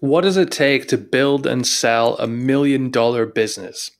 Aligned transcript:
What 0.00 0.22
does 0.22 0.38
it 0.38 0.50
take 0.50 0.88
to 0.88 0.96
build 0.96 1.46
and 1.46 1.66
sell 1.66 2.16
a 2.16 2.26
million 2.26 2.90
dollar 2.90 3.26
business? 3.26 3.90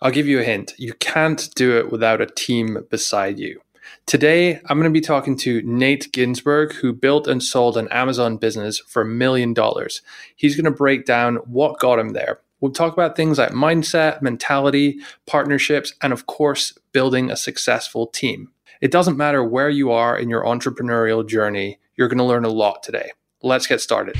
I'll 0.00 0.12
give 0.12 0.28
you 0.28 0.38
a 0.38 0.44
hint. 0.44 0.74
You 0.78 0.94
can't 0.94 1.52
do 1.56 1.76
it 1.76 1.90
without 1.90 2.20
a 2.20 2.26
team 2.26 2.78
beside 2.88 3.40
you. 3.40 3.60
Today, 4.06 4.60
I'm 4.66 4.78
going 4.78 4.84
to 4.84 4.90
be 4.90 5.00
talking 5.00 5.36
to 5.38 5.60
Nate 5.62 6.12
Ginsburg, 6.12 6.74
who 6.74 6.92
built 6.92 7.26
and 7.26 7.42
sold 7.42 7.76
an 7.76 7.88
Amazon 7.88 8.36
business 8.36 8.78
for 8.78 9.02
a 9.02 9.06
million 9.06 9.52
dollars. 9.52 10.02
He's 10.36 10.54
going 10.54 10.66
to 10.66 10.70
break 10.70 11.04
down 11.04 11.36
what 11.38 11.80
got 11.80 11.98
him 11.98 12.10
there. 12.10 12.38
We'll 12.60 12.70
talk 12.70 12.92
about 12.92 13.16
things 13.16 13.38
like 13.38 13.50
mindset, 13.50 14.22
mentality, 14.22 15.00
partnerships, 15.26 15.94
and 16.00 16.12
of 16.12 16.26
course, 16.26 16.78
building 16.92 17.28
a 17.28 17.36
successful 17.36 18.06
team. 18.06 18.52
It 18.80 18.92
doesn't 18.92 19.16
matter 19.16 19.42
where 19.42 19.68
you 19.68 19.90
are 19.90 20.16
in 20.16 20.30
your 20.30 20.44
entrepreneurial 20.44 21.28
journey, 21.28 21.80
you're 21.96 22.08
going 22.08 22.18
to 22.18 22.24
learn 22.24 22.44
a 22.44 22.50
lot 22.50 22.84
today. 22.84 23.10
Let's 23.42 23.66
get 23.66 23.80
started. 23.80 24.16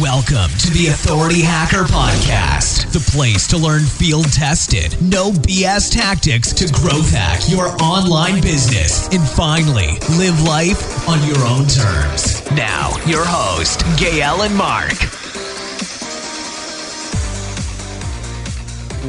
Welcome 0.00 0.50
to 0.58 0.70
the 0.72 0.88
Authority 0.88 1.40
Hacker 1.40 1.84
Podcast, 1.84 2.92
the 2.92 3.00
place 3.12 3.46
to 3.46 3.56
learn 3.56 3.80
field 3.80 4.30
tested, 4.30 4.94
no 5.00 5.30
BS 5.30 5.90
tactics 5.90 6.52
to 6.52 6.70
growth 6.70 7.10
hack 7.10 7.40
your 7.48 7.68
online 7.82 8.42
business 8.42 9.08
and 9.08 9.26
finally 9.26 9.96
live 10.18 10.38
life 10.42 11.08
on 11.08 11.26
your 11.26 11.38
own 11.46 11.64
terms. 11.64 12.44
Now, 12.50 12.90
your 13.06 13.24
host, 13.24 13.84
Gael 13.98 14.42
and 14.42 14.54
Mark. 14.54 14.92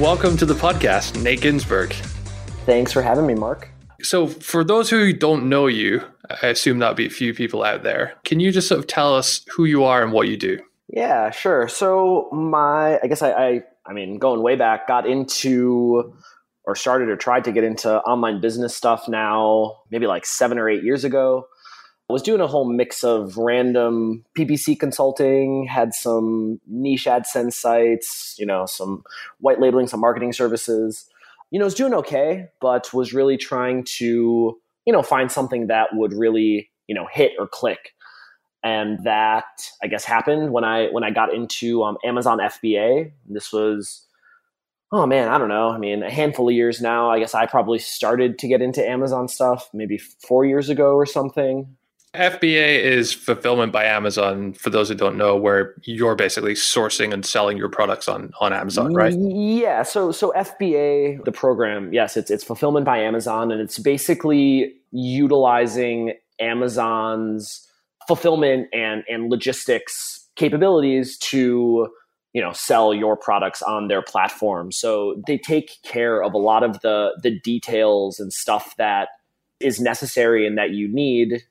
Welcome 0.01 0.37
to 0.37 0.45
the 0.45 0.55
podcast, 0.55 1.21
Nate 1.21 1.41
Ginsburg. 1.41 1.91
Thanks 2.65 2.93
for 2.93 3.01
having 3.01 3.27
me, 3.27 3.35
Mark. 3.35 3.69
So, 4.03 4.27
for 4.27 4.63
those 4.63 4.89
who 4.89 5.11
don't 5.11 5.49
know 5.49 5.67
you, 5.67 6.01
I 6.41 6.47
assume 6.47 6.79
that'll 6.79 6.95
be 6.95 7.07
a 7.07 7.09
few 7.09 7.33
people 7.33 7.65
out 7.65 7.83
there. 7.83 8.13
Can 8.23 8.39
you 8.39 8.53
just 8.53 8.69
sort 8.69 8.79
of 8.79 8.87
tell 8.87 9.13
us 9.13 9.41
who 9.53 9.65
you 9.65 9.83
are 9.83 10.01
and 10.01 10.13
what 10.13 10.29
you 10.29 10.37
do? 10.37 10.61
Yeah, 10.89 11.31
sure. 11.31 11.67
So 11.67 12.29
my, 12.31 12.99
I 13.03 13.07
guess 13.07 13.21
I, 13.21 13.31
I, 13.31 13.61
I 13.85 13.93
mean, 13.93 14.19
going 14.19 14.41
way 14.41 14.55
back, 14.55 14.87
got 14.87 15.07
into 15.07 16.13
or 16.63 16.75
started 16.75 17.09
or 17.09 17.15
tried 17.15 17.45
to 17.45 17.51
get 17.51 17.63
into 17.63 17.99
online 18.01 18.41
business 18.41 18.75
stuff 18.75 19.07
now, 19.07 19.77
maybe 19.89 20.05
like 20.05 20.25
seven 20.25 20.57
or 20.57 20.69
eight 20.69 20.83
years 20.83 21.03
ago. 21.03 21.47
I 22.09 22.13
was 22.13 22.21
doing 22.21 22.39
a 22.39 22.47
whole 22.47 22.69
mix 22.69 23.03
of 23.03 23.37
random 23.37 24.23
PPC 24.37 24.79
consulting, 24.79 25.65
had 25.65 25.93
some 25.93 26.59
niche 26.67 27.05
AdSense 27.05 27.53
sites, 27.53 28.35
you 28.37 28.45
know, 28.45 28.65
some 28.65 29.03
white 29.39 29.59
labeling, 29.59 29.87
some 29.87 29.99
marketing 29.99 30.31
services. 30.31 31.05
You 31.51 31.59
know, 31.59 31.65
I 31.65 31.67
was 31.67 31.75
doing 31.75 31.93
okay, 31.93 32.47
but 32.61 32.93
was 32.93 33.13
really 33.13 33.35
trying 33.35 33.83
to, 33.97 34.57
you 34.85 34.93
know, 34.93 35.01
find 35.01 35.29
something 35.31 35.67
that 35.67 35.89
would 35.93 36.13
really, 36.13 36.69
you 36.87 36.95
know, 36.95 37.07
hit 37.11 37.33
or 37.39 37.47
click 37.47 37.93
and 38.67 39.03
that 39.03 39.71
I 39.81 39.87
guess 39.87 40.03
happened 40.03 40.51
when 40.51 40.63
I 40.63 40.87
when 40.87 41.03
I 41.03 41.11
got 41.11 41.33
into 41.33 41.83
um, 41.83 41.97
Amazon 42.03 42.39
FBA. 42.39 43.11
This 43.27 43.53
was 43.53 44.05
oh 44.91 45.05
man, 45.05 45.29
I 45.29 45.37
don't 45.37 45.49
know. 45.49 45.69
I 45.69 45.77
mean, 45.77 46.03
a 46.03 46.11
handful 46.11 46.49
of 46.49 46.55
years 46.55 46.81
now. 46.81 47.09
I 47.09 47.19
guess 47.19 47.33
I 47.33 47.45
probably 47.45 47.79
started 47.79 48.37
to 48.39 48.47
get 48.47 48.61
into 48.61 48.87
Amazon 48.87 49.27
stuff 49.27 49.69
maybe 49.73 49.97
four 49.97 50.45
years 50.45 50.69
ago 50.69 50.93
or 50.95 51.05
something. 51.05 51.75
FBA 52.13 52.79
is 52.79 53.13
fulfillment 53.13 53.71
by 53.71 53.83
Amazon. 53.83 54.53
For 54.53 54.69
those 54.69 54.89
who 54.89 54.95
don't 54.95 55.17
know, 55.17 55.35
where 55.35 55.75
you're 55.83 56.15
basically 56.15 56.53
sourcing 56.53 57.13
and 57.13 57.25
selling 57.25 57.57
your 57.57 57.69
products 57.69 58.07
on 58.07 58.31
on 58.39 58.53
Amazon, 58.53 58.93
right? 58.93 59.13
Yeah. 59.17 59.83
So 59.83 60.11
so 60.11 60.33
FBA, 60.35 61.23
the 61.25 61.31
program, 61.31 61.93
yes, 61.93 62.17
it's 62.17 62.31
it's 62.31 62.43
fulfillment 62.43 62.85
by 62.85 62.99
Amazon, 62.99 63.51
and 63.51 63.61
it's 63.61 63.79
basically 63.79 64.73
utilizing 64.91 66.13
Amazon's 66.39 67.67
fulfillment 68.07 68.67
and 68.73 69.03
and 69.09 69.29
logistics 69.29 70.27
capabilities 70.35 71.17
to 71.17 71.87
you 72.33 72.41
know 72.41 72.53
sell 72.53 72.93
your 72.93 73.17
products 73.17 73.61
on 73.61 73.87
their 73.87 74.01
platform. 74.01 74.71
So 74.71 75.21
they 75.27 75.37
take 75.37 75.77
care 75.83 76.23
of 76.23 76.33
a 76.33 76.37
lot 76.37 76.63
of 76.63 76.79
the 76.81 77.19
the 77.21 77.39
details 77.39 78.19
and 78.19 78.31
stuff 78.31 78.75
that 78.77 79.09
is 79.59 79.79
necessary 79.79 80.45
and 80.45 80.57
that 80.57 80.71
you 80.71 80.87
need 80.87 81.43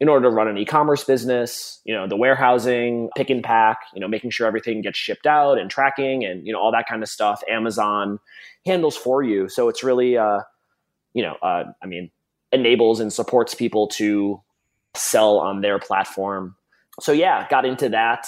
in 0.00 0.08
order 0.08 0.30
to 0.30 0.34
run 0.34 0.48
an 0.48 0.56
e-commerce 0.56 1.04
business 1.04 1.78
you 1.84 1.94
know 1.94 2.08
the 2.08 2.16
warehousing 2.16 3.10
pick 3.16 3.28
and 3.28 3.44
pack 3.44 3.80
you 3.92 4.00
know 4.00 4.08
making 4.08 4.30
sure 4.30 4.46
everything 4.46 4.80
gets 4.80 4.96
shipped 4.96 5.26
out 5.26 5.58
and 5.58 5.70
tracking 5.70 6.24
and 6.24 6.46
you 6.46 6.54
know 6.54 6.58
all 6.58 6.72
that 6.72 6.86
kind 6.88 7.02
of 7.02 7.08
stuff 7.10 7.42
amazon 7.50 8.18
handles 8.64 8.96
for 8.96 9.22
you. 9.22 9.48
So 9.48 9.68
it's 9.68 9.84
really 9.84 10.16
uh 10.16 10.40
you 11.12 11.22
know 11.22 11.36
uh, 11.42 11.64
i 11.82 11.86
mean 11.86 12.10
enables 12.52 12.98
and 13.00 13.12
supports 13.12 13.54
people 13.54 13.86
to 13.86 14.40
sell 14.94 15.38
on 15.38 15.60
their 15.60 15.78
platform. 15.78 16.56
So 17.00 17.12
yeah, 17.12 17.46
got 17.48 17.64
into 17.64 17.88
that. 17.90 18.26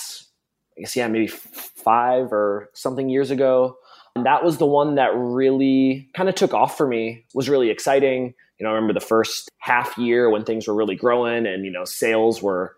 I 0.77 0.81
guess 0.81 0.97
yeah, 0.97 1.09
maybe 1.09 1.27
five 1.27 2.33
or 2.33 2.71
something 2.75 3.09
years 3.09 3.31
ago. 3.31 3.77
And 4.15 4.27
that 4.27 4.45
was 4.45 4.59
the 4.59 4.67
one 4.67 4.97
that 4.97 5.11
really 5.15 6.09
kind 6.15 6.29
of 6.29 6.35
took 6.35 6.55
off 6.55 6.77
for 6.77 6.87
me. 6.87 7.25
Was 7.35 7.49
really 7.49 7.71
exciting. 7.71 8.35
You 8.59 8.65
know, 8.65 8.71
I 8.71 8.75
remember 8.75 8.93
the 8.93 9.01
first 9.01 9.51
half 9.59 9.97
year 9.99 10.31
when 10.31 10.45
things 10.45 10.69
were 10.69 10.75
really 10.75 10.95
growing 10.95 11.47
and 11.47 11.65
you 11.65 11.71
know 11.71 11.85
sales 11.85 12.43
were 12.43 12.77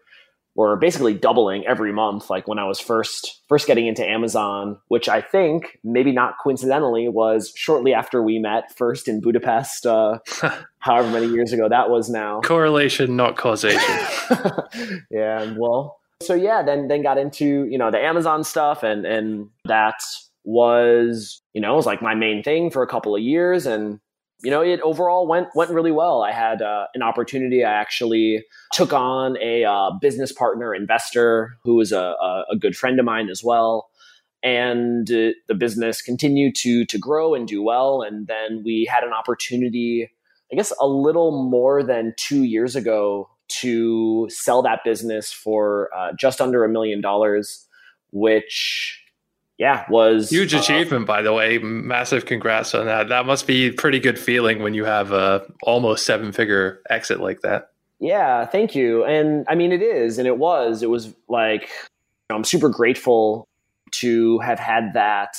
were 0.55 0.77
basically 0.77 1.15
doubling 1.15 1.67
every 1.67 1.93
month 1.93 2.31
like 2.31 2.47
when 2.47 2.59
i 2.59 2.65
was 2.65 2.79
first 2.79 3.41
first 3.49 3.67
getting 3.67 3.87
into 3.87 4.07
amazon 4.07 4.79
which 4.89 5.09
i 5.09 5.21
think 5.21 5.79
maybe 5.85 6.13
not 6.13 6.35
coincidentally 6.43 7.09
was 7.09 7.53
shortly 7.55 7.93
after 7.93 8.23
we 8.23 8.39
met 8.39 8.75
first 8.77 9.09
in 9.09 9.21
budapest 9.21 9.87
uh, 9.87 10.19
however 10.79 11.11
many 11.11 11.27
years 11.27 11.53
ago 11.53 11.69
that 11.69 11.91
was 11.91 12.11
now. 12.11 12.41
Correlation 12.43 13.17
not 13.17 13.37
causation. 13.37 13.81
Yeah 15.11 15.55
well 15.57 15.99
so 16.23 16.35
yeah 16.35 16.63
then 16.63 16.89
then 16.89 17.03
got 17.03 17.19
into 17.19 17.65
you 17.65 17.79
know 17.79 17.91
the 17.91 17.99
amazon 17.99 18.45
stuff 18.45 18.83
and 18.83 19.05
and 19.05 19.49
that 19.65 19.95
was 20.45 21.43
you 21.55 21.61
know 21.61 21.75
was 21.75 21.87
like 21.87 22.03
my 22.03 22.15
main 22.15 22.43
thing 22.43 22.71
for 22.71 22.83
a 22.83 22.87
couple 22.87 23.15
of 23.15 23.23
years 23.23 23.67
and 23.67 23.99
you 24.45 24.51
know, 24.51 24.61
it 24.61 24.81
overall 24.83 25.27
went 25.27 25.49
went 25.55 25.71
really 25.71 25.91
well. 25.91 26.23
I 26.23 26.31
had 26.31 26.61
uh, 26.61 26.87
an 26.95 27.03
opportunity. 27.03 27.65
I 27.65 27.73
actually 27.73 28.45
took 28.73 28.93
on 28.93 29.37
a 29.43 29.65
uh, 29.65 29.91
business 30.01 30.33
partner 30.33 30.75
investor 30.75 31.57
who 31.63 31.77
was 31.77 31.93
a, 31.93 32.15
a, 32.51 32.57
good 32.59 32.77
friend 32.77 33.01
of 33.01 33.07
mine 33.07 33.31
as 33.31 33.43
well, 33.43 33.89
and 34.43 35.11
uh, 35.11 35.31
the 35.49 35.55
business 35.57 36.03
continued 36.03 36.55
to 36.57 36.85
to 36.85 36.99
grow 36.99 37.35
and 37.35 37.49
do 37.49 37.63
well. 37.63 38.03
And 38.03 38.27
then 38.27 38.63
we 38.65 38.87
had 38.89 39.03
an 39.03 39.15
opportunity, 39.15 40.11
I 40.53 40.57
guess, 40.57 40.73
a 40.79 40.87
little 40.87 41.49
more 41.49 41.83
than 41.83 42.13
two 42.19 42.43
years 42.43 42.77
ago 42.77 43.31
to 43.61 44.29
sell 44.31 44.63
that 44.63 44.81
business 44.85 45.33
for 45.33 45.91
uh, 45.97 46.13
just 46.19 46.43
under 46.43 46.65
a 46.65 46.69
million 46.69 47.01
dollars, 47.01 47.67
which 48.11 49.04
yeah, 49.65 49.87
was 49.89 50.29
huge 50.29 50.53
uh, 50.53 50.59
achievement. 50.59 51.07
by 51.07 51.23
the 51.23 51.33
way, 51.33 51.57
massive 51.57 52.27
congrats 52.27 52.75
on 52.75 52.85
that. 52.85 53.09
That 53.09 53.25
must 53.25 53.47
be 53.47 53.71
pretty 53.71 53.99
good 53.99 54.19
feeling 54.19 54.63
when 54.63 54.75
you 54.75 54.85
have 54.85 55.11
a 55.11 55.43
almost 55.63 56.05
seven 56.05 56.33
figure 56.33 56.83
exit 56.91 57.19
like 57.19 57.41
that. 57.41 57.71
Yeah, 57.99 58.45
thank 58.45 58.75
you. 58.75 59.07
And 59.07 59.47
I 59.49 59.55
mean, 59.55 59.73
it 59.73 59.81
is, 59.81 60.19
and 60.19 60.29
it 60.29 60.37
was. 60.37 60.83
It 60.83 60.91
was 60.91 61.15
like 61.31 61.71
I'm 62.29 62.45
super 62.45 62.69
grateful 62.69 63.49
to 63.93 64.39
have 64.41 64.59
had 64.59 64.93
that, 64.93 65.39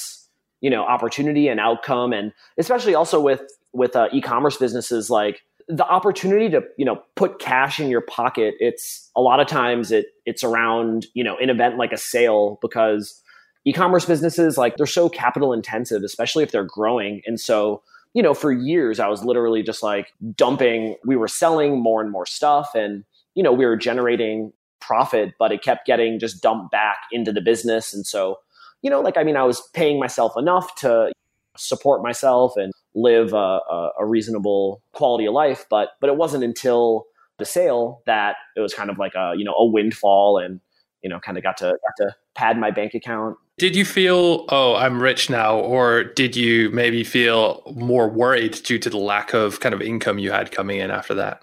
you 0.59 0.71
know, 0.71 0.83
opportunity 0.83 1.47
and 1.47 1.59
outcome, 1.59 2.11
and 2.11 2.33
especially 2.57 2.95
also 2.95 3.21
with 3.21 3.43
with 3.73 3.95
uh, 3.95 4.09
e-commerce 4.11 4.57
businesses 4.57 5.11
like 5.11 5.43
the 5.67 5.85
opportunity 5.85 6.49
to 6.49 6.63
you 6.77 6.85
know 6.85 7.03
put 7.15 7.37
cash 7.37 7.79
in 7.79 7.89
your 7.89 8.01
pocket 8.01 8.53
it's 8.59 9.09
a 9.15 9.21
lot 9.21 9.39
of 9.39 9.47
times 9.47 9.91
it 9.91 10.07
it's 10.23 10.43
around 10.43 11.07
you 11.15 11.23
know 11.23 11.35
an 11.37 11.49
event 11.49 11.75
like 11.75 11.91
a 11.91 11.97
sale 11.97 12.59
because 12.61 13.23
e-commerce 13.65 14.05
businesses 14.05 14.57
like 14.57 14.77
they're 14.77 14.85
so 14.85 15.09
capital 15.09 15.51
intensive 15.51 16.03
especially 16.03 16.43
if 16.43 16.51
they're 16.51 16.63
growing. 16.63 17.21
And 17.25 17.39
so 17.39 17.81
you 18.13 18.23
know 18.23 18.33
for 18.33 18.53
years 18.53 18.99
i 19.01 19.07
was 19.07 19.25
literally 19.25 19.61
just 19.61 19.83
like 19.83 20.13
dumping 20.35 20.95
we 21.03 21.17
were 21.17 21.27
selling 21.27 21.81
more 21.81 22.01
and 22.01 22.11
more 22.11 22.25
stuff 22.25 22.73
and 22.73 23.03
you 23.33 23.43
know 23.43 23.51
we 23.51 23.65
were 23.65 23.75
generating 23.75 24.53
profit 24.79 25.33
but 25.37 25.51
it 25.51 25.61
kept 25.61 25.85
getting 25.85 26.17
just 26.17 26.41
dumped 26.41 26.71
back 26.71 26.97
into 27.11 27.31
the 27.31 27.41
business. 27.41 27.93
And 27.93 28.05
so 28.07 28.39
you 28.81 28.89
know 28.89 29.01
like 29.01 29.17
i 29.17 29.23
mean 29.23 29.35
i 29.35 29.43
was 29.43 29.61
paying 29.73 29.99
myself 29.99 30.33
enough 30.37 30.75
to 30.75 31.11
support 31.57 32.03
myself 32.03 32.55
and 32.55 32.71
live 32.93 33.33
a, 33.33 33.59
a, 33.69 33.89
a 33.99 34.05
reasonable 34.05 34.81
quality 34.93 35.25
of 35.25 35.33
life 35.33 35.65
but 35.69 35.89
but 35.99 36.09
it 36.09 36.17
wasn't 36.17 36.43
until 36.43 37.05
the 37.37 37.45
sale 37.45 38.01
that 38.05 38.35
it 38.55 38.61
was 38.61 38.73
kind 38.73 38.89
of 38.89 38.97
like 38.97 39.13
a 39.15 39.33
you 39.35 39.43
know 39.43 39.55
a 39.57 39.65
windfall 39.65 40.37
and 40.37 40.59
you 41.01 41.09
know 41.09 41.19
kind 41.19 41.37
of 41.37 41.43
got 41.43 41.57
to 41.57 41.65
got 41.65 42.05
to 42.05 42.15
pad 42.35 42.59
my 42.59 42.71
bank 42.71 42.93
account 42.93 43.37
did 43.57 43.75
you 43.75 43.85
feel, 43.85 44.45
oh, 44.49 44.75
I'm 44.75 45.01
rich 45.01 45.29
now? 45.29 45.57
Or 45.57 46.03
did 46.03 46.35
you 46.35 46.69
maybe 46.71 47.03
feel 47.03 47.61
more 47.75 48.09
worried 48.09 48.53
due 48.63 48.79
to 48.79 48.89
the 48.89 48.97
lack 48.97 49.33
of 49.33 49.59
kind 49.61 49.73
of 49.73 49.81
income 49.81 50.19
you 50.19 50.31
had 50.31 50.51
coming 50.51 50.79
in 50.79 50.91
after 50.91 51.13
that? 51.15 51.41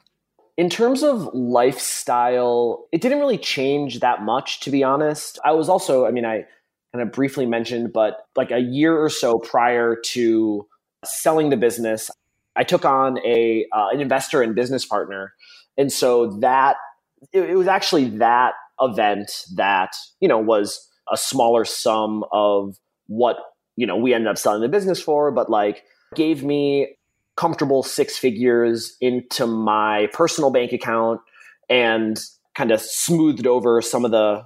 In 0.59 0.69
terms 0.69 1.03
of 1.03 1.31
lifestyle, 1.33 2.87
it 2.93 3.01
didn't 3.01 3.21
really 3.21 3.39
change 3.39 4.01
that 4.01 4.23
much, 4.23 4.61
to 4.61 4.71
be 4.71 4.85
honest. 4.85 5.39
I 5.45 5.53
was 5.53 5.71
also, 5.71 6.05
I 6.05 6.11
mean, 6.11 6.27
I 6.27 6.45
kind 6.93 7.03
of 7.03 7.13
briefly 7.13 7.47
mentioned, 7.47 7.93
but 7.93 8.27
like 8.37 8.51
a 8.51 8.59
year 8.59 8.97
or 8.97 9.09
so 9.09 9.39
prior 9.39 9.97
to 9.97 10.67
selling 11.05 11.49
the 11.49 11.57
business, 11.57 12.11
I 12.55 12.65
took 12.65 12.85
on 12.85 13.19
a 13.25 13.67
uh, 13.73 13.89
an 13.93 14.01
investor 14.03 14.43
and 14.43 14.55
business 14.55 14.85
partner, 14.85 15.33
and 15.79 15.91
so 15.91 16.39
that 16.41 16.77
it, 17.33 17.49
it 17.49 17.57
was 17.57 17.67
actually 17.67 18.11
that 18.19 18.53
event 18.79 19.31
that 19.55 19.95
you 20.21 20.29
know 20.29 20.39
was 20.39 20.87
a 21.11 21.17
smaller 21.17 21.65
sum 21.65 22.25
of 22.33 22.79
what 23.07 23.37
you 23.77 23.87
know 23.87 23.97
we 23.97 24.15
ended 24.15 24.29
up 24.29 24.39
selling 24.39 24.61
the 24.61 24.69
business 24.69 25.01
for, 25.01 25.31
but 25.31 25.51
like 25.51 25.85
gave 26.15 26.45
me 26.45 26.97
comfortable 27.37 27.83
six 27.83 28.19
figures 28.19 28.97
into 29.01 29.47
my 29.47 30.09
personal 30.13 30.51
bank 30.51 30.73
account 30.73 31.21
and 31.71 32.21
kind 32.55 32.71
of 32.71 32.81
smoothed 32.81 33.47
over 33.47 33.81
some 33.81 34.05
of 34.05 34.11
the 34.11 34.45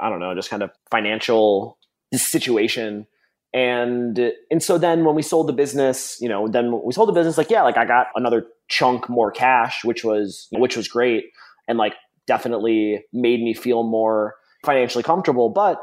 I 0.00 0.08
don't 0.08 0.20
know, 0.20 0.34
just 0.34 0.50
kind 0.50 0.62
of 0.62 0.70
financial 0.90 1.78
situation. 2.14 3.06
And 3.52 4.32
and 4.50 4.62
so 4.62 4.78
then 4.78 5.04
when 5.04 5.14
we 5.14 5.22
sold 5.22 5.48
the 5.48 5.52
business, 5.54 6.18
you 6.20 6.28
know, 6.28 6.48
then 6.48 6.80
we 6.84 6.92
sold 6.92 7.08
the 7.08 7.14
business, 7.14 7.38
like 7.38 7.50
yeah, 7.50 7.62
like 7.62 7.78
I 7.78 7.84
got 7.84 8.08
another 8.14 8.46
chunk 8.68 9.08
more 9.08 9.30
cash, 9.30 9.84
which 9.84 10.04
was 10.04 10.48
which 10.52 10.76
was 10.76 10.86
great, 10.86 11.24
and 11.66 11.78
like 11.78 11.94
definitely 12.26 13.04
made 13.12 13.40
me 13.40 13.54
feel 13.54 13.82
more 13.84 14.34
financially 14.64 15.02
comfortable. 15.02 15.48
But 15.48 15.78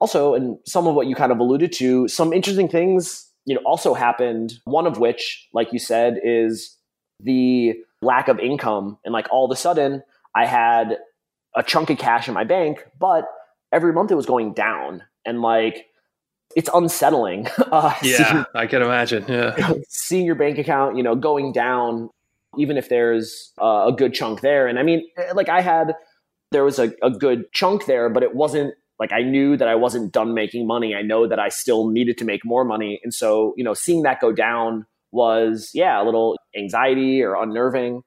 also, 0.00 0.34
and 0.34 0.58
some 0.66 0.86
of 0.86 0.94
what 0.94 1.06
you 1.06 1.14
kind 1.14 1.32
of 1.32 1.38
alluded 1.38 1.72
to, 1.74 2.08
some 2.08 2.32
interesting 2.32 2.68
things, 2.68 3.28
you 3.44 3.54
know, 3.54 3.60
also 3.64 3.94
happened. 3.94 4.54
One 4.64 4.86
of 4.86 4.98
which, 4.98 5.48
like 5.52 5.72
you 5.72 5.78
said, 5.78 6.20
is 6.24 6.76
the 7.22 7.74
lack 8.02 8.28
of 8.28 8.38
income. 8.38 8.98
And 9.04 9.12
like 9.12 9.26
all 9.30 9.44
of 9.44 9.50
a 9.50 9.56
sudden, 9.56 10.02
I 10.34 10.46
had 10.46 10.98
a 11.56 11.62
chunk 11.62 11.90
of 11.90 11.98
cash 11.98 12.28
in 12.28 12.34
my 12.34 12.44
bank, 12.44 12.86
but 12.98 13.26
every 13.72 13.92
month 13.92 14.10
it 14.10 14.14
was 14.14 14.26
going 14.26 14.54
down. 14.54 15.02
And 15.26 15.42
like, 15.42 15.86
it's 16.56 16.70
unsettling. 16.72 17.48
Uh, 17.70 17.94
yeah, 18.02 18.32
seeing, 18.32 18.44
I 18.54 18.66
can 18.66 18.82
imagine. 18.82 19.24
Yeah. 19.28 19.74
seeing 19.88 20.26
your 20.26 20.34
bank 20.34 20.58
account, 20.58 20.96
you 20.96 21.04
know, 21.04 21.14
going 21.14 21.52
down, 21.52 22.10
even 22.58 22.76
if 22.76 22.88
there's 22.88 23.52
uh, 23.62 23.84
a 23.86 23.92
good 23.92 24.12
chunk 24.12 24.40
there. 24.40 24.66
And 24.66 24.76
I 24.78 24.82
mean, 24.82 25.06
like 25.34 25.48
I 25.48 25.60
had, 25.60 25.94
there 26.50 26.64
was 26.64 26.78
a, 26.78 26.92
a 27.02 27.10
good 27.10 27.52
chunk 27.52 27.86
there, 27.86 28.08
but 28.08 28.22
it 28.22 28.34
wasn't 28.34 28.74
like 28.98 29.12
I 29.12 29.22
knew 29.22 29.56
that 29.56 29.68
I 29.68 29.74
wasn't 29.74 30.12
done 30.12 30.34
making 30.34 30.66
money. 30.66 30.94
I 30.94 31.02
know 31.02 31.26
that 31.26 31.38
I 31.38 31.48
still 31.48 31.88
needed 31.88 32.18
to 32.18 32.24
make 32.24 32.44
more 32.44 32.64
money. 32.64 33.00
And 33.02 33.14
so, 33.14 33.54
you 33.56 33.64
know, 33.64 33.74
seeing 33.74 34.02
that 34.02 34.20
go 34.20 34.30
down 34.30 34.86
was, 35.10 35.70
yeah, 35.72 36.00
a 36.00 36.04
little 36.04 36.36
anxiety 36.56 37.22
or 37.22 37.34
unnerving. 37.34 38.02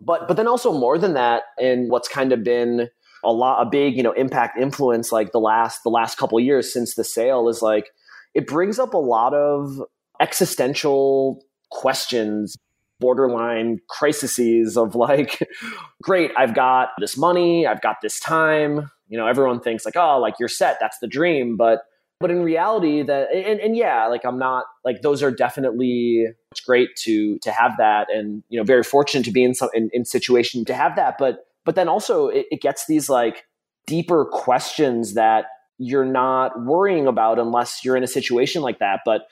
But 0.00 0.26
but 0.28 0.36
then 0.36 0.48
also 0.48 0.72
more 0.72 0.96
than 0.96 1.14
that, 1.14 1.42
and 1.60 1.90
what's 1.90 2.08
kind 2.08 2.32
of 2.32 2.42
been 2.44 2.88
a 3.24 3.32
lot 3.32 3.66
a 3.66 3.68
big, 3.68 3.96
you 3.96 4.02
know, 4.02 4.12
impact 4.12 4.58
influence 4.58 5.12
like 5.12 5.32
the 5.32 5.40
last 5.40 5.82
the 5.82 5.90
last 5.90 6.16
couple 6.18 6.38
years 6.40 6.72
since 6.72 6.94
the 6.94 7.04
sale 7.04 7.48
is 7.48 7.62
like 7.62 7.90
it 8.34 8.46
brings 8.46 8.78
up 8.78 8.94
a 8.94 8.98
lot 8.98 9.34
of 9.34 9.82
existential 10.20 11.42
questions 11.70 12.56
borderline 13.00 13.80
crises 13.88 14.76
of 14.76 14.94
like 14.94 15.48
great 16.02 16.30
i've 16.36 16.54
got 16.54 16.90
this 16.98 17.16
money 17.16 17.66
i've 17.66 17.80
got 17.80 17.96
this 18.02 18.20
time. 18.20 18.90
You 19.10 19.16
know 19.16 19.26
everyone 19.26 19.60
thinks 19.60 19.86
like 19.86 19.96
oh 19.96 20.18
like 20.18 20.34
you're 20.38 20.48
set 20.50 20.76
that's 20.80 20.98
the 20.98 21.06
dream 21.06 21.56
but 21.56 21.84
but 22.20 22.30
in 22.30 22.42
reality 22.42 23.02
that 23.02 23.30
and, 23.32 23.60
and 23.60 23.76
yeah 23.76 24.06
like 24.06 24.24
i'm 24.24 24.38
not 24.38 24.64
like 24.84 25.02
those 25.02 25.22
are 25.22 25.30
definitely 25.30 26.26
it's 26.50 26.60
great 26.60 26.90
to 26.96 27.38
to 27.38 27.50
have 27.50 27.76
that 27.78 28.08
and 28.12 28.42
you 28.48 28.58
know 28.58 28.64
very 28.64 28.82
fortunate 28.82 29.24
to 29.24 29.30
be 29.30 29.44
in 29.44 29.54
some 29.54 29.68
in, 29.74 29.88
in 29.92 30.04
situation 30.04 30.64
to 30.64 30.74
have 30.74 30.96
that 30.96 31.16
but 31.18 31.46
but 31.64 31.74
then 31.74 31.88
also 31.88 32.28
it, 32.28 32.46
it 32.50 32.60
gets 32.60 32.86
these 32.86 33.08
like 33.08 33.44
deeper 33.86 34.24
questions 34.24 35.14
that 35.14 35.46
you're 35.78 36.04
not 36.04 36.64
worrying 36.64 37.06
about 37.06 37.38
unless 37.38 37.84
you're 37.84 37.96
in 37.96 38.02
a 38.02 38.08
situation 38.08 38.62
like 38.62 38.78
that 38.78 39.00
but 39.04 39.22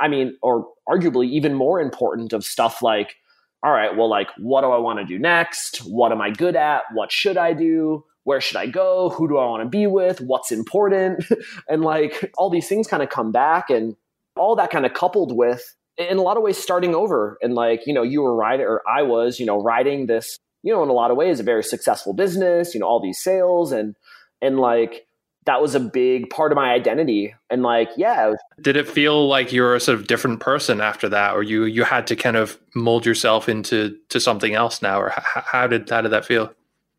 i 0.00 0.08
mean 0.08 0.36
or 0.42 0.68
arguably 0.88 1.26
even 1.26 1.54
more 1.54 1.80
important 1.80 2.32
of 2.32 2.44
stuff 2.44 2.82
like 2.82 3.16
all 3.62 3.72
right 3.72 3.96
well 3.96 4.08
like 4.08 4.28
what 4.38 4.62
do 4.62 4.68
i 4.68 4.78
want 4.78 4.98
to 4.98 5.04
do 5.04 5.18
next 5.18 5.78
what 5.78 6.12
am 6.12 6.20
i 6.20 6.30
good 6.30 6.56
at 6.56 6.82
what 6.94 7.10
should 7.10 7.36
i 7.36 7.52
do 7.52 8.04
where 8.26 8.40
should 8.40 8.56
I 8.56 8.66
go? 8.66 9.10
Who 9.10 9.28
do 9.28 9.38
I 9.38 9.46
want 9.46 9.62
to 9.62 9.68
be 9.68 9.86
with? 9.86 10.20
What's 10.20 10.50
important? 10.50 11.24
and 11.68 11.82
like 11.82 12.32
all 12.36 12.50
these 12.50 12.68
things 12.68 12.88
kind 12.88 13.00
of 13.02 13.08
come 13.08 13.30
back 13.30 13.70
and 13.70 13.94
all 14.34 14.56
that 14.56 14.70
kind 14.70 14.84
of 14.84 14.94
coupled 14.94 15.34
with 15.34 15.76
in 15.96 16.18
a 16.18 16.22
lot 16.22 16.36
of 16.36 16.42
ways 16.42 16.58
starting 16.58 16.92
over 16.92 17.38
and 17.40 17.54
like, 17.54 17.86
you 17.86 17.94
know, 17.94 18.02
you 18.02 18.22
were 18.22 18.34
riding 18.34 18.66
or 18.66 18.82
I 18.92 19.02
was, 19.02 19.38
you 19.38 19.46
know, 19.46 19.62
riding 19.62 20.06
this, 20.06 20.40
you 20.64 20.72
know, 20.72 20.82
in 20.82 20.88
a 20.88 20.92
lot 20.92 21.12
of 21.12 21.16
ways 21.16 21.38
a 21.38 21.44
very 21.44 21.62
successful 21.62 22.14
business, 22.14 22.74
you 22.74 22.80
know, 22.80 22.86
all 22.86 23.00
these 23.00 23.22
sales 23.22 23.70
and 23.70 23.94
and 24.42 24.58
like 24.58 25.05
that 25.46 25.62
was 25.62 25.74
a 25.74 25.80
big 25.80 26.28
part 26.30 26.52
of 26.52 26.56
my 26.56 26.72
identity. 26.72 27.34
And 27.50 27.62
like 27.62 27.88
yeah 27.96 28.28
was, 28.28 28.38
did 28.60 28.76
it 28.76 28.88
feel 28.88 29.28
like 29.28 29.52
you 29.52 29.62
were 29.62 29.74
a 29.74 29.80
sort 29.80 29.98
of 29.98 30.06
different 30.06 30.40
person 30.40 30.80
after 30.80 31.08
that 31.08 31.34
or 31.34 31.42
you 31.42 31.64
you 31.64 31.84
had 31.84 32.06
to 32.08 32.16
kind 32.16 32.36
of 32.36 32.58
mold 32.74 33.06
yourself 33.06 33.48
into 33.48 33.96
to 34.08 34.20
something 34.20 34.54
else 34.54 34.82
now 34.82 35.00
or 35.00 35.10
how, 35.10 35.40
how 35.40 35.66
did 35.66 35.88
how 35.88 36.00
did 36.00 36.12
that 36.12 36.24
feel? 36.24 36.52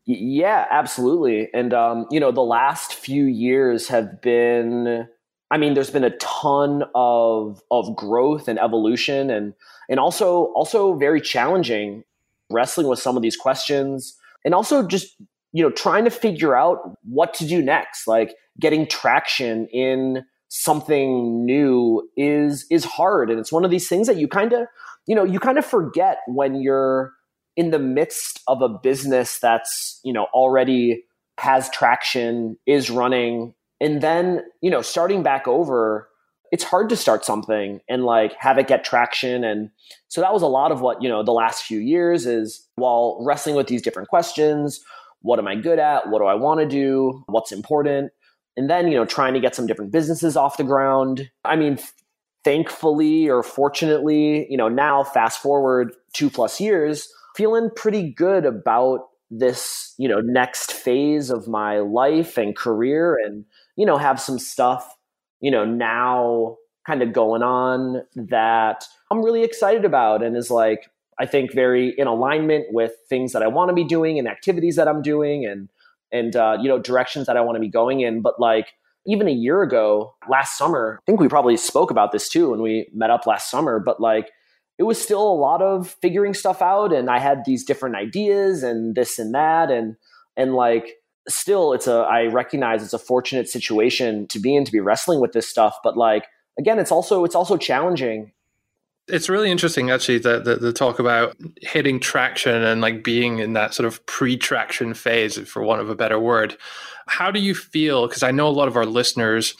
Yeah, 0.06 0.66
absolutely. 0.70 1.50
And 1.52 1.74
um, 1.74 2.06
you 2.10 2.18
know, 2.18 2.32
the 2.32 2.40
last 2.40 2.94
few 2.94 3.24
years 3.24 3.88
have 3.88 4.20
been 4.20 5.06
I 5.50 5.56
mean, 5.56 5.74
there's 5.74 5.90
been 5.90 6.04
a 6.04 6.16
ton 6.16 6.84
of 6.94 7.62
of 7.70 7.94
growth 7.96 8.48
and 8.48 8.58
evolution 8.58 9.30
and 9.30 9.54
and 9.88 10.00
also 10.00 10.46
also 10.54 10.94
very 10.94 11.20
challenging 11.20 12.04
wrestling 12.50 12.86
with 12.86 12.98
some 12.98 13.16
of 13.16 13.22
these 13.22 13.36
questions. 13.36 14.14
And 14.44 14.54
also 14.54 14.86
just 14.86 15.16
you 15.52 15.62
know 15.62 15.70
trying 15.70 16.04
to 16.04 16.10
figure 16.10 16.56
out 16.56 16.96
what 17.04 17.34
to 17.34 17.46
do 17.46 17.62
next 17.62 18.06
like 18.06 18.34
getting 18.60 18.86
traction 18.86 19.66
in 19.68 20.24
something 20.48 21.44
new 21.44 22.08
is 22.16 22.66
is 22.70 22.84
hard. 22.84 23.30
And 23.30 23.38
it's 23.38 23.52
one 23.52 23.64
of 23.64 23.70
these 23.70 23.88
things 23.88 24.06
that 24.06 24.16
you 24.16 24.26
kind 24.28 24.52
of 24.52 24.66
you 25.06 25.14
know 25.14 25.24
you 25.24 25.38
kind 25.38 25.58
of 25.58 25.64
forget 25.64 26.18
when 26.26 26.60
you're 26.60 27.12
in 27.56 27.70
the 27.70 27.78
midst 27.78 28.40
of 28.48 28.62
a 28.62 28.68
business 28.68 29.38
that's 29.40 30.00
you 30.04 30.12
know 30.12 30.26
already 30.32 31.04
has 31.38 31.70
traction 31.70 32.56
is 32.66 32.90
running 32.90 33.54
and 33.80 34.00
then 34.00 34.42
you 34.60 34.70
know 34.70 34.82
starting 34.82 35.22
back 35.22 35.46
over 35.46 36.08
it's 36.50 36.64
hard 36.64 36.88
to 36.88 36.96
start 36.96 37.26
something 37.26 37.78
and 37.90 38.04
like 38.04 38.32
have 38.38 38.56
it 38.56 38.66
get 38.66 38.82
traction. 38.82 39.44
And 39.44 39.68
so 40.08 40.22
that 40.22 40.32
was 40.32 40.40
a 40.40 40.46
lot 40.46 40.72
of 40.72 40.80
what 40.80 41.02
you 41.02 41.08
know 41.08 41.22
the 41.22 41.32
last 41.32 41.64
few 41.64 41.78
years 41.78 42.24
is 42.24 42.66
while 42.76 43.18
wrestling 43.20 43.54
with 43.54 43.66
these 43.66 43.82
different 43.82 44.08
questions 44.08 44.82
what 45.22 45.38
am 45.38 45.48
i 45.48 45.54
good 45.54 45.78
at? 45.78 46.08
What 46.08 46.20
do 46.20 46.26
i 46.26 46.34
want 46.34 46.60
to 46.60 46.66
do? 46.66 47.24
What's 47.26 47.52
important? 47.52 48.12
And 48.56 48.68
then 48.68 48.88
you 48.88 48.94
know 48.94 49.04
trying 49.04 49.34
to 49.34 49.40
get 49.40 49.54
some 49.54 49.66
different 49.66 49.92
businesses 49.92 50.36
off 50.36 50.56
the 50.56 50.64
ground. 50.64 51.30
I 51.44 51.56
mean 51.56 51.78
thankfully 52.44 53.28
or 53.28 53.42
fortunately 53.42 54.46
you 54.50 54.56
know 54.56 54.68
now 54.68 55.02
fast 55.02 55.42
forward 55.42 55.92
two 56.12 56.30
plus 56.30 56.60
years 56.60 57.08
feeling 57.38 57.70
pretty 57.74 58.10
good 58.10 58.44
about 58.44 59.08
this, 59.30 59.94
you 59.98 60.08
know, 60.08 60.20
next 60.20 60.72
phase 60.72 61.30
of 61.30 61.46
my 61.46 61.78
life 61.78 62.36
and 62.36 62.56
career 62.56 63.16
and, 63.24 63.44
you 63.76 63.86
know, 63.86 63.96
have 63.96 64.20
some 64.20 64.38
stuff, 64.38 64.96
you 65.40 65.50
know, 65.50 65.64
now 65.64 66.56
kind 66.86 67.02
of 67.02 67.12
going 67.12 67.42
on 67.42 68.02
that 68.16 68.84
I'm 69.10 69.22
really 69.22 69.44
excited 69.44 69.84
about 69.84 70.22
and 70.22 70.36
is 70.36 70.50
like, 70.50 70.90
I 71.20 71.26
think 71.26 71.52
very 71.52 71.94
in 71.96 72.06
alignment 72.06 72.66
with 72.70 72.92
things 73.08 73.32
that 73.32 73.42
I 73.42 73.48
want 73.48 73.70
to 73.70 73.74
be 73.74 73.84
doing 73.84 74.18
and 74.18 74.28
activities 74.28 74.76
that 74.76 74.88
I'm 74.88 75.02
doing 75.02 75.44
and, 75.44 75.68
and, 76.12 76.36
uh, 76.36 76.58
you 76.60 76.68
know, 76.68 76.78
directions 76.78 77.26
that 77.26 77.36
I 77.36 77.40
want 77.40 77.56
to 77.56 77.60
be 77.60 77.68
going 77.68 78.00
in. 78.00 78.22
But 78.22 78.40
like, 78.40 78.68
even 79.06 79.26
a 79.26 79.32
year 79.32 79.62
ago, 79.62 80.14
last 80.28 80.56
summer, 80.58 81.00
I 81.00 81.02
think 81.06 81.20
we 81.20 81.28
probably 81.28 81.56
spoke 81.56 81.90
about 81.90 82.12
this 82.12 82.28
too 82.28 82.50
when 82.50 82.60
we 82.60 82.88
met 82.92 83.10
up 83.10 83.26
last 83.26 83.50
summer, 83.50 83.80
but 83.80 84.00
like, 84.00 84.30
it 84.78 84.84
was 84.84 85.00
still 85.00 85.22
a 85.22 85.34
lot 85.34 85.60
of 85.60 85.96
figuring 86.00 86.34
stuff 86.34 86.62
out 86.62 86.92
and 86.92 87.10
I 87.10 87.18
had 87.18 87.44
these 87.44 87.64
different 87.64 87.96
ideas 87.96 88.62
and 88.62 88.94
this 88.94 89.18
and 89.18 89.34
that 89.34 89.70
and 89.70 89.96
and 90.36 90.54
like 90.54 90.94
still 91.28 91.72
it's 91.72 91.86
a 91.86 92.06
I 92.10 92.26
recognize 92.26 92.82
it's 92.82 92.92
a 92.92 92.98
fortunate 92.98 93.48
situation 93.48 94.26
to 94.28 94.38
be 94.38 94.54
in 94.54 94.64
to 94.64 94.72
be 94.72 94.80
wrestling 94.80 95.20
with 95.20 95.32
this 95.32 95.48
stuff 95.48 95.76
but 95.82 95.96
like 95.96 96.26
again 96.58 96.78
it's 96.78 96.92
also 96.92 97.24
it's 97.24 97.34
also 97.34 97.56
challenging 97.56 98.32
it's 99.08 99.28
really 99.28 99.50
interesting 99.50 99.90
actually 99.90 100.18
the, 100.18 100.40
the, 100.40 100.56
the, 100.56 100.72
talk 100.72 100.98
about 100.98 101.36
hitting 101.62 101.98
traction 101.98 102.62
and 102.62 102.80
like 102.80 103.02
being 103.02 103.38
in 103.38 103.54
that 103.54 103.72
sort 103.72 103.86
of 103.86 104.04
pre-traction 104.06 104.94
phase 104.94 105.38
for 105.48 105.62
want 105.62 105.80
of 105.80 105.88
a 105.88 105.94
better 105.94 106.18
word. 106.18 106.56
How 107.06 107.30
do 107.30 107.40
you 107.40 107.54
feel? 107.54 108.06
Because 108.06 108.22
i 108.22 108.30
know 108.30 108.48
a 108.48 108.50
lot 108.50 108.68
of 108.68 108.76
our 108.76 108.84
listeners 108.84 109.54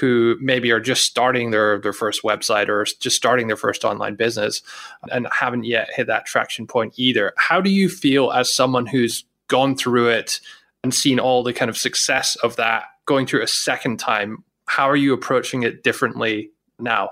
who 0.00 0.36
maybe 0.40 0.70
are 0.70 0.80
just 0.80 1.04
starting 1.04 1.50
their, 1.50 1.78
their 1.80 1.92
first 1.92 2.22
website 2.22 2.68
or 2.68 2.84
just 2.84 3.16
starting 3.16 3.48
their 3.48 3.56
first 3.56 3.84
online 3.84 4.14
business 4.14 4.62
and 5.10 5.26
haven't 5.32 5.64
yet 5.64 5.88
hit 5.94 6.06
that 6.06 6.26
traction 6.26 6.66
point 6.66 6.94
either. 6.96 7.32
How 7.36 7.60
do 7.60 7.70
you 7.70 7.88
feel 7.88 8.30
as 8.30 8.54
someone 8.54 8.86
who's 8.86 9.24
gone 9.48 9.76
through 9.76 10.08
it 10.08 10.40
and 10.84 10.94
seen 10.94 11.18
all 11.18 11.42
the 11.42 11.52
kind 11.52 11.68
of 11.68 11.76
success 11.76 12.36
of 12.36 12.56
that 12.56 12.84
going 13.06 13.26
through 13.26 13.42
a 13.42 13.48
second 13.48 13.98
time? 13.98 14.44
How 14.66 14.88
are 14.88 14.96
you 14.96 15.12
approaching 15.12 15.64
it 15.64 15.82
differently 15.82 16.50
now 16.78 17.10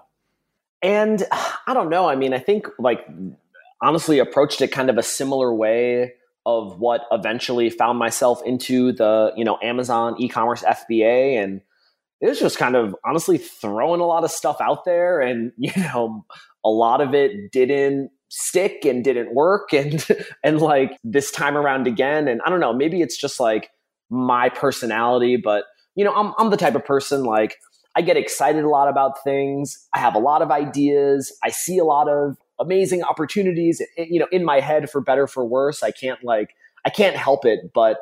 and 0.83 1.25
I 1.67 1.75
don't 1.75 1.91
know. 1.91 2.09
I 2.09 2.17
mean, 2.17 2.33
I 2.33 2.39
think 2.39 2.67
like 2.79 3.07
honestly 3.83 4.19
approached 4.19 4.61
it 4.61 4.69
kind 4.69 4.91
of 4.91 4.99
a 4.99 5.03
similar 5.03 5.55
way 5.55 6.15
of 6.47 6.79
what 6.81 7.03
eventually 7.13 7.71
found 7.71 7.99
myself 7.99 8.41
into 8.45 8.93
the, 8.93 9.33
you 9.37 9.45
know, 9.45 9.59
Amazon 9.63 10.17
e-commerce 10.19 10.63
FBA 10.63 11.43
and 11.43 11.61
it 12.21 12.29
was 12.29 12.39
just 12.39 12.59
kind 12.59 12.77
of 12.77 12.95
honestly 13.05 13.39
throwing 13.39 14.01
a 14.01 14.07
lot 14.07 14.25
of 14.25 14.31
stuff 14.31 14.61
out 14.61 14.85
there. 14.85 15.21
And, 15.21 15.53
you 15.59 15.73
know, 15.77 16.25
a 16.65 16.69
lot 16.69 17.01
of 17.01 17.15
it 17.15 17.53
didn't 17.53 18.11
stick 18.29 18.85
and 18.85 19.03
didn't 19.03 19.35
work. 19.35 19.71
And 19.75 20.07
and 20.43 20.61
like 20.61 20.97
this 21.05 21.31
time 21.31 21.57
around 21.57 21.87
again. 21.87 22.29
And 22.29 22.41
I 22.45 22.51
don't 22.51 22.61
know, 22.61 22.73
maybe 22.73 23.03
it's 23.03 23.17
just 23.17 23.41
like 23.41 23.71
my 24.11 24.49
personality, 24.49 25.37
but 25.37 25.65
you 25.95 26.05
know, 26.05 26.15
I'm 26.15 26.33
I'm 26.39 26.51
the 26.51 26.57
type 26.57 26.75
of 26.75 26.85
person 26.85 27.25
like 27.25 27.57
I 27.97 28.03
get 28.03 28.17
excited 28.17 28.65
a 28.65 28.69
lot 28.69 28.89
about 28.89 29.23
things. 29.25 29.89
I 29.95 29.99
have 29.99 30.15
a 30.15 30.19
lot 30.19 30.43
of 30.43 30.51
ideas. 30.51 31.37
I 31.43 31.51
see 31.51 31.79
a 31.79 31.85
lot 31.85 32.09
of 32.09 32.37
amazing 32.61 33.03
opportunities, 33.03 33.81
eh, 33.81 33.85
eh, 33.99 34.07
you 34.09 34.21
know, 34.21 34.29
in 34.31 34.45
my 34.45 34.61
head 34.61 34.91
for 34.91 35.01
better 35.01 35.27
for 35.27 35.45
worse. 35.45 35.83
I 35.83 35.91
can't 35.91 36.23
like 36.23 36.55
I 36.85 36.91
can't 36.91 37.17
help 37.17 37.45
it, 37.45 37.73
but 37.75 37.99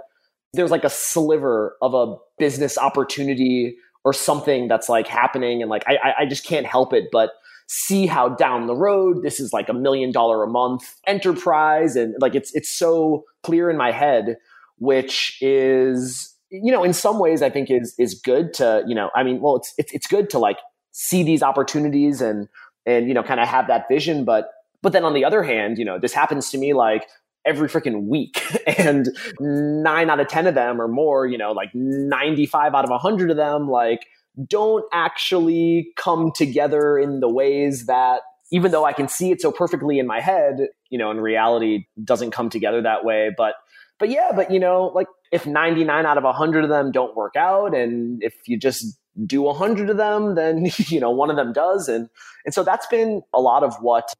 there's 0.52 0.70
like 0.70 0.84
a 0.84 0.90
sliver 0.90 1.76
of 1.82 1.94
a 1.94 2.16
business 2.38 2.78
opportunity 2.78 3.76
or 4.04 4.12
something 4.12 4.68
that's 4.68 4.88
like 4.88 5.06
happening 5.06 5.60
and 5.60 5.70
like 5.70 5.84
I 5.86 6.14
I 6.20 6.26
just 6.26 6.44
can't 6.46 6.66
help 6.66 6.92
it 6.92 7.04
but 7.12 7.32
see 7.66 8.06
how 8.06 8.30
down 8.30 8.66
the 8.66 8.74
road 8.74 9.22
this 9.22 9.38
is 9.38 9.52
like 9.52 9.68
a 9.68 9.74
million 9.74 10.10
dollar 10.10 10.42
a 10.42 10.46
month 10.46 10.94
enterprise 11.06 11.96
and 11.96 12.14
like 12.20 12.34
it's 12.34 12.54
it's 12.54 12.70
so 12.70 13.24
clear 13.42 13.68
in 13.68 13.76
my 13.76 13.92
head 13.92 14.36
which 14.78 15.36
is 15.42 16.34
you 16.50 16.72
know 16.72 16.82
in 16.82 16.92
some 16.92 17.18
ways 17.18 17.42
i 17.42 17.50
think 17.50 17.70
is 17.70 17.94
is 17.98 18.14
good 18.14 18.52
to 18.54 18.82
you 18.86 18.94
know 18.94 19.10
i 19.14 19.22
mean 19.22 19.40
well 19.40 19.56
it's 19.56 19.74
it's, 19.78 19.92
it's 19.92 20.06
good 20.06 20.30
to 20.30 20.38
like 20.38 20.58
see 20.92 21.22
these 21.22 21.42
opportunities 21.42 22.20
and 22.20 22.48
and 22.86 23.08
you 23.08 23.14
know 23.14 23.22
kind 23.22 23.40
of 23.40 23.48
have 23.48 23.66
that 23.66 23.86
vision 23.88 24.24
but 24.24 24.50
but 24.82 24.92
then 24.92 25.04
on 25.04 25.14
the 25.14 25.24
other 25.24 25.42
hand 25.42 25.78
you 25.78 25.84
know 25.84 25.98
this 25.98 26.12
happens 26.12 26.50
to 26.50 26.58
me 26.58 26.72
like 26.72 27.06
every 27.46 27.68
freaking 27.68 28.06
week 28.08 28.42
and 28.78 29.08
9 29.40 30.10
out 30.10 30.20
of 30.20 30.28
10 30.28 30.46
of 30.46 30.54
them 30.54 30.80
or 30.80 30.88
more 30.88 31.26
you 31.26 31.38
know 31.38 31.52
like 31.52 31.70
95 31.74 32.74
out 32.74 32.84
of 32.84 32.90
100 32.90 33.30
of 33.30 33.36
them 33.36 33.68
like 33.68 34.06
don't 34.46 34.84
actually 34.92 35.88
come 35.96 36.30
together 36.34 36.96
in 36.98 37.20
the 37.20 37.28
ways 37.28 37.86
that 37.86 38.20
even 38.50 38.70
though 38.70 38.84
I 38.84 38.92
can 38.92 39.08
see 39.08 39.30
it 39.30 39.40
so 39.40 39.52
perfectly 39.52 39.98
in 39.98 40.06
my 40.06 40.20
head, 40.20 40.68
you 40.90 40.98
know, 40.98 41.10
in 41.10 41.20
reality 41.20 41.86
doesn't 42.02 42.30
come 42.30 42.48
together 42.48 42.80
that 42.82 43.04
way. 43.04 43.30
But 43.36 43.54
but 43.98 44.10
yeah, 44.10 44.30
but 44.34 44.50
you 44.50 44.60
know, 44.60 44.92
like 44.94 45.08
if 45.32 45.46
99 45.46 46.06
out 46.06 46.18
of 46.18 46.24
100 46.24 46.64
of 46.64 46.70
them 46.70 46.90
don't 46.90 47.16
work 47.16 47.36
out 47.36 47.74
and 47.74 48.22
if 48.22 48.34
you 48.46 48.58
just 48.58 48.98
do 49.26 49.42
100 49.42 49.90
of 49.90 49.96
them, 49.96 50.34
then 50.34 50.66
you 50.86 51.00
know, 51.00 51.10
one 51.10 51.30
of 51.30 51.36
them 51.36 51.52
does. 51.52 51.88
And 51.88 52.08
and 52.44 52.54
so 52.54 52.62
that's 52.62 52.86
been 52.86 53.22
a 53.34 53.40
lot 53.40 53.62
of 53.62 53.74
what 53.80 54.12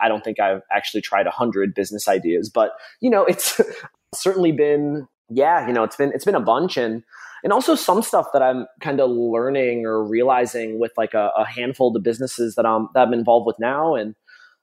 I 0.00 0.08
don't 0.08 0.24
think 0.24 0.40
I've 0.40 0.62
actually 0.70 1.00
tried 1.00 1.26
100 1.26 1.74
business 1.74 2.08
ideas, 2.08 2.50
but 2.50 2.72
you 3.00 3.10
know, 3.10 3.24
it's 3.24 3.60
certainly 4.14 4.52
been 4.52 5.06
yeah, 5.30 5.66
you 5.66 5.72
know, 5.72 5.84
it's 5.84 5.96
been 5.96 6.12
it's 6.12 6.24
been 6.24 6.34
a 6.34 6.40
bunch. 6.40 6.76
And 6.76 7.02
and 7.42 7.52
also 7.52 7.74
some 7.74 8.02
stuff 8.02 8.28
that 8.32 8.42
I'm 8.42 8.66
kind 8.80 9.00
of 9.00 9.10
learning 9.10 9.84
or 9.84 10.04
realizing 10.04 10.78
with 10.78 10.92
like 10.96 11.14
a, 11.14 11.30
a 11.36 11.44
handful 11.44 11.88
of 11.88 11.94
the 11.94 12.00
businesses 12.00 12.54
that 12.54 12.66
I'm 12.66 12.88
that 12.94 13.08
I'm 13.08 13.12
involved 13.12 13.46
with 13.46 13.56
now, 13.58 13.94
and 13.94 14.14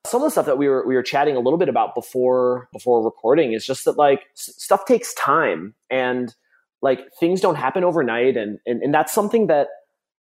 some 0.10 0.22
of 0.22 0.28
the 0.28 0.32
stuff 0.32 0.46
that 0.46 0.58
we 0.58 0.68
were 0.68 0.86
we 0.86 0.96
were 0.96 1.04
chatting 1.04 1.36
a 1.36 1.40
little 1.40 1.60
bit 1.60 1.70
about 1.70 1.96
before 1.96 2.68
before 2.74 3.04
recording 3.04 3.54
is 3.54 3.66
just 3.66 3.86
that 3.86 3.98
like 3.98 4.22
s- 4.36 4.54
stuff 4.58 4.86
takes 4.86 5.14
time 5.14 5.74
and 5.90 6.36
like 6.82 7.00
things 7.20 7.42
don't 7.42 7.56
happen 7.56 7.84
overnight, 7.84 8.38
and 8.38 8.60
and, 8.66 8.82
and 8.82 8.94
that's 8.94 9.14
something 9.14 9.48
that 9.48 9.68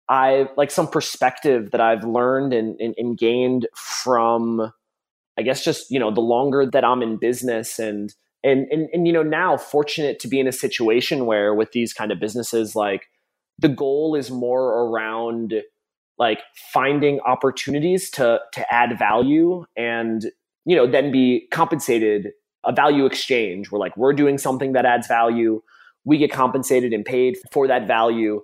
I 0.09 0.47
like 0.57 0.71
some 0.71 0.87
perspective 0.87 1.71
that 1.71 1.81
I've 1.81 2.03
learned 2.03 2.53
and, 2.53 2.79
and, 2.79 2.95
and 2.97 3.17
gained 3.17 3.67
from 3.75 4.71
I 5.37 5.41
guess 5.41 5.63
just 5.63 5.91
you 5.91 5.99
know 5.99 6.11
the 6.11 6.21
longer 6.21 6.65
that 6.65 6.83
I'm 6.83 7.01
in 7.01 7.17
business 7.17 7.79
and 7.79 8.13
and 8.43 8.67
and 8.71 8.89
and 8.93 9.07
you 9.07 9.13
know 9.13 9.23
now 9.23 9.57
fortunate 9.57 10.19
to 10.19 10.27
be 10.27 10.39
in 10.39 10.47
a 10.47 10.51
situation 10.51 11.25
where 11.25 11.53
with 11.53 11.71
these 11.71 11.93
kind 11.93 12.11
of 12.11 12.19
businesses 12.19 12.75
like 12.75 13.07
the 13.59 13.69
goal 13.69 14.15
is 14.15 14.29
more 14.29 14.85
around 14.85 15.61
like 16.19 16.39
finding 16.71 17.19
opportunities 17.21 18.09
to 18.11 18.39
to 18.53 18.73
add 18.73 18.97
value 18.97 19.65
and 19.75 20.25
you 20.65 20.75
know 20.75 20.87
then 20.87 21.11
be 21.11 21.47
compensated 21.51 22.31
a 22.65 22.73
value 22.73 23.05
exchange 23.05 23.71
where 23.71 23.79
like 23.79 23.95
we're 23.95 24.13
doing 24.13 24.37
something 24.37 24.73
that 24.73 24.85
adds 24.85 25.07
value 25.07 25.61
we 26.07 26.17
get 26.17 26.31
compensated 26.31 26.93
and 26.93 27.03
paid 27.03 27.37
for 27.51 27.67
that 27.67 27.85
value. 27.85 28.41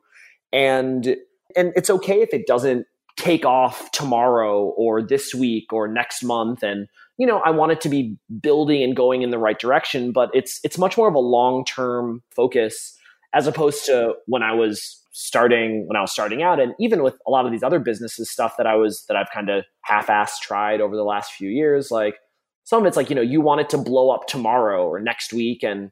And 0.52 1.16
and 1.56 1.72
it's 1.76 1.90
okay 1.90 2.22
if 2.22 2.34
it 2.34 2.46
doesn't 2.46 2.86
take 3.16 3.46
off 3.46 3.90
tomorrow 3.92 4.66
or 4.78 5.02
this 5.02 5.34
week 5.34 5.72
or 5.72 5.88
next 5.88 6.24
month 6.24 6.62
and 6.62 6.88
you 7.20 7.28
know, 7.28 7.40
I 7.46 7.52
want 7.52 7.72
it 7.72 7.80
to 7.82 7.90
be 7.90 8.18
building 8.42 8.82
and 8.82 8.96
going 8.96 9.22
in 9.22 9.30
the 9.30 9.38
right 9.38 9.58
direction, 9.58 10.12
but 10.12 10.30
it's 10.34 10.60
it's 10.64 10.78
much 10.78 10.98
more 10.98 11.08
of 11.08 11.14
a 11.14 11.20
long-term 11.20 12.22
focus 12.36 12.98
as 13.34 13.48
opposed 13.48 13.86
to 13.86 14.16
when 14.26 14.44
I 14.44 14.54
was 14.54 15.00
starting 15.14 15.88
when 15.88 15.96
I 15.96 16.02
was 16.02 16.12
starting 16.12 16.42
out 16.42 16.60
and 16.60 16.74
even 16.80 17.04
with 17.04 17.16
a 17.28 17.32
lot 17.32 17.46
of 17.46 17.52
these 17.52 17.64
other 17.64 17.80
businesses 17.80 18.32
stuff 18.32 18.58
that 18.58 18.66
I 18.66 18.76
was 18.76 19.06
that 19.08 19.16
I've 19.16 19.30
kind 19.32 19.50
of 19.50 19.64
half-assed 19.82 20.40
tried 20.42 20.82
over 20.82 20.96
the 20.96 21.04
last 21.04 21.34
few 21.34 21.50
years 21.50 21.92
like 21.92 22.16
some 22.64 22.82
of 22.82 22.88
it's 22.88 22.98
like 22.98 23.10
you 23.10 23.16
know 23.16 23.22
you 23.22 23.40
want 23.40 23.62
it 23.62 23.70
to 23.70 23.78
blow 23.78 24.10
up 24.10 24.28
tomorrow 24.28 24.88
or 24.88 25.00
next 25.00 25.32
week 25.32 25.64
and 25.64 25.92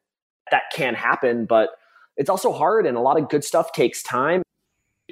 that 0.50 0.64
can 0.74 0.96
happen 0.96 1.46
but 1.46 1.70
it's 2.18 2.30
also 2.30 2.52
hard 2.52 2.88
and 2.88 2.98
a 2.98 3.00
lot 3.00 3.20
of 3.20 3.30
good 3.30 3.44
stuff 3.44 3.72
takes 3.74 4.02
time 4.02 4.42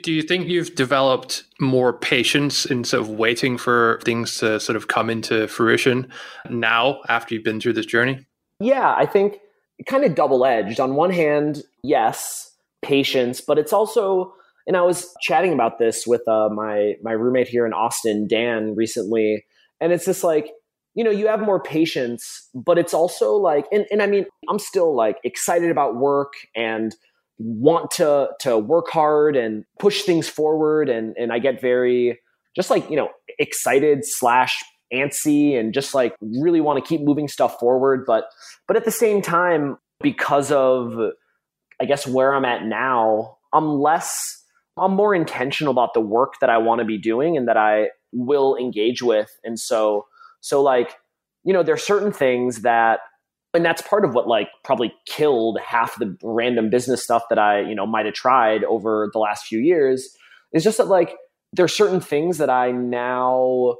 do 0.01 0.12
you 0.12 0.22
think 0.22 0.48
you've 0.48 0.75
developed 0.75 1.44
more 1.60 1.94
patience 1.94 2.66
in 2.66 2.84
sort 2.84 3.01
of 3.01 3.10
waiting 3.10 3.58
for 3.58 4.00
things 4.04 4.38
to 4.39 4.60
sort 4.60 4.75
of 4.75 4.88
come 4.88 5.10
into 5.10 5.48
fruition 5.48 6.08
now 6.50 7.01
after 7.10 7.36
you've 7.36 7.44
been 7.44 7.60
through 7.60 7.74
this 7.74 7.86
journey? 7.86 8.25
Yeah, 8.60 8.96
I 8.96 9.06
think 9.06 9.39
kind 9.88 10.04
of 10.04 10.16
double 10.16 10.46
edged. 10.46 10.80
On 10.80 10.96
one 10.96 11.12
hand, 11.12 11.63
yes, 11.84 12.49
patience, 12.81 13.41
but 13.41 13.57
it's 13.57 13.74
also, 13.74 14.33
and 14.67 14.77
I 14.77 14.81
was 14.81 15.07
chatting 15.21 15.53
about 15.53 15.79
this 15.79 16.05
with 16.05 16.27
uh, 16.27 16.50
my 16.50 16.95
my 17.01 17.12
roommate 17.12 17.48
here 17.48 17.65
in 17.65 17.74
Austin, 17.74 18.27
Dan, 18.27 18.75
recently, 18.75 19.45
and 19.79 19.91
it's 19.91 20.05
just 20.05 20.24
like 20.24 20.51
you 20.95 21.03
know 21.03 21.12
you 21.12 21.27
have 21.27 21.39
more 21.39 21.62
patience 21.62 22.50
but 22.55 22.79
it's 22.79 22.95
also 22.95 23.36
like 23.36 23.65
and, 23.71 23.86
and 23.91 24.01
i 24.01 24.07
mean 24.07 24.25
i'm 24.50 24.57
still 24.57 24.95
like 24.95 25.17
excited 25.24 25.69
about 25.69 25.95
work 25.95 26.33
and 26.55 26.95
want 27.39 27.89
to 27.89 28.29
to 28.39 28.57
work 28.57 28.89
hard 28.89 29.36
and 29.36 29.63
push 29.79 30.03
things 30.03 30.27
forward 30.27 30.89
and 30.89 31.15
and 31.17 31.31
I 31.31 31.39
get 31.39 31.62
very 31.62 32.19
just 32.55 32.69
like 32.69 32.89
you 32.89 32.98
know 32.98 33.09
excited 33.39 34.00
slash 34.03 34.62
antsy 34.93 35.57
and 35.57 35.74
just 35.74 35.93
like 35.93 36.15
really 36.21 36.59
want 36.59 36.83
to 36.83 36.88
keep 36.88 37.01
moving 37.01 37.27
stuff 37.29 37.57
forward 37.59 38.03
but 38.05 38.25
but 38.67 38.75
at 38.75 38.83
the 38.83 38.91
same 38.91 39.21
time 39.21 39.77
because 40.01 40.51
of 40.51 40.93
I 41.81 41.86
guess 41.86 42.05
where 42.05 42.33
I'm 42.33 42.45
at 42.45 42.65
now 42.65 43.38
I'm 43.53 43.79
less 43.79 44.43
I'm 44.77 44.93
more 44.93 45.13
intentional 45.13 45.71
about 45.71 45.93
the 45.93 46.01
work 46.01 46.36
that 46.39 46.50
I 46.50 46.57
want 46.57 46.79
to 46.79 46.86
be 46.86 46.98
doing 46.98 47.36
and 47.36 47.48
that 47.50 47.57
I 47.57 47.89
will 48.13 48.55
engage 48.55 49.01
with. 49.01 49.29
And 49.43 49.59
so 49.59 50.05
so 50.41 50.62
like 50.62 50.95
you 51.43 51.53
know 51.53 51.63
there's 51.63 51.83
certain 51.83 52.12
things 52.12 52.62
that 52.62 53.00
and 53.53 53.65
that's 53.65 53.81
part 53.81 54.05
of 54.05 54.13
what 54.13 54.27
like 54.27 54.50
probably 54.63 54.93
killed 55.05 55.59
half 55.59 55.98
the 55.98 56.15
random 56.24 56.69
business 56.69 57.03
stuff 57.03 57.24
that 57.29 57.39
I, 57.39 57.62
you 57.62 57.74
know, 57.74 57.88
might 57.88 58.05
have 58.05 58.13
tried 58.13 58.63
over 58.63 59.09
the 59.12 59.19
last 59.19 59.45
few 59.45 59.59
years 59.59 60.15
is 60.53 60.63
just 60.63 60.77
that 60.77 60.88
like 60.88 61.15
there 61.53 61.65
are 61.65 61.69
certain 61.69 62.00
things 62.00 62.38
that 62.38 62.50
I 62.50 62.71
now 62.71 63.77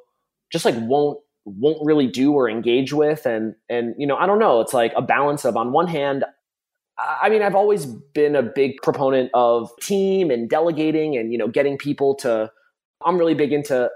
just 0.52 0.66
like 0.66 0.76
won't 0.78 1.20
won't 1.46 1.80
really 1.84 2.08
do 2.08 2.34
or 2.34 2.50
engage 2.50 2.94
with. 2.94 3.26
And 3.26 3.56
and 3.70 3.94
you 3.98 4.08
know, 4.08 4.18
I 4.18 4.26
don't 4.26 4.40
know, 4.40 4.60
it's 4.62 4.74
like 4.74 4.94
a 4.96 5.02
balance 5.02 5.46
of 5.46 5.56
on 5.56 5.72
one 5.72 5.88
hand 5.88 6.26
I 7.00 7.30
mean, 7.30 7.42
I've 7.42 7.56
always 7.56 7.86
been 7.86 8.36
a 8.36 8.44
big 8.44 8.82
proponent 8.84 9.32
of 9.34 9.72
team 9.82 10.30
and 10.30 10.50
delegating 10.50 11.18
and 11.18 11.32
you 11.32 11.38
know, 11.38 11.48
getting 11.48 11.78
people 11.78 12.16
to 12.16 12.52
I'm 13.06 13.18
really 13.18 13.34
big 13.34 13.54
into 13.54 13.90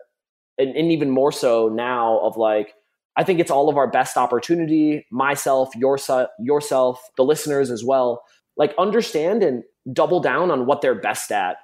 and, 0.58 0.76
and 0.76 0.92
even 0.92 1.10
more 1.10 1.32
so 1.32 1.70
now 1.70 2.20
of 2.20 2.38
like 2.38 2.74
I 3.16 3.24
think 3.24 3.40
it's 3.40 3.52
all 3.52 3.70
of 3.70 3.78
our 3.78 3.88
best 3.88 4.18
opportunity, 4.18 5.06
myself, 5.12 5.76
yourself, 5.76 6.30
yourself, 6.40 7.00
the 7.16 7.24
listeners 7.24 7.70
as 7.70 7.84
well. 7.84 8.24
Like 8.58 8.74
understand 8.78 9.44
and 9.44 9.64
double 9.92 10.20
down 10.20 10.50
on 10.50 10.66
what 10.66 10.82
they're 10.82 10.96
best 10.96 11.32
at. 11.32 11.58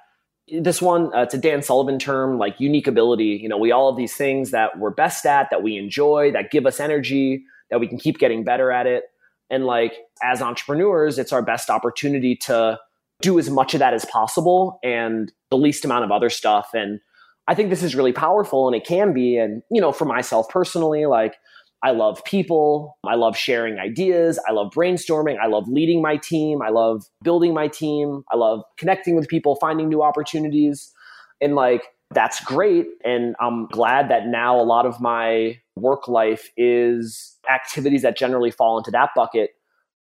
This 0.60 0.82
one, 0.82 1.14
uh, 1.14 1.22
it's 1.22 1.34
a 1.34 1.38
Dan 1.38 1.62
Sullivan 1.62 1.98
term, 1.98 2.38
like 2.38 2.60
unique 2.60 2.86
ability. 2.86 3.38
You 3.42 3.48
know, 3.48 3.58
we 3.58 3.72
all 3.72 3.90
have 3.92 3.96
these 3.96 4.14
things 4.14 4.50
that 4.50 4.78
we're 4.78 4.90
best 4.90 5.24
at, 5.26 5.48
that 5.50 5.62
we 5.62 5.76
enjoy, 5.76 6.32
that 6.32 6.50
give 6.50 6.66
us 6.66 6.80
energy, 6.80 7.44
that 7.70 7.80
we 7.80 7.86
can 7.86 7.98
keep 7.98 8.18
getting 8.18 8.44
better 8.44 8.70
at 8.70 8.86
it. 8.86 9.04
And 9.50 9.66
like 9.66 9.94
as 10.22 10.40
entrepreneurs, 10.40 11.18
it's 11.18 11.32
our 11.32 11.42
best 11.42 11.70
opportunity 11.70 12.36
to 12.42 12.78
do 13.20 13.38
as 13.38 13.50
much 13.50 13.74
of 13.74 13.80
that 13.80 13.92
as 13.92 14.04
possible 14.06 14.78
and 14.82 15.32
the 15.50 15.58
least 15.58 15.84
amount 15.84 16.04
of 16.04 16.10
other 16.10 16.30
stuff. 16.30 16.70
And 16.72 17.00
I 17.48 17.54
think 17.54 17.68
this 17.70 17.82
is 17.82 17.94
really 17.94 18.12
powerful 18.12 18.66
and 18.66 18.76
it 18.76 18.86
can 18.86 19.12
be. 19.12 19.36
And, 19.36 19.62
you 19.70 19.80
know, 19.80 19.92
for 19.92 20.04
myself 20.04 20.48
personally, 20.48 21.06
like 21.06 21.34
I 21.82 21.90
love 21.92 22.22
people. 22.24 22.98
I 23.06 23.14
love 23.14 23.36
sharing 23.36 23.78
ideas. 23.78 24.38
I 24.48 24.52
love 24.52 24.72
brainstorming. 24.74 25.38
I 25.42 25.46
love 25.46 25.64
leading 25.66 26.02
my 26.02 26.16
team. 26.16 26.60
I 26.62 26.68
love 26.70 27.04
building 27.22 27.54
my 27.54 27.68
team. 27.68 28.22
I 28.30 28.36
love 28.36 28.62
connecting 28.78 29.16
with 29.16 29.28
people, 29.28 29.56
finding 29.56 29.88
new 29.88 30.02
opportunities. 30.02 30.92
And 31.40 31.54
like, 31.54 31.82
that's 32.12 32.42
great. 32.44 32.86
And 33.04 33.36
I'm 33.40 33.66
glad 33.66 34.10
that 34.10 34.26
now 34.26 34.60
a 34.60 34.64
lot 34.64 34.86
of 34.86 35.00
my 35.00 35.58
work 35.76 36.08
life 36.08 36.50
is 36.56 37.36
activities 37.48 38.02
that 38.02 38.16
generally 38.16 38.50
fall 38.50 38.78
into 38.78 38.90
that 38.90 39.10
bucket. 39.14 39.50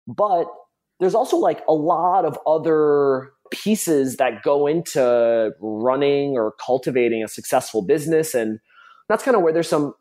But 0.07 0.47
there's 0.99 1.15
also 1.15 1.37
like 1.37 1.63
a 1.67 1.73
lot 1.73 2.25
of 2.25 2.37
other 2.47 3.31
pieces 3.51 4.17
that 4.17 4.41
go 4.41 4.65
into 4.65 5.51
running 5.59 6.37
or 6.37 6.53
cultivating 6.65 7.23
a 7.23 7.27
successful 7.27 7.83
business. 7.83 8.33
And 8.33 8.59
that's 9.07 9.23
kind 9.23 9.37
of 9.37 9.43
where 9.43 9.53
there's 9.53 9.69
some, 9.69 9.93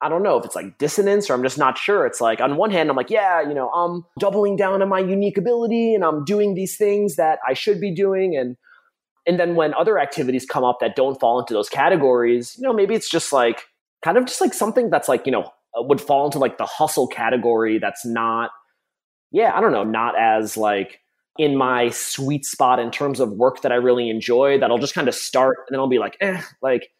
I 0.00 0.08
don't 0.08 0.22
know 0.22 0.38
if 0.38 0.44
it's 0.44 0.54
like 0.54 0.78
dissonance 0.78 1.28
or 1.28 1.34
I'm 1.34 1.42
just 1.42 1.58
not 1.58 1.76
sure. 1.76 2.06
It's 2.06 2.20
like, 2.20 2.40
on 2.40 2.56
one 2.56 2.70
hand, 2.70 2.88
I'm 2.88 2.96
like, 2.96 3.10
yeah, 3.10 3.42
you 3.42 3.54
know, 3.54 3.70
I'm 3.70 4.04
doubling 4.18 4.56
down 4.56 4.80
on 4.80 4.88
my 4.88 5.00
unique 5.00 5.36
ability 5.36 5.94
and 5.94 6.04
I'm 6.04 6.24
doing 6.24 6.54
these 6.54 6.76
things 6.76 7.16
that 7.16 7.40
I 7.46 7.54
should 7.54 7.80
be 7.80 7.92
doing. 7.92 8.36
And 8.36 8.56
And 9.30 9.38
then 9.38 9.54
when 9.54 9.74
other 9.74 9.96
activities 10.00 10.44
come 10.44 10.64
up 10.64 10.80
that 10.80 10.96
don't 10.96 11.20
fall 11.20 11.38
into 11.38 11.54
those 11.54 11.68
categories, 11.68 12.56
you 12.58 12.64
know, 12.64 12.72
maybe 12.72 12.96
it's 12.96 13.08
just 13.08 13.32
like 13.32 13.62
kind 14.04 14.18
of 14.18 14.24
just 14.24 14.40
like 14.40 14.52
something 14.52 14.90
that's 14.90 15.08
like, 15.08 15.24
you 15.24 15.30
know, 15.30 15.44
uh, 15.78 15.82
would 15.82 16.00
fall 16.00 16.26
into 16.26 16.40
like 16.40 16.58
the 16.58 16.66
hustle 16.66 17.06
category 17.06 17.78
that's 17.78 18.04
not, 18.04 18.50
yeah, 19.30 19.56
I 19.56 19.60
don't 19.60 19.70
know, 19.70 19.84
not 19.84 20.18
as 20.18 20.56
like 20.56 20.98
in 21.38 21.56
my 21.56 21.90
sweet 21.90 22.44
spot 22.44 22.80
in 22.80 22.90
terms 22.90 23.20
of 23.20 23.30
work 23.30 23.62
that 23.62 23.70
I 23.70 23.76
really 23.76 24.10
enjoy 24.10 24.58
that 24.58 24.68
I'll 24.68 24.78
just 24.78 24.94
kind 24.94 25.06
of 25.06 25.14
start 25.14 25.58
and 25.68 25.76
then 25.76 25.78
I'll 25.78 25.86
be 25.86 26.00
like, 26.00 26.16
eh, 26.20 26.42
like, 26.60 26.90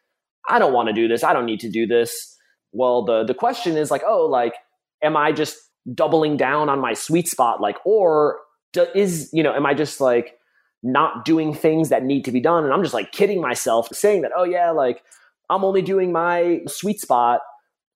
I 0.48 0.60
don't 0.60 0.72
want 0.72 0.86
to 0.86 0.92
do 0.92 1.08
this. 1.08 1.24
I 1.24 1.32
don't 1.32 1.46
need 1.46 1.58
to 1.60 1.68
do 1.68 1.84
this. 1.84 2.38
Well, 2.70 3.04
the 3.04 3.24
the 3.24 3.34
question 3.34 3.76
is 3.76 3.90
like, 3.90 4.02
oh, 4.06 4.26
like, 4.26 4.54
am 5.02 5.16
I 5.16 5.32
just 5.32 5.58
doubling 5.92 6.36
down 6.36 6.68
on 6.68 6.78
my 6.78 6.94
sweet 6.94 7.26
spot? 7.26 7.60
Like, 7.60 7.78
or 7.84 8.38
do, 8.72 8.86
is, 8.94 9.30
you 9.32 9.42
know, 9.42 9.52
am 9.52 9.66
I 9.66 9.74
just 9.74 10.00
like 10.00 10.36
not 10.82 11.24
doing 11.24 11.54
things 11.54 11.88
that 11.90 12.04
need 12.04 12.24
to 12.24 12.32
be 12.32 12.40
done? 12.40 12.64
And 12.64 12.72
I'm 12.72 12.82
just 12.82 12.94
like 12.94 13.12
kidding 13.12 13.40
myself 13.40 13.88
saying 13.92 14.22
that, 14.22 14.32
oh 14.36 14.44
yeah, 14.44 14.70
like 14.70 15.02
I'm 15.48 15.64
only 15.64 15.82
doing 15.82 16.12
my 16.12 16.60
sweet 16.66 17.00
spot 17.00 17.40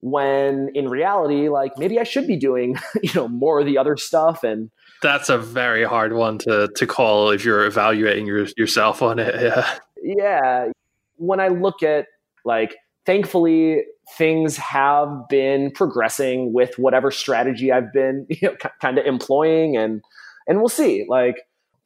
when 0.01 0.71
in 0.75 0.89
reality, 0.89 1.49
like 1.49 1.79
maybe 1.79 1.99
I 1.99 2.05
should 2.05 2.27
be 2.27 2.37
doing, 2.37 2.77
you 3.03 3.11
know, 3.15 3.29
more 3.29 3.61
of 3.61 3.67
the 3.67 3.79
other 3.79 3.97
stuff 3.97 4.45
and 4.45 4.71
that's 5.03 5.29
a 5.29 5.37
very 5.37 5.85
hard 5.85 6.15
one 6.15 6.39
to 6.39 6.69
to 6.77 6.87
call 6.87 7.31
if 7.31 7.45
you're 7.45 7.67
evaluating 7.67 8.27
your, 8.27 8.47
yourself 8.57 9.03
on 9.03 9.19
it. 9.19 9.35
Yeah. 9.41 9.79
Yeah. 10.03 10.69
When 11.17 11.41
I 11.41 11.49
look 11.49 11.83
at 11.83 12.07
like 12.45 12.77
thankfully 13.07 13.85
things 14.17 14.57
have 14.57 15.29
been 15.29 15.71
progressing 15.71 16.53
with 16.53 16.79
whatever 16.79 17.11
strategy 17.11 17.73
I've 17.73 17.93
been 17.93 18.27
you 18.31 18.49
know, 18.49 18.57
kind 18.81 18.99
of 18.99 19.07
employing 19.07 19.77
and 19.77 20.03
and 20.47 20.59
we'll 20.59 20.69
see 20.69 21.07
like 21.09 21.37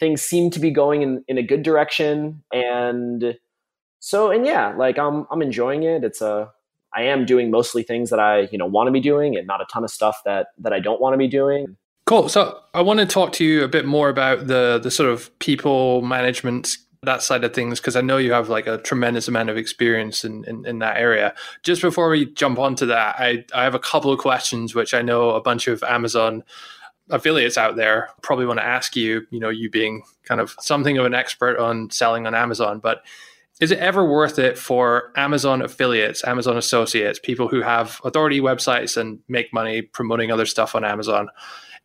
things 0.00 0.22
seem 0.22 0.50
to 0.50 0.60
be 0.60 0.70
going 0.70 1.02
in, 1.02 1.24
in 1.28 1.38
a 1.38 1.42
good 1.42 1.62
direction. 1.62 2.42
And 2.52 3.36
so 4.00 4.30
and 4.30 4.46
yeah 4.46 4.74
like 4.76 4.98
I'm 4.98 5.26
I'm 5.30 5.42
enjoying 5.42 5.82
it. 5.82 6.04
It's 6.04 6.20
a 6.20 6.50
I 6.94 7.02
am 7.02 7.26
doing 7.26 7.50
mostly 7.50 7.82
things 7.82 8.10
that 8.10 8.20
I 8.20 8.48
you 8.52 8.58
know 8.58 8.66
want 8.66 8.88
to 8.88 8.92
be 8.92 9.00
doing 9.00 9.36
and 9.36 9.46
not 9.46 9.60
a 9.60 9.66
ton 9.72 9.84
of 9.84 9.90
stuff 9.90 10.20
that 10.24 10.48
that 10.58 10.72
I 10.72 10.80
don't 10.80 11.00
want 11.00 11.14
to 11.14 11.18
be 11.18 11.28
doing. 11.28 11.76
Cool. 12.06 12.28
So 12.28 12.58
I 12.72 12.80
want 12.80 13.00
to 13.00 13.06
talk 13.06 13.32
to 13.34 13.44
you 13.44 13.64
a 13.64 13.68
bit 13.68 13.84
more 13.84 14.08
about 14.08 14.46
the 14.46 14.80
the 14.82 14.90
sort 14.90 15.10
of 15.10 15.36
people 15.40 16.02
management 16.02 16.76
that 17.02 17.22
side 17.22 17.44
of 17.44 17.54
things 17.54 17.80
because 17.80 17.96
I 17.96 18.00
know 18.00 18.16
you 18.16 18.32
have 18.32 18.48
like 18.48 18.66
a 18.66 18.78
tremendous 18.78 19.28
amount 19.28 19.50
of 19.50 19.56
experience 19.56 20.24
in, 20.24 20.44
in, 20.44 20.66
in, 20.66 20.80
that 20.80 20.96
area. 20.96 21.32
Just 21.62 21.80
before 21.80 22.10
we 22.10 22.26
jump 22.32 22.58
onto 22.58 22.86
that, 22.86 23.14
I, 23.20 23.44
I 23.54 23.62
have 23.62 23.76
a 23.76 23.78
couple 23.78 24.12
of 24.12 24.18
questions 24.18 24.74
which 24.74 24.92
I 24.92 25.02
know 25.02 25.30
a 25.30 25.40
bunch 25.40 25.68
of 25.68 25.82
Amazon 25.84 26.42
affiliates 27.10 27.56
out 27.56 27.76
there 27.76 28.10
probably 28.22 28.46
want 28.46 28.58
to 28.58 28.64
ask 28.64 28.96
you, 28.96 29.26
you 29.30 29.40
know, 29.40 29.48
you 29.48 29.70
being 29.70 30.02
kind 30.24 30.40
of 30.40 30.54
something 30.60 30.98
of 30.98 31.06
an 31.06 31.14
expert 31.14 31.58
on 31.58 31.90
selling 31.90 32.26
on 32.26 32.34
Amazon, 32.34 32.78
but 32.80 33.02
is 33.60 33.72
it 33.72 33.78
ever 33.78 34.04
worth 34.04 34.38
it 34.38 34.56
for 34.56 35.12
Amazon 35.16 35.62
affiliates, 35.62 36.24
Amazon 36.24 36.56
associates, 36.56 37.18
people 37.18 37.48
who 37.48 37.60
have 37.60 38.00
authority 38.04 38.40
websites 38.40 38.96
and 38.96 39.18
make 39.28 39.52
money 39.52 39.82
promoting 39.82 40.30
other 40.30 40.46
stuff 40.46 40.74
on 40.74 40.84
Amazon? 40.84 41.28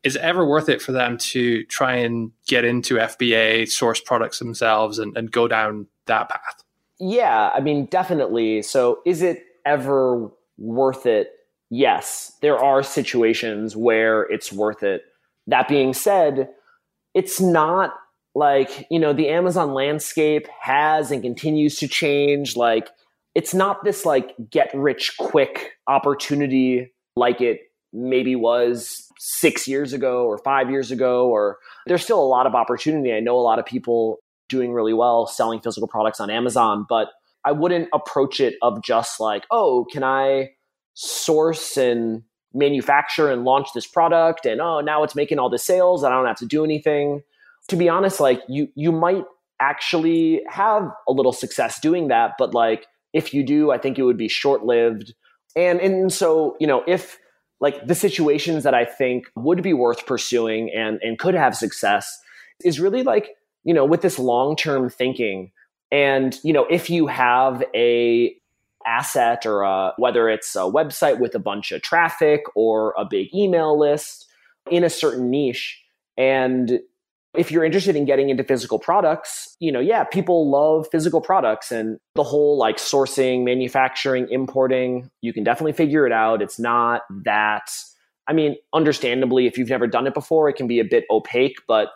is 0.04 0.18
it 0.18 0.22
ever 0.22 0.46
worth 0.46 0.70
it 0.70 0.82
for 0.82 0.92
them 0.92 1.18
to 1.18 1.64
try 1.66 1.96
and 1.96 2.32
get 2.46 2.66
into 2.66 2.96
FBA, 2.96 3.70
source 3.70 4.02
products 4.02 4.40
themselves, 4.40 5.00
and, 5.00 5.18
and 5.18 5.32
go 5.32 5.48
down 5.48 5.88
that 6.06 6.30
path? 6.30 6.64
Yeah, 7.00 7.52
I 7.54 7.62
mean, 7.62 7.86
definitely. 7.86 8.62
So, 8.62 9.00
is 9.06 9.22
it 9.22 9.44
ever 9.66 10.30
worth 10.58 11.06
it? 11.06 11.32
Yes, 11.70 12.38
there 12.42 12.58
are 12.58 12.84
situations 12.84 13.76
where 13.76 14.24
it's 14.24 14.52
worth 14.52 14.84
it. 14.84 15.04
That 15.48 15.68
being 15.68 15.94
said, 15.94 16.50
it's 17.14 17.40
not 17.40 17.94
like, 18.36 18.88
you 18.90 19.00
know, 19.00 19.14
the 19.14 19.30
Amazon 19.30 19.74
landscape 19.74 20.48
has 20.60 21.12
and 21.12 21.22
continues 21.22 21.76
to 21.78 21.88
change. 21.88 22.56
Like, 22.56 22.90
it's 23.36 23.54
not 23.54 23.84
this 23.84 24.06
like 24.06 24.34
get 24.50 24.72
rich 24.74 25.16
quick 25.18 25.74
opportunity 25.88 26.92
like 27.16 27.42
it 27.42 27.62
maybe 27.92 28.36
was 28.36 29.08
six 29.20 29.68
years 29.68 29.94
ago 29.94 30.26
or 30.26 30.38
five 30.40 30.70
years 30.72 30.92
ago, 30.92 31.28
or 31.30 31.58
there's 31.86 32.04
still 32.04 32.22
a 32.22 32.26
lot 32.26 32.48
of 32.48 32.56
opportunity. 32.56 33.14
I 33.14 33.20
know 33.20 33.38
a 33.38 33.42
lot 33.42 33.60
of 33.60 33.66
people 33.66 34.20
doing 34.50 34.74
really 34.74 34.94
well 34.94 35.28
selling 35.28 35.60
physical 35.60 35.88
products 35.88 36.20
on 36.20 36.30
Amazon, 36.30 36.86
but 36.90 37.10
I 37.46 37.52
wouldn't 37.52 37.90
approach 37.94 38.40
it 38.40 38.56
of 38.62 38.84
just 38.84 39.20
like, 39.20 39.44
oh, 39.52 39.86
can 39.92 40.04
I 40.04 40.52
source 40.96 41.78
and 41.78 42.24
manufacture 42.54 43.32
and 43.32 43.44
launch 43.44 43.68
this 43.74 43.88
product 43.88 44.46
and 44.46 44.62
oh 44.62 44.80
now 44.80 45.04
it's 45.04 45.16
making 45.16 45.40
all 45.40 45.50
the 45.50 45.58
sales 45.58 46.04
i 46.04 46.10
don't 46.10 46.26
have 46.26 46.38
to 46.38 46.46
do 46.46 46.64
anything 46.64 47.22
to 47.68 47.76
be 47.76 47.90
honest 47.90 48.20
like 48.20 48.42
you 48.48 48.68
you 48.76 48.92
might 48.92 49.24
actually 49.60 50.42
have 50.48 50.92
a 51.08 51.12
little 51.12 51.32
success 51.32 51.80
doing 51.80 52.10
that 52.10 52.32
but 52.38 52.54
like 52.54 52.86
if 53.14 53.34
you 53.34 53.44
do 53.44 53.72
i 53.72 53.78
think 53.78 53.98
it 53.98 54.04
would 54.04 54.18
be 54.18 54.28
short 54.28 54.64
lived 54.64 55.14
and 55.56 55.80
and 55.80 56.12
so 56.14 56.56
you 56.60 56.68
know 56.68 56.84
if 56.88 57.18
like 57.64 57.88
the 57.88 57.96
situations 57.96 58.66
that 58.66 58.74
I 58.74 58.84
think 58.84 59.32
would 59.38 59.64
be 59.64 59.72
worth 59.72 60.06
pursuing 60.06 60.70
and, 60.76 61.00
and 61.02 61.18
could 61.18 61.34
have 61.34 61.56
success 61.56 62.20
is 62.62 62.78
really 62.78 63.04
like, 63.04 63.30
you 63.64 63.74
know, 63.74 63.86
with 63.86 64.02
this 64.02 64.20
long 64.20 64.58
term 64.58 64.90
thinking. 64.90 65.54
And, 65.90 66.38
you 66.44 66.52
know, 66.52 66.66
if 66.66 66.90
you 66.90 67.08
have 67.08 67.64
a 67.74 68.36
asset 68.86 69.46
or 69.46 69.62
a, 69.62 69.94
whether 69.98 70.30
it's 70.30 70.56
a 70.56 70.60
website 70.60 71.20
with 71.20 71.36
a 71.36 71.40
bunch 71.40 71.72
of 71.72 71.82
traffic 71.82 72.44
or 72.56 72.94
a 72.98 73.06
big 73.06 73.34
email 73.34 73.78
list 73.78 74.28
in 74.70 74.84
a 74.84 74.90
certain 74.90 75.30
niche 75.30 75.84
and 76.18 76.80
if 77.36 77.52
you're 77.52 77.64
interested 77.64 77.96
in 77.96 78.06
getting 78.06 78.30
into 78.30 78.44
physical 78.44 78.78
products, 78.78 79.56
you 79.60 79.72
know, 79.72 79.80
yeah, 79.80 80.04
people 80.04 80.50
love 80.50 80.88
physical 80.92 81.20
products 81.20 81.72
and 81.72 82.00
the 82.14 82.24
whole 82.24 82.58
like 82.58 82.78
sourcing, 82.78 83.44
manufacturing, 83.44 84.28
importing, 84.30 85.10
you 85.22 85.34
can 85.34 85.44
definitely 85.44 85.74
figure 85.74 86.06
it 86.06 86.12
out. 86.12 86.42
It's 86.42 86.60
not 86.60 87.02
that, 87.24 87.72
I 88.28 88.34
mean, 88.34 88.56
understandably, 88.74 89.48
if 89.48 89.58
you've 89.58 89.70
never 89.70 89.88
done 89.88 90.06
it 90.06 90.14
before, 90.14 90.48
it 90.48 90.54
can 90.54 90.68
be 90.68 90.80
a 90.80 90.86
bit 90.86 91.06
opaque, 91.10 91.58
but 91.68 91.90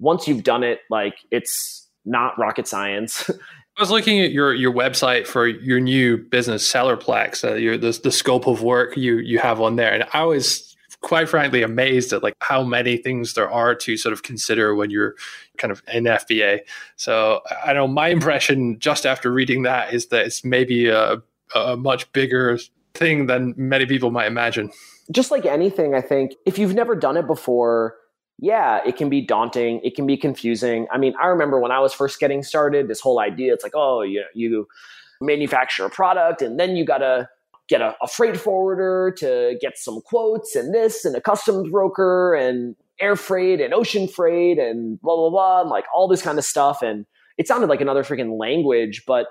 once 0.00 0.26
you've 0.26 0.42
done 0.42 0.64
it, 0.64 0.80
like 0.90 1.14
it's 1.30 1.88
not 2.04 2.36
rocket 2.38 2.66
science. 2.66 3.30
I 3.76 3.82
was 3.82 3.90
looking 3.90 4.20
at 4.20 4.32
your 4.32 4.52
your 4.52 4.72
website 4.72 5.26
for 5.26 5.46
your 5.46 5.80
new 5.80 6.18
business, 6.18 6.70
Sellerplex, 6.70 7.48
uh, 7.48 7.54
your 7.54 7.78
the, 7.78 7.98
the 8.02 8.12
scope 8.12 8.46
of 8.46 8.62
work 8.62 8.96
you 8.96 9.18
you 9.18 9.38
have 9.38 9.60
on 9.60 9.76
there, 9.76 9.92
and 9.92 10.04
I 10.12 10.24
was 10.24 10.70
quite 11.00 11.28
frankly 11.28 11.62
amazed 11.62 12.12
at 12.12 12.22
like 12.22 12.34
how 12.40 12.62
many 12.62 12.96
things 12.96 13.34
there 13.34 13.50
are 13.50 13.74
to 13.74 13.96
sort 13.96 14.12
of 14.12 14.22
consider 14.22 14.74
when 14.74 14.90
you're 14.90 15.14
kind 15.56 15.72
of 15.72 15.82
in 15.92 16.04
FBA. 16.04 16.60
So 16.96 17.40
I 17.64 17.72
know 17.72 17.86
my 17.86 18.08
impression 18.18 18.78
just 18.78 19.06
after 19.06 19.32
reading 19.32 19.62
that 19.62 19.92
is 19.94 20.06
that 20.06 20.26
it's 20.26 20.44
maybe 20.44 20.88
a, 20.88 21.22
a 21.54 21.76
much 21.76 22.10
bigger 22.12 22.58
thing 22.94 23.26
than 23.26 23.54
many 23.56 23.86
people 23.86 24.10
might 24.10 24.26
imagine. 24.26 24.70
Just 25.10 25.30
like 25.30 25.46
anything, 25.46 25.94
I 25.94 26.00
think 26.00 26.34
if 26.46 26.58
you've 26.58 26.74
never 26.74 26.94
done 26.94 27.16
it 27.16 27.26
before, 27.26 27.96
yeah, 28.40 28.80
it 28.86 28.96
can 28.96 29.10
be 29.10 29.20
daunting. 29.20 29.80
It 29.84 29.94
can 29.94 30.06
be 30.06 30.16
confusing. 30.16 30.86
I 30.90 30.98
mean, 30.98 31.14
I 31.20 31.26
remember 31.26 31.60
when 31.60 31.72
I 31.72 31.78
was 31.80 31.92
first 31.92 32.18
getting 32.18 32.42
started, 32.42 32.88
this 32.88 33.00
whole 33.00 33.20
idea, 33.20 33.52
it's 33.52 33.62
like, 33.62 33.74
oh, 33.74 34.00
you, 34.00 34.24
you 34.34 34.66
manufacture 35.20 35.84
a 35.84 35.90
product 35.90 36.40
and 36.40 36.58
then 36.58 36.74
you 36.74 36.84
got 36.84 36.98
to 36.98 37.28
get 37.68 37.82
a, 37.82 37.94
a 38.02 38.08
freight 38.08 38.36
forwarder 38.36 39.14
to 39.18 39.56
get 39.60 39.76
some 39.76 40.00
quotes 40.00 40.56
and 40.56 40.74
this 40.74 41.04
and 41.04 41.14
a 41.14 41.20
customs 41.20 41.70
broker 41.70 42.34
and 42.34 42.74
air 42.98 43.14
freight 43.14 43.60
and 43.60 43.74
ocean 43.74 44.08
freight 44.08 44.58
and 44.58 45.00
blah 45.02 45.14
blah 45.14 45.30
blah 45.30 45.60
and 45.60 45.70
like 45.70 45.84
all 45.94 46.08
this 46.08 46.22
kind 46.22 46.38
of 46.38 46.44
stuff 46.44 46.82
and 46.82 47.06
it 47.38 47.46
sounded 47.46 47.68
like 47.68 47.80
another 47.80 48.02
freaking 48.02 48.38
language 48.38 49.04
but 49.06 49.26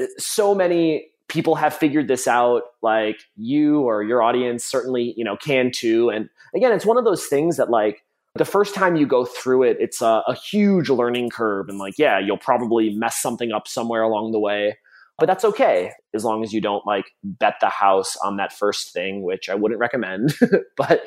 uh, 0.00 0.04
so 0.18 0.54
many 0.54 1.08
people 1.28 1.54
have 1.54 1.74
figured 1.74 2.08
this 2.08 2.28
out 2.28 2.62
like 2.82 3.20
you 3.36 3.80
or 3.80 4.02
your 4.02 4.22
audience 4.22 4.64
certainly 4.64 5.12
you 5.16 5.24
know 5.24 5.36
can 5.36 5.70
too 5.72 6.08
and 6.08 6.28
again 6.54 6.72
it's 6.72 6.86
one 6.86 6.98
of 6.98 7.04
those 7.04 7.26
things 7.26 7.56
that 7.56 7.68
like 7.68 8.04
the 8.34 8.44
first 8.44 8.74
time 8.74 8.96
you 8.96 9.06
go 9.06 9.24
through 9.24 9.62
it 9.62 9.76
it's 9.80 10.00
a, 10.00 10.22
a 10.26 10.34
huge 10.34 10.88
learning 10.88 11.28
curve 11.30 11.68
and 11.68 11.78
like 11.78 11.94
yeah 11.98 12.18
you'll 12.18 12.38
probably 12.38 12.90
mess 12.90 13.20
something 13.20 13.52
up 13.52 13.68
somewhere 13.68 14.02
along 14.02 14.32
the 14.32 14.40
way 14.40 14.76
but 15.18 15.26
that's 15.26 15.44
okay 15.44 15.92
as 16.14 16.24
long 16.24 16.42
as 16.42 16.52
you 16.52 16.60
don't 16.60 16.86
like 16.86 17.04
bet 17.22 17.54
the 17.60 17.68
house 17.68 18.16
on 18.24 18.36
that 18.36 18.52
first 18.52 18.92
thing 18.92 19.22
which 19.22 19.48
i 19.48 19.54
wouldn't 19.54 19.80
recommend 19.80 20.34
but 20.76 21.02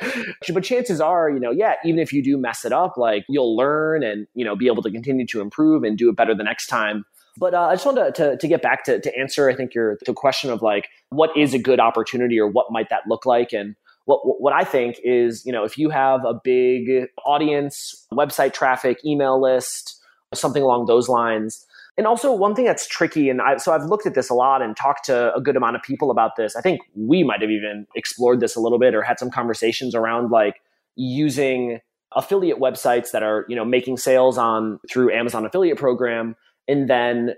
but 0.53 0.63
chances 0.63 1.01
are 1.01 1.29
you 1.29 1.39
know 1.39 1.51
yeah 1.51 1.73
even 1.83 1.99
if 1.99 2.13
you 2.13 2.23
do 2.23 2.37
mess 2.37 2.63
it 2.65 2.71
up 2.71 2.95
like 2.97 3.25
you'll 3.27 3.55
learn 3.55 4.03
and 4.03 4.27
you 4.35 4.45
know 4.45 4.55
be 4.55 4.67
able 4.67 4.83
to 4.83 4.91
continue 4.91 5.25
to 5.25 5.41
improve 5.41 5.83
and 5.83 5.97
do 5.97 6.09
it 6.09 6.15
better 6.15 6.35
the 6.35 6.43
next 6.43 6.67
time 6.67 7.05
but 7.37 7.53
uh, 7.53 7.63
I 7.63 7.73
just 7.73 7.85
wanted 7.85 8.15
to, 8.15 8.29
to, 8.31 8.37
to, 8.37 8.47
get 8.47 8.61
back 8.61 8.85
to, 8.85 8.99
to 8.99 9.17
answer, 9.17 9.49
I 9.49 9.55
think, 9.55 9.75
your 9.75 9.97
the 10.05 10.13
question 10.13 10.49
of 10.49 10.61
like, 10.61 10.87
what 11.09 11.35
is 11.35 11.53
a 11.53 11.59
good 11.59 11.79
opportunity 11.79 12.39
or 12.39 12.47
what 12.47 12.71
might 12.71 12.89
that 12.89 13.01
look 13.07 13.25
like? 13.25 13.51
And 13.51 13.75
what, 14.05 14.19
what 14.23 14.53
I 14.53 14.63
think 14.63 14.99
is, 15.03 15.45
you 15.45 15.51
know, 15.51 15.63
if 15.63 15.77
you 15.77 15.89
have 15.89 16.25
a 16.25 16.33
big 16.33 17.07
audience, 17.25 18.05
website 18.13 18.53
traffic, 18.53 19.03
email 19.05 19.41
list, 19.41 20.01
something 20.33 20.63
along 20.63 20.85
those 20.85 21.09
lines, 21.09 21.65
and 21.97 22.07
also, 22.07 22.33
one 22.33 22.55
thing 22.55 22.65
that's 22.65 22.87
tricky, 22.87 23.29
and 23.29 23.41
I, 23.41 23.55
so 23.55 23.71
I've 23.71 23.85
looked 23.85 24.05
at 24.05 24.15
this 24.15 24.29
a 24.29 24.33
lot 24.33 24.61
and 24.61 24.75
talked 24.75 25.05
to 25.05 25.33
a 25.33 25.39
good 25.39 25.55
amount 25.55 25.77
of 25.77 25.81
people 25.81 26.11
about 26.11 26.35
this. 26.35 26.55
I 26.57 26.61
think 26.61 26.81
we 26.95 27.23
might 27.23 27.41
have 27.41 27.49
even 27.49 27.87
explored 27.95 28.41
this 28.41 28.55
a 28.55 28.59
little 28.59 28.79
bit 28.79 28.93
or 28.93 29.01
had 29.01 29.17
some 29.17 29.31
conversations 29.31 29.95
around 29.95 30.29
like 30.29 30.61
using 30.97 31.79
affiliate 32.13 32.59
websites 32.59 33.11
that 33.11 33.23
are 33.23 33.45
you 33.47 33.55
know 33.55 33.65
making 33.65 33.97
sales 33.97 34.37
on 34.37 34.79
through 34.91 35.11
Amazon 35.13 35.45
affiliate 35.45 35.77
program 35.77 36.35
and 36.67 36.89
then 36.89 37.33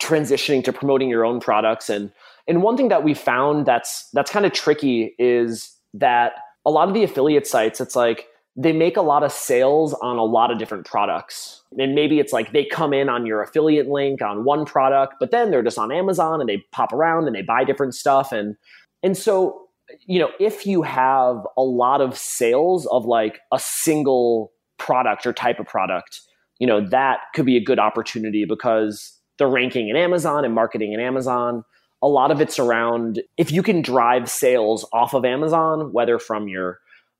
transitioning 0.00 0.62
to 0.64 0.72
promoting 0.72 1.08
your 1.08 1.24
own 1.24 1.38
products 1.38 1.88
and 1.88 2.12
and 2.48 2.62
one 2.62 2.76
thing 2.76 2.88
that 2.88 3.04
we 3.04 3.14
found 3.14 3.64
that's 3.66 4.08
that's 4.12 4.30
kind 4.30 4.44
of 4.44 4.52
tricky 4.52 5.14
is 5.18 5.76
that 5.94 6.32
a 6.64 6.70
lot 6.70 6.88
of 6.88 6.94
the 6.94 7.02
affiliate 7.02 7.46
sites 7.46 7.80
it's 7.80 7.96
like 7.96 8.26
they 8.54 8.72
make 8.72 8.98
a 8.98 9.02
lot 9.02 9.22
of 9.22 9.32
sales 9.32 9.94
on 9.94 10.18
a 10.18 10.24
lot 10.24 10.50
of 10.50 10.58
different 10.58 10.86
products 10.86 11.62
and 11.78 11.94
maybe 11.94 12.18
it's 12.18 12.32
like 12.32 12.52
they 12.52 12.64
come 12.64 12.92
in 12.92 13.08
on 13.08 13.26
your 13.26 13.42
affiliate 13.42 13.88
link 13.88 14.22
on 14.22 14.44
one 14.44 14.64
product 14.64 15.14
but 15.20 15.30
then 15.30 15.50
they're 15.50 15.62
just 15.62 15.78
on 15.78 15.92
amazon 15.92 16.40
and 16.40 16.48
they 16.48 16.62
pop 16.72 16.92
around 16.92 17.26
and 17.26 17.34
they 17.34 17.42
buy 17.42 17.64
different 17.64 17.94
stuff 17.94 18.32
and 18.32 18.56
and 19.02 19.16
so 19.16 19.66
you 20.06 20.18
know 20.18 20.30
if 20.38 20.66
you 20.66 20.82
have 20.82 21.36
a 21.56 21.62
lot 21.62 22.00
of 22.00 22.16
sales 22.16 22.86
of 22.86 23.04
like 23.04 23.40
a 23.52 23.58
single 23.58 24.52
product 24.78 25.26
or 25.26 25.32
type 25.32 25.58
of 25.58 25.66
product 25.66 26.20
you 26.58 26.66
know 26.66 26.86
that 26.86 27.20
could 27.34 27.46
be 27.46 27.56
a 27.56 27.64
good 27.64 27.78
opportunity 27.78 28.44
because 28.44 29.18
the 29.38 29.46
ranking 29.46 29.88
in 29.88 29.96
Amazon 29.96 30.44
and 30.44 30.54
marketing 30.54 30.92
in 30.92 31.00
Amazon. 31.00 31.64
A 32.02 32.08
lot 32.08 32.30
of 32.30 32.40
it's 32.40 32.58
around 32.58 33.22
if 33.36 33.52
you 33.52 33.62
can 33.62 33.80
drive 33.80 34.28
sales 34.28 34.88
off 34.92 35.14
of 35.14 35.24
Amazon, 35.24 35.92
whether 35.92 36.18
from 36.18 36.48
your, 36.48 36.78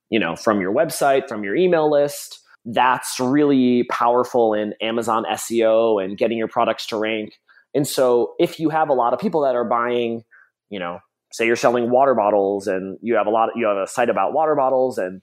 you 0.09 0.19
know, 0.19 0.35
from 0.35 0.59
your 0.59 0.73
website, 0.73 1.27
from 1.27 1.43
your 1.43 1.55
email 1.55 1.89
list, 1.89 2.39
that's 2.65 3.19
really 3.19 3.83
powerful 3.89 4.53
in 4.53 4.73
Amazon 4.81 5.25
SEO 5.31 6.03
and 6.03 6.17
getting 6.17 6.37
your 6.37 6.47
products 6.47 6.87
to 6.87 6.97
rank. 6.97 7.39
And 7.73 7.87
so 7.87 8.33
if 8.39 8.59
you 8.59 8.69
have 8.69 8.89
a 8.89 8.93
lot 8.93 9.13
of 9.13 9.19
people 9.19 9.41
that 9.41 9.55
are 9.55 9.65
buying, 9.65 10.23
you 10.69 10.79
know, 10.79 10.99
say 11.31 11.45
you're 11.45 11.55
selling 11.55 11.89
water 11.89 12.13
bottles 12.13 12.67
and 12.67 12.97
you 13.01 13.15
have 13.15 13.27
a 13.27 13.31
lot 13.31 13.49
of, 13.49 13.55
you 13.55 13.65
have 13.65 13.77
a 13.77 13.87
site 13.87 14.09
about 14.09 14.33
water 14.33 14.55
bottles 14.55 14.97
and 14.97 15.21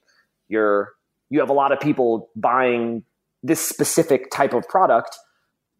you're 0.48 0.92
you 1.30 1.38
have 1.38 1.48
a 1.48 1.54
lot 1.54 1.72
of 1.72 1.78
people 1.80 2.28
buying 2.34 3.04
this 3.42 3.60
specific 3.60 4.30
type 4.30 4.52
of 4.52 4.68
product, 4.68 5.16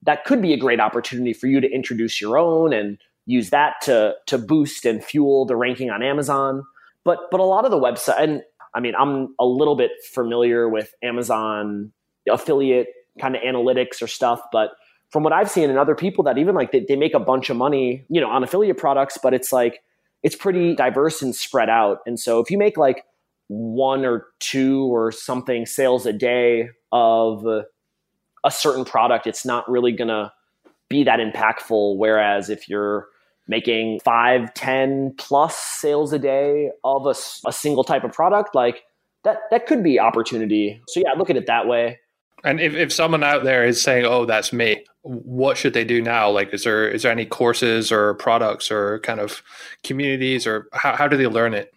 that 0.02 0.24
could 0.24 0.40
be 0.40 0.52
a 0.52 0.56
great 0.56 0.80
opportunity 0.80 1.32
for 1.32 1.46
you 1.46 1.60
to 1.60 1.70
introduce 1.70 2.20
your 2.20 2.38
own 2.38 2.72
and 2.72 2.98
use 3.30 3.50
that 3.50 3.74
to 3.82 4.14
to 4.26 4.38
boost 4.38 4.84
and 4.84 5.02
fuel 5.02 5.46
the 5.46 5.56
ranking 5.56 5.90
on 5.90 6.02
Amazon. 6.02 6.64
But 7.04 7.18
but 7.30 7.40
a 7.40 7.44
lot 7.44 7.64
of 7.64 7.70
the 7.70 7.78
website 7.78 8.20
and 8.20 8.42
I 8.74 8.80
mean 8.80 8.94
I'm 8.98 9.34
a 9.38 9.46
little 9.46 9.76
bit 9.76 9.92
familiar 10.12 10.68
with 10.68 10.92
Amazon 11.02 11.92
affiliate 12.30 12.88
kind 13.20 13.36
of 13.36 13.42
analytics 13.42 14.02
or 14.02 14.06
stuff, 14.06 14.40
but 14.52 14.70
from 15.10 15.24
what 15.24 15.32
I've 15.32 15.50
seen 15.50 15.68
and 15.68 15.78
other 15.78 15.94
people 15.94 16.22
that 16.24 16.38
even 16.38 16.54
like 16.54 16.70
they, 16.70 16.84
they 16.86 16.96
make 16.96 17.14
a 17.14 17.20
bunch 17.20 17.50
of 17.50 17.56
money, 17.56 18.04
you 18.08 18.20
know, 18.20 18.30
on 18.30 18.44
affiliate 18.44 18.78
products, 18.78 19.18
but 19.20 19.34
it's 19.34 19.52
like 19.52 19.80
it's 20.22 20.36
pretty 20.36 20.74
diverse 20.74 21.22
and 21.22 21.34
spread 21.34 21.68
out. 21.68 21.98
And 22.06 22.18
so 22.18 22.40
if 22.40 22.50
you 22.50 22.58
make 22.58 22.76
like 22.76 23.04
one 23.48 24.04
or 24.04 24.26
two 24.38 24.84
or 24.94 25.10
something 25.10 25.66
sales 25.66 26.06
a 26.06 26.12
day 26.12 26.68
of 26.92 27.44
a 27.46 28.50
certain 28.50 28.84
product, 28.84 29.26
it's 29.26 29.44
not 29.44 29.68
really 29.68 29.92
going 29.92 30.08
to 30.08 30.32
be 30.88 31.04
that 31.04 31.20
impactful. 31.20 31.96
Whereas 31.96 32.50
if 32.50 32.68
you're 32.68 33.08
making 33.50 34.00
five, 34.00 34.54
10 34.54 35.14
plus 35.18 35.56
sales 35.56 36.12
a 36.14 36.18
day 36.18 36.70
of 36.84 37.04
a, 37.04 37.14
a 37.46 37.52
single 37.52 37.84
type 37.84 38.04
of 38.04 38.12
product, 38.12 38.54
like 38.54 38.84
that, 39.24 39.40
that 39.50 39.66
could 39.66 39.82
be 39.82 40.00
opportunity. 40.00 40.80
So 40.88 41.00
yeah, 41.00 41.12
look 41.12 41.28
at 41.28 41.36
it 41.36 41.46
that 41.46 41.66
way. 41.66 41.98
And 42.42 42.58
if, 42.60 42.74
if 42.74 42.90
someone 42.90 43.22
out 43.22 43.44
there 43.44 43.66
is 43.66 43.82
saying, 43.82 44.06
"Oh, 44.06 44.24
that's 44.24 44.50
me," 44.50 44.82
what 45.02 45.58
should 45.58 45.74
they 45.74 45.84
do 45.84 46.00
now? 46.00 46.30
Like, 46.30 46.54
is 46.54 46.64
there 46.64 46.88
is 46.88 47.02
there 47.02 47.12
any 47.12 47.26
courses 47.26 47.92
or 47.92 48.14
products 48.14 48.70
or 48.70 49.00
kind 49.00 49.20
of 49.20 49.42
communities 49.84 50.46
or 50.46 50.66
how, 50.72 50.96
how 50.96 51.06
do 51.06 51.18
they 51.18 51.26
learn 51.26 51.52
it? 51.52 51.70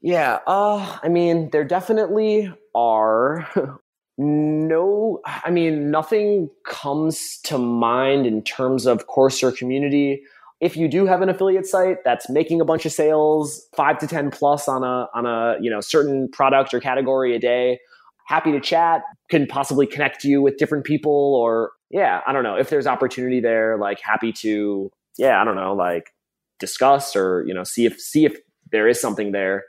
Yeah, 0.00 0.38
uh, 0.46 0.98
I 1.02 1.08
mean, 1.08 1.50
there 1.50 1.64
definitely 1.64 2.54
are 2.76 3.48
No, 4.20 5.20
I 5.24 5.50
mean, 5.50 5.92
nothing 5.92 6.50
comes 6.66 7.38
to 7.44 7.56
mind 7.56 8.26
in 8.26 8.42
terms 8.42 8.84
of 8.84 9.06
course 9.06 9.44
or 9.44 9.52
community. 9.52 10.22
If 10.60 10.76
you 10.76 10.88
do 10.88 11.06
have 11.06 11.22
an 11.22 11.28
affiliate 11.28 11.66
site 11.66 11.98
that's 12.04 12.28
making 12.28 12.60
a 12.60 12.64
bunch 12.64 12.84
of 12.84 12.92
sales, 12.92 13.66
five 13.76 13.98
to 13.98 14.06
10 14.06 14.30
plus 14.30 14.68
on 14.68 14.82
a, 14.82 15.08
on 15.14 15.24
a, 15.24 15.56
you 15.60 15.70
know, 15.70 15.80
certain 15.80 16.28
product 16.30 16.74
or 16.74 16.80
category 16.80 17.34
a 17.34 17.38
day, 17.38 17.78
happy 18.26 18.50
to 18.52 18.60
chat, 18.60 19.02
can 19.30 19.46
possibly 19.46 19.86
connect 19.86 20.24
you 20.24 20.42
with 20.42 20.56
different 20.56 20.84
people 20.84 21.34
or, 21.36 21.70
yeah, 21.90 22.20
I 22.26 22.32
don't 22.32 22.42
know. 22.42 22.56
If 22.56 22.70
there's 22.70 22.86
opportunity 22.86 23.40
there, 23.40 23.78
like 23.78 24.00
happy 24.00 24.32
to, 24.32 24.90
yeah, 25.16 25.40
I 25.40 25.44
don't 25.44 25.56
know, 25.56 25.74
like 25.74 26.10
discuss 26.58 27.14
or, 27.14 27.44
you 27.46 27.54
know, 27.54 27.64
see 27.64 27.86
if, 27.86 28.00
see 28.00 28.24
if 28.24 28.36
there 28.72 28.88
is 28.88 29.00
something 29.00 29.32
there. 29.32 29.64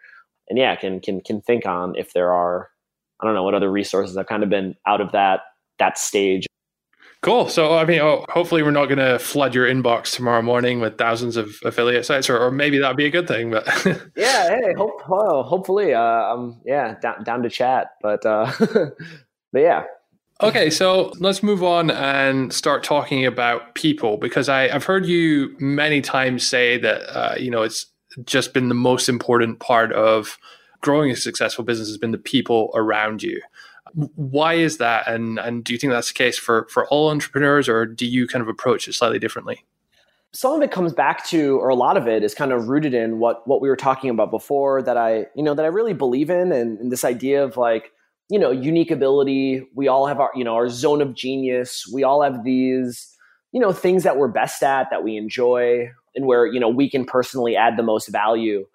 And 0.49 0.57
yeah, 0.57 0.75
can, 0.75 0.99
can, 0.99 1.21
can 1.21 1.41
think 1.41 1.67
on 1.67 1.95
if 1.95 2.13
there 2.13 2.33
are 2.33 2.69
I 3.19 3.25
don't 3.25 3.35
know 3.35 3.43
what 3.43 3.53
other 3.53 3.71
resources. 3.71 4.15
I've 4.15 4.27
kind 4.27 4.43
of 4.43 4.49
been 4.49 4.75
out 4.87 5.01
of 5.01 5.11
that 5.11 5.41
that 5.77 5.97
stage. 5.97 6.45
Cool. 7.21 7.49
So, 7.49 7.75
I 7.75 7.83
mean, 7.83 7.99
oh, 7.99 8.25
hopefully, 8.29 8.63
we're 8.63 8.71
not 8.71 8.85
going 8.85 8.99
to 8.99 9.19
flood 9.19 9.53
your 9.53 9.67
inbox 9.67 10.15
tomorrow 10.15 10.41
morning 10.41 10.79
with 10.79 10.97
thousands 10.97 11.35
of 11.35 11.59
affiliate 11.65 12.05
sites, 12.05 12.29
or, 12.29 12.37
or 12.37 12.49
maybe 12.49 12.79
that'd 12.79 12.95
be 12.95 13.05
a 13.05 13.09
good 13.09 13.27
thing. 13.27 13.51
But 13.51 13.67
yeah, 14.15 14.47
hey, 14.47 14.73
hope, 14.77 15.01
well, 15.09 15.43
hopefully, 15.43 15.93
uh, 15.93 16.01
um, 16.01 16.61
yeah, 16.65 16.95
down, 17.01 17.23
down 17.25 17.43
to 17.43 17.49
chat. 17.49 17.87
But, 18.01 18.25
uh, 18.25 18.51
but 19.51 19.59
yeah. 19.59 19.83
Okay, 20.41 20.69
so 20.69 21.11
let's 21.19 21.43
move 21.43 21.61
on 21.61 21.91
and 21.91 22.53
start 22.53 22.85
talking 22.85 23.25
about 23.25 23.75
people 23.75 24.15
because 24.15 24.47
I, 24.47 24.69
I've 24.69 24.85
heard 24.85 25.05
you 25.05 25.53
many 25.59 25.99
times 25.99 26.47
say 26.47 26.77
that 26.77 27.01
uh, 27.13 27.35
you 27.37 27.51
know 27.51 27.63
it's 27.63 27.87
just 28.23 28.53
been 28.53 28.69
the 28.69 28.75
most 28.75 29.09
important 29.09 29.59
part 29.59 29.91
of 29.91 30.37
growing 30.79 31.11
a 31.11 31.15
successful 31.17 31.65
business 31.65 31.89
has 31.89 31.97
been 31.97 32.11
the 32.11 32.17
people 32.17 32.71
around 32.73 33.21
you. 33.21 33.41
Why 33.93 34.55
is 34.55 34.77
that? 34.77 35.07
And 35.07 35.39
and 35.39 35.63
do 35.63 35.73
you 35.73 35.79
think 35.79 35.91
that's 35.91 36.09
the 36.09 36.13
case 36.13 36.37
for 36.37 36.67
for 36.69 36.87
all 36.87 37.09
entrepreneurs, 37.09 37.67
or 37.69 37.85
do 37.85 38.05
you 38.05 38.27
kind 38.27 38.41
of 38.41 38.47
approach 38.47 38.87
it 38.87 38.93
slightly 38.93 39.19
differently? 39.19 39.65
Some 40.31 40.53
of 40.53 40.61
it 40.61 40.71
comes 40.71 40.93
back 40.93 41.25
to, 41.27 41.57
or 41.59 41.69
a 41.69 41.75
lot 41.75 41.97
of 41.97 42.07
it 42.07 42.23
is 42.23 42.35
kind 42.35 42.51
of 42.51 42.69
rooted 42.69 42.93
in 42.93 43.19
what 43.19 43.47
what 43.47 43.61
we 43.61 43.69
were 43.69 43.75
talking 43.75 44.09
about 44.09 44.31
before. 44.31 44.81
That 44.81 44.97
I 44.97 45.27
you 45.35 45.43
know 45.43 45.53
that 45.53 45.65
I 45.65 45.69
really 45.69 45.93
believe 45.93 46.29
in, 46.29 46.51
and, 46.51 46.79
and 46.79 46.91
this 46.91 47.03
idea 47.03 47.43
of 47.43 47.57
like 47.57 47.91
you 48.29 48.39
know 48.39 48.51
unique 48.51 48.91
ability. 48.91 49.63
We 49.75 49.87
all 49.87 50.07
have 50.07 50.19
our 50.19 50.31
you 50.35 50.43
know 50.43 50.55
our 50.55 50.69
zone 50.69 51.01
of 51.01 51.15
genius. 51.15 51.89
We 51.93 52.03
all 52.03 52.21
have 52.21 52.43
these 52.43 53.15
you 53.51 53.59
know 53.59 53.71
things 53.71 54.03
that 54.03 54.17
we're 54.17 54.27
best 54.27 54.61
at 54.63 54.89
that 54.91 55.03
we 55.03 55.17
enjoy 55.17 55.89
and 56.15 56.25
where 56.25 56.45
you 56.45 56.59
know 56.59 56.69
we 56.69 56.89
can 56.89 57.05
personally 57.05 57.55
add 57.55 57.77
the 57.77 57.83
most 57.83 58.07
value 58.07 58.65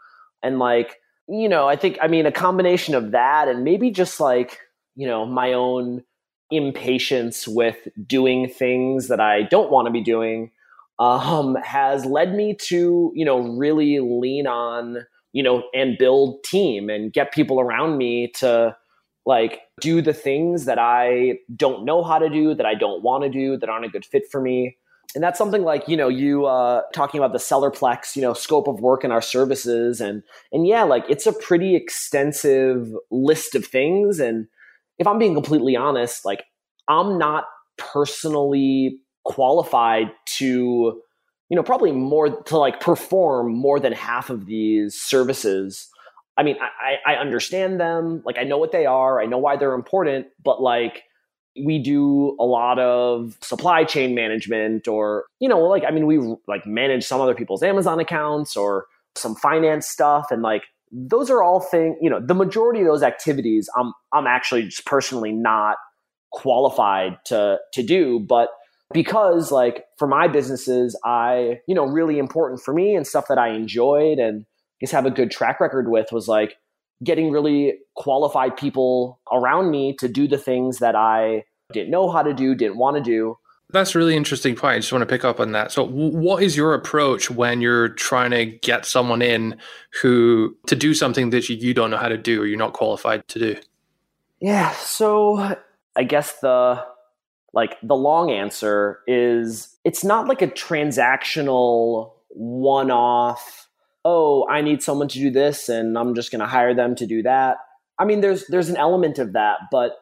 and 0.43 0.59
like 0.59 0.99
you 1.29 1.49
know, 1.49 1.69
I 1.69 1.77
think, 1.77 1.99
I 2.03 2.09
mean, 2.09 2.27
a 2.27 2.33
combination 2.33 2.95
of 2.95 3.13
that 3.13 3.49
and 3.49 3.65
maybe 3.65 3.91
just 3.91 4.21
like, 4.21 4.61
you 4.97 5.07
know, 5.07 5.27
my 5.27 5.53
own 5.53 6.03
impatience 6.51 7.49
with 7.49 7.89
doing 8.07 8.49
things 8.49 9.09
that 9.09 9.21
I 9.21 9.43
don't 9.43 9.71
want 9.71 9.87
to 9.87 9.93
be 9.93 10.03
doing 10.03 10.51
um, 10.99 11.57
has 11.57 12.05
led 12.05 12.35
me 12.35 12.55
to, 12.55 13.13
you 13.15 13.25
know, 13.25 13.41
really 13.41 13.99
lean 14.01 14.47
on, 14.47 14.99
you 15.33 15.43
know, 15.43 15.65
and 15.75 15.99
build 15.99 16.45
team 16.45 16.89
and 16.89 17.13
get 17.13 17.33
people 17.33 17.61
around 17.61 17.99
me 17.99 18.31
to 18.37 18.77
like 19.27 19.63
do 19.81 20.03
the 20.03 20.13
things 20.13 20.67
that 20.67 20.79
I 20.79 21.39
don't 21.57 21.85
know 21.85 22.03
how 22.05 22.19
to 22.19 22.29
do, 22.29 22.55
that 22.55 22.67
I 22.67 22.75
don't 22.75 23.03
want 23.03 23.25
to 23.25 23.31
do, 23.31 23.57
that 23.57 23.69
aren't 23.69 23.87
a 23.87 23.89
good 23.89 24.05
fit 24.05 24.31
for 24.31 24.41
me. 24.41 24.77
And 25.15 25.23
that's 25.23 25.39
something 25.39 25.63
like 25.63 25.87
you 25.87 25.97
know 25.97 26.09
you 26.09 26.47
uh, 26.47 26.83
talking 26.93 27.21
about 27.21 27.33
the 27.33 27.39
sellerplex 27.39 28.17
you 28.17 28.23
know 28.23 28.35
scope 28.35 28.67
of 28.67 28.81
work 28.81 29.05
in 29.05 29.13
our 29.13 29.23
services 29.23 30.01
and 30.01 30.25
and 30.51 30.67
yeah 30.67 30.83
like 30.83 31.05
it's 31.09 31.25
a 31.25 31.33
pretty 31.33 31.77
extensive 31.77 32.93
list 33.13 33.55
of 33.55 33.65
things 33.65 34.19
and 34.19 34.49
if 34.99 35.07
i'm 35.07 35.19
being 35.19 35.35
completely 35.35 35.77
honest 35.77 36.25
like 36.25 36.45
i'm 36.89 37.19
not 37.19 37.45
personally 37.77 39.01
qualified 39.25 40.13
to 40.27 41.01
you 41.49 41.57
know 41.57 41.63
probably 41.63 41.93
more 41.93 42.43
to 42.43 42.59
like 42.59 42.81
perform 42.81 43.53
more 43.53 43.81
than 43.81 43.93
half 43.93 44.31
of 44.31 44.47
these 44.47 44.95
services. 44.95 45.89
I 46.37 46.43
mean 46.43 46.57
i 46.61 47.13
i 47.13 47.17
understand 47.17 47.81
them. 47.81 48.23
Like 48.25 48.39
i 48.39 48.45
know 48.45 48.59
what 48.59 48.73
they 48.73 48.87
are. 48.87 49.21
I 49.21 49.27
know 49.27 49.39
why 49.39 49.57
they're 49.57 49.75
important. 49.75 50.27
But 50.43 50.63
like 50.63 51.05
we 51.65 51.79
do 51.79 52.37
a 52.41 52.45
lot 52.45 52.79
of 52.79 53.37
supply 53.41 53.85
chain 53.85 54.15
management 54.15 54.89
or 54.89 55.27
you 55.39 55.49
know 55.49 55.61
like 55.61 55.85
i 55.87 55.93
mean 55.93 56.05
we 56.05 56.19
like 56.49 56.67
manage 56.67 57.05
some 57.05 57.21
other 57.21 57.35
people's 57.35 57.63
amazon 57.63 58.01
accounts 58.01 58.57
or 58.57 58.87
some 59.17 59.35
finance 59.35 59.87
stuff. 59.87 60.31
And 60.31 60.43
like 60.43 60.65
those 60.95 61.31
are 61.31 61.43
all 61.43 61.61
things 61.61 61.97
you 62.01 62.09
know 62.09 62.21
the 62.25 62.35
majority 62.35 62.81
of 62.81 62.87
those 62.87 63.03
activities 63.03 63.69
i'm 63.77 63.93
i'm 64.13 64.27
actually 64.27 64.63
just 64.63 64.87
personally 64.87 65.33
not 65.33 65.77
qualified 66.33 67.17
to 67.25 67.59
to 67.73 67.83
do 67.83 68.21
but 68.21 68.49
because 68.93 69.51
like 69.51 69.85
for 69.99 70.07
my 70.07 70.29
businesses 70.29 70.99
i 71.05 71.59
you 71.67 71.75
know 71.75 71.85
really 71.85 72.19
important 72.19 72.61
for 72.61 72.73
me 72.73 72.95
and 72.95 73.07
stuff 73.07 73.27
that 73.29 73.39
i 73.39 73.49
enjoyed 73.49 74.19
and 74.19 74.47
just 74.81 74.93
have 74.93 75.07
a 75.07 75.11
good 75.11 75.31
track 75.31 75.61
record 75.61 75.91
with 75.91 76.13
was 76.13 76.29
like 76.29 76.57
getting 77.03 77.31
really 77.31 77.75
qualified 77.97 78.57
people 78.57 79.21
around 79.33 79.71
me 79.71 79.97
to 79.99 80.09
do 80.09 80.29
the 80.29 80.39
things 80.39 80.79
that 80.79 80.95
I 80.95 81.45
didn't 81.73 81.91
know 81.91 82.11
how 82.11 82.23
to 82.23 82.35
do, 82.35 82.55
didn't 82.55 82.79
want 82.79 82.97
to 82.97 83.03
do. 83.03 83.37
That's 83.75 83.95
a 83.95 83.99
really 83.99 84.17
interesting 84.17 84.55
point. 84.55 84.77
I 84.77 84.79
just 84.79 84.93
want 84.93 85.03
to 85.03 85.07
pick 85.07 85.25
up 85.25 85.41
on 85.41 85.53
that. 85.53 85.73
So, 85.73 85.85
what 85.85 86.43
is 86.43 86.57
your 86.57 86.75
approach 86.75 87.31
when 87.31 87.61
you're 87.61 87.91
trying 87.91 88.31
to 88.31 88.47
get 88.47 88.87
someone 88.87 89.21
in 89.21 89.57
who 90.01 90.57
to 90.67 90.77
do 90.77 90.95
something 90.95 91.31
that 91.31 91.49
you 91.49 91.75
don't 91.75 91.91
know 91.91 91.97
how 91.97 92.09
to 92.09 92.17
do 92.17 92.41
or 92.41 92.47
you're 92.47 92.59
not 92.59 92.73
qualified 92.73 93.27
to 93.29 93.39
do? 93.39 93.57
Yeah. 94.41 94.71
So, 94.73 95.57
I 95.97 96.05
guess 96.05 96.39
the 96.41 96.85
like 97.53 97.77
the 97.83 97.97
long 97.97 98.31
answer 98.31 99.01
is 99.07 99.77
it's 99.85 100.05
not 100.05 100.29
like 100.29 100.43
a 100.43 100.49
transactional 100.49 102.13
one 102.29 102.91
off, 102.91 103.69
oh, 104.05 104.47
I 104.49 104.61
need 104.61 104.83
someone 104.83 105.09
to 105.09 105.19
do 105.19 105.31
this 105.31 105.69
and 105.69 105.99
I'm 105.99 106.15
just 106.15 106.31
going 106.31 106.41
to 106.41 106.47
hire 106.47 106.75
them 106.75 106.95
to 106.97 107.07
do 107.07 107.23
that. 107.23 107.59
I 107.99 108.05
mean, 108.05 108.21
there's 108.21 108.47
there's 108.49 108.69
an 108.69 108.77
element 108.77 109.19
of 109.19 109.33
that, 109.35 109.59
but 109.71 109.93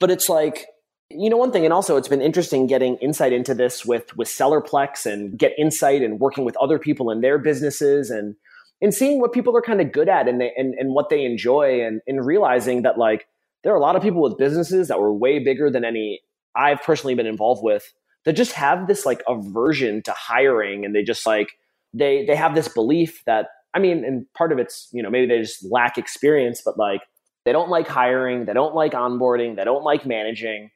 but 0.00 0.10
it's 0.10 0.28
like 0.28 0.66
you 1.10 1.28
know 1.28 1.36
one 1.36 1.52
thing 1.52 1.64
and 1.64 1.72
also 1.72 1.96
it's 1.96 2.08
been 2.08 2.22
interesting 2.22 2.66
getting 2.66 2.96
insight 2.96 3.32
into 3.32 3.54
this 3.54 3.84
with 3.84 4.16
with 4.16 4.28
sellerplex 4.28 5.06
and 5.10 5.38
get 5.38 5.52
insight 5.58 6.02
and 6.02 6.18
working 6.18 6.44
with 6.44 6.56
other 6.56 6.78
people 6.78 7.10
in 7.10 7.20
their 7.20 7.38
businesses 7.38 8.10
and 8.10 8.36
and 8.80 8.92
seeing 8.92 9.20
what 9.20 9.32
people 9.32 9.56
are 9.56 9.62
kind 9.62 9.80
of 9.80 9.92
good 9.92 10.08
at 10.08 10.28
and 10.28 10.40
they, 10.40 10.52
and, 10.56 10.74
and 10.74 10.92
what 10.92 11.08
they 11.08 11.24
enjoy 11.24 11.80
and, 11.80 12.02
and 12.06 12.26
realizing 12.26 12.82
that 12.82 12.98
like 12.98 13.26
there 13.62 13.72
are 13.72 13.76
a 13.76 13.80
lot 13.80 13.96
of 13.96 14.02
people 14.02 14.20
with 14.20 14.36
businesses 14.36 14.88
that 14.88 15.00
were 15.00 15.12
way 15.12 15.38
bigger 15.38 15.70
than 15.70 15.84
any 15.84 16.20
I've 16.56 16.82
personally 16.82 17.14
been 17.14 17.26
involved 17.26 17.62
with 17.62 17.92
that 18.24 18.32
just 18.34 18.52
have 18.52 18.86
this 18.86 19.04
like 19.06 19.22
aversion 19.28 20.02
to 20.02 20.12
hiring 20.12 20.84
and 20.84 20.94
they 20.94 21.02
just 21.02 21.26
like 21.26 21.58
they 21.92 22.24
they 22.24 22.36
have 22.36 22.54
this 22.54 22.68
belief 22.68 23.22
that 23.26 23.48
I 23.74 23.80
mean, 23.80 24.04
and 24.04 24.32
part 24.34 24.52
of 24.52 24.58
it's, 24.58 24.88
you 24.92 25.02
know, 25.02 25.10
maybe 25.10 25.26
they 25.26 25.40
just 25.40 25.64
lack 25.70 25.98
experience, 25.98 26.62
but 26.64 26.78
like 26.78 27.02
they 27.44 27.52
don't 27.52 27.68
like 27.68 27.88
hiring, 27.88 28.44
they 28.44 28.52
don't 28.52 28.74
like 28.74 28.92
onboarding, 28.92 29.56
they 29.56 29.64
don't 29.64 29.82
like 29.82 30.06
managing, 30.06 30.70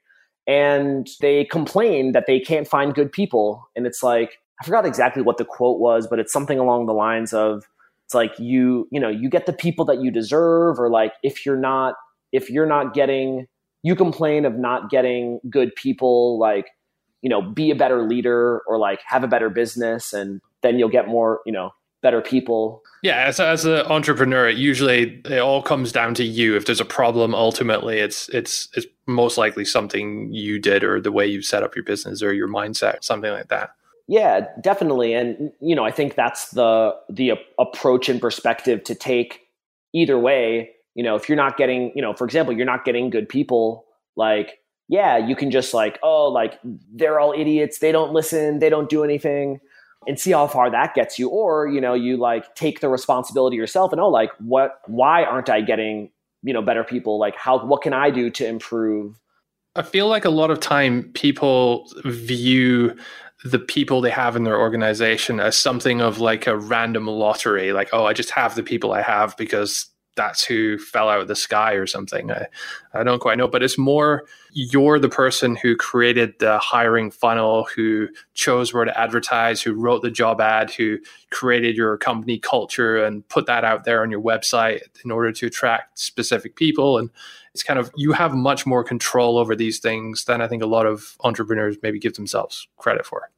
and 0.49 1.11
they 1.21 1.45
complain 1.45 2.13
that 2.13 2.25
they 2.27 2.41
can't 2.41 2.67
find 2.67 2.95
good 2.95 3.13
people. 3.13 3.69
And 3.77 3.87
it's 3.87 4.03
like, 4.03 4.41
I 4.61 4.65
forgot 4.65 4.87
exactly 4.87 5.23
what 5.23 5.37
the 5.37 5.45
quote 5.45 5.79
was, 5.79 6.09
but 6.09 6.19
it's 6.19 6.33
something 6.33 6.59
along 6.59 6.87
the 6.87 6.95
lines 6.95 7.35
of 7.35 7.69
it's 8.07 8.15
like 8.15 8.33
you, 8.39 8.89
you 8.91 8.99
know, 8.99 9.11
you 9.11 9.29
get 9.29 9.45
the 9.45 9.53
people 9.53 9.85
that 9.85 10.01
you 10.01 10.11
deserve, 10.11 10.81
or 10.81 10.89
like 10.89 11.13
if 11.23 11.45
you're 11.45 11.59
not, 11.59 11.95
if 12.33 12.49
you're 12.49 12.67
not 12.67 12.95
getting, 12.95 13.47
you 13.83 13.95
complain 13.95 14.47
of 14.47 14.55
not 14.55 14.89
getting 14.89 15.39
good 15.51 15.75
people, 15.77 16.39
like, 16.39 16.69
you 17.21 17.29
know, 17.29 17.43
be 17.43 17.71
a 17.71 17.75
better 17.75 18.09
leader 18.09 18.63
or 18.67 18.79
like 18.79 19.01
have 19.07 19.23
a 19.23 19.29
better 19.29 19.51
business 19.51 20.15
and 20.15 20.41
then 20.63 20.79
you'll 20.79 20.89
get 20.89 21.07
more, 21.07 21.41
you 21.45 21.53
know, 21.53 21.73
better 22.01 22.23
people. 22.23 22.83
Yeah, 23.03 23.25
as, 23.27 23.39
as 23.39 23.65
an 23.65 23.81
entrepreneur, 23.87 24.49
it 24.49 24.57
usually 24.57 25.21
it 25.27 25.41
all 25.41 25.63
comes 25.63 25.93
down 25.93 26.15
to 26.15 26.25
you. 26.25 26.57
If 26.57 26.67
there's 26.67 26.81
a 26.81 26.85
problem, 26.85 27.35
ultimately, 27.35 27.99
it's 27.99 28.29
it's 28.31 28.69
it's 28.75 28.87
most 29.09 29.39
likely 29.39 29.65
something 29.65 30.33
you 30.33 30.59
did 30.59 30.85
or 30.85 31.01
the 31.01 31.11
way 31.11 31.27
you 31.27 31.43
set 31.43 31.63
up 31.63 31.75
your 31.75 31.85
business 31.85 32.23
or 32.23 32.33
your 32.33 32.49
mindset, 32.49 33.03
something 33.03 33.33
like 33.33 33.49
that. 33.49 33.71
Yeah, 34.07 34.47
definitely, 34.63 35.13
and 35.13 35.53
you 35.61 35.75
know, 35.75 35.85
I 35.85 35.91
think 35.91 36.15
that's 36.15 36.51
the 36.51 36.95
the 37.11 37.33
approach 37.59 38.09
and 38.09 38.21
perspective 38.21 38.85
to 38.85 38.95
take 38.95 39.41
either 39.93 40.19
way. 40.19 40.71
You 40.95 41.03
know, 41.03 41.15
if 41.15 41.29
you're 41.29 41.37
not 41.37 41.57
getting, 41.57 41.93
you 41.95 42.03
know, 42.03 42.15
for 42.15 42.25
example, 42.25 42.57
you're 42.57 42.67
not 42.67 42.85
getting 42.85 43.11
good 43.11 43.29
people, 43.29 43.85
like 44.17 44.61
yeah, 44.89 45.19
you 45.19 45.37
can 45.37 45.51
just 45.51 45.75
like, 45.75 45.99
oh, 46.03 46.29
like 46.29 46.59
they're 46.95 47.21
all 47.21 47.35
idiots. 47.37 47.81
They 47.81 47.93
don't 47.93 48.13
listen. 48.13 48.61
They 48.61 48.71
don't 48.71 48.89
do 48.89 49.05
anything 49.05 49.61
and 50.07 50.19
see 50.19 50.31
how 50.31 50.47
far 50.47 50.71
that 50.71 50.95
gets 50.95 51.19
you 51.19 51.29
or 51.29 51.67
you 51.69 51.81
know 51.81 51.95
you 51.95 52.17
like 52.17 52.55
take 52.55 52.81
the 52.81 52.89
responsibility 52.89 53.57
yourself 53.57 53.93
and 53.93 54.01
oh 54.01 54.09
like 54.09 54.31
what 54.39 54.81
why 54.87 55.25
aren't 55.25 55.51
i 55.51 55.61
getting 55.61 56.11
you 56.43 56.53
know 56.53 56.63
better 56.63 56.85
people 56.85 57.19
like 57.19 57.37
how 57.37 57.65
what 57.65 57.83
can 57.83 57.93
i 57.93 58.11
do 58.11 58.31
to 58.31 58.47
improve? 58.47 59.19
I 59.75 59.83
feel 59.83 60.09
like 60.09 60.25
a 60.25 60.31
lot 60.31 60.51
of 60.51 60.61
time 60.61 61.11
people 61.15 61.89
view 62.05 62.97
the 63.45 63.59
people 63.59 64.01
they 64.01 64.11
have 64.11 64.35
in 64.35 64.43
their 64.43 64.59
organization 64.59 65.39
as 65.39 65.57
something 65.57 66.01
of 66.01 66.19
like 66.19 66.49
a 66.49 66.57
random 66.57 67.07
lottery. 67.07 67.73
Like 67.73 67.91
oh 67.93 68.05
i 68.05 68.13
just 68.13 68.31
have 68.31 68.55
the 68.55 68.63
people 68.63 68.93
i 68.93 69.03
have 69.03 69.37
because 69.37 69.87
that's 70.19 70.45
who 70.45 70.77
fell 70.79 71.09
out 71.09 71.21
of 71.21 71.29
the 71.29 71.37
sky 71.37 71.75
or 71.75 71.87
something. 71.87 72.33
I, 72.33 72.49
I 72.93 73.05
don't 73.05 73.21
quite 73.21 73.39
know, 73.39 73.47
but 73.47 73.63
it's 73.63 73.79
more 73.79 74.25
you're 74.53 74.99
the 74.99 75.09
person 75.09 75.55
who 75.55 75.77
created 75.77 76.35
the 76.41 76.59
hiring 76.59 77.13
funnel, 77.13 77.69
who 77.75 78.09
chose 78.35 78.75
where 78.75 78.85
to 78.85 79.01
advertise, 79.01 79.63
who 79.63 79.73
wrote 79.73 80.03
the 80.03 80.11
job 80.11 80.41
ad, 80.41 80.73
who 80.73 80.99
created 81.31 81.77
your 81.77 81.97
company 81.99 82.39
culture 82.39 83.03
and 83.03 83.27
put 83.29 83.47
that 83.47 83.65
out 83.65 83.85
there 83.85 84.03
on 84.03 84.11
your 84.11 84.21
website 84.21 84.81
in 85.05 85.13
order 85.13 85.31
to 85.31 85.47
attract 85.47 85.99
specific 85.99 86.57
people. 86.57 86.99
And 86.99 87.11
it's 87.55 87.63
kind 87.63 87.79
of 87.79 87.93
you 87.97 88.11
have 88.11 88.35
much 88.35 88.67
more 88.67 88.83
control 88.83 89.39
over 89.39 89.55
these 89.55 89.79
things 89.79 90.25
than 90.25 90.41
I 90.41 90.49
think 90.49 90.65
a 90.65 90.67
lot 90.67 90.85
of 90.85 91.17
entrepreneurs 91.21 91.77
maybe 91.81 92.01
give 92.01 92.15
themselves 92.15 92.67
credit 92.77 93.07
for. 93.07 93.31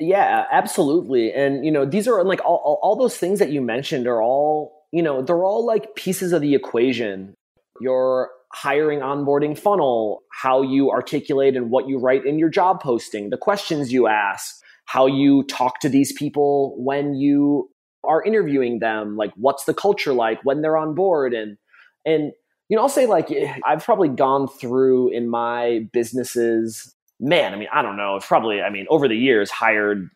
Yeah, 0.00 0.46
absolutely. 0.50 1.32
And 1.32 1.64
you 1.64 1.70
know, 1.70 1.84
these 1.84 2.08
are 2.08 2.24
like 2.24 2.44
all, 2.44 2.60
all, 2.64 2.80
all 2.82 2.96
those 2.96 3.16
things 3.16 3.38
that 3.38 3.50
you 3.50 3.60
mentioned 3.60 4.08
are 4.08 4.20
all 4.20 4.77
you 4.92 5.02
know, 5.02 5.22
they're 5.22 5.44
all 5.44 5.66
like 5.66 5.94
pieces 5.94 6.32
of 6.32 6.42
the 6.42 6.54
equation. 6.54 7.34
Your 7.80 8.30
hiring 8.54 9.00
onboarding 9.00 9.58
funnel, 9.58 10.22
how 10.32 10.62
you 10.62 10.90
articulate 10.90 11.56
and 11.56 11.70
what 11.70 11.88
you 11.88 11.98
write 11.98 12.24
in 12.24 12.38
your 12.38 12.48
job 12.48 12.80
posting, 12.80 13.30
the 13.30 13.36
questions 13.36 13.92
you 13.92 14.06
ask, 14.06 14.56
how 14.86 15.06
you 15.06 15.44
talk 15.44 15.80
to 15.80 15.88
these 15.88 16.12
people 16.14 16.74
when 16.82 17.14
you 17.14 17.68
are 18.04 18.22
interviewing 18.22 18.78
them, 18.78 19.16
like 19.16 19.32
what's 19.36 19.64
the 19.64 19.74
culture 19.74 20.14
like 20.14 20.38
when 20.44 20.62
they're 20.62 20.76
on 20.76 20.94
board 20.94 21.34
and 21.34 21.58
and 22.06 22.32
you 22.68 22.76
know, 22.76 22.82
I'll 22.82 22.88
say 22.88 23.06
like 23.06 23.30
eh, 23.30 23.54
I've 23.66 23.84
probably 23.84 24.08
gone 24.08 24.48
through 24.48 25.10
in 25.10 25.28
my 25.28 25.86
businesses 25.92 26.94
man, 27.20 27.52
I 27.52 27.56
mean, 27.56 27.68
I 27.72 27.82
don't 27.82 27.96
know. 27.96 28.16
It's 28.16 28.26
probably, 28.26 28.60
I 28.60 28.70
mean, 28.70 28.86
over 28.90 29.08
the 29.08 29.16
years, 29.16 29.50
hired 29.50 30.08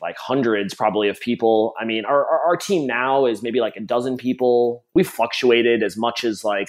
like 0.00 0.16
hundreds 0.16 0.74
probably 0.74 1.08
of 1.08 1.20
people. 1.20 1.74
I 1.80 1.84
mean, 1.84 2.04
our, 2.04 2.24
our, 2.24 2.40
our, 2.46 2.56
team 2.56 2.86
now 2.86 3.26
is 3.26 3.42
maybe 3.42 3.60
like 3.60 3.76
a 3.76 3.80
dozen 3.80 4.16
people. 4.16 4.84
We've 4.94 5.08
fluctuated 5.08 5.82
as 5.82 5.96
much 5.96 6.22
as 6.22 6.44
like 6.44 6.68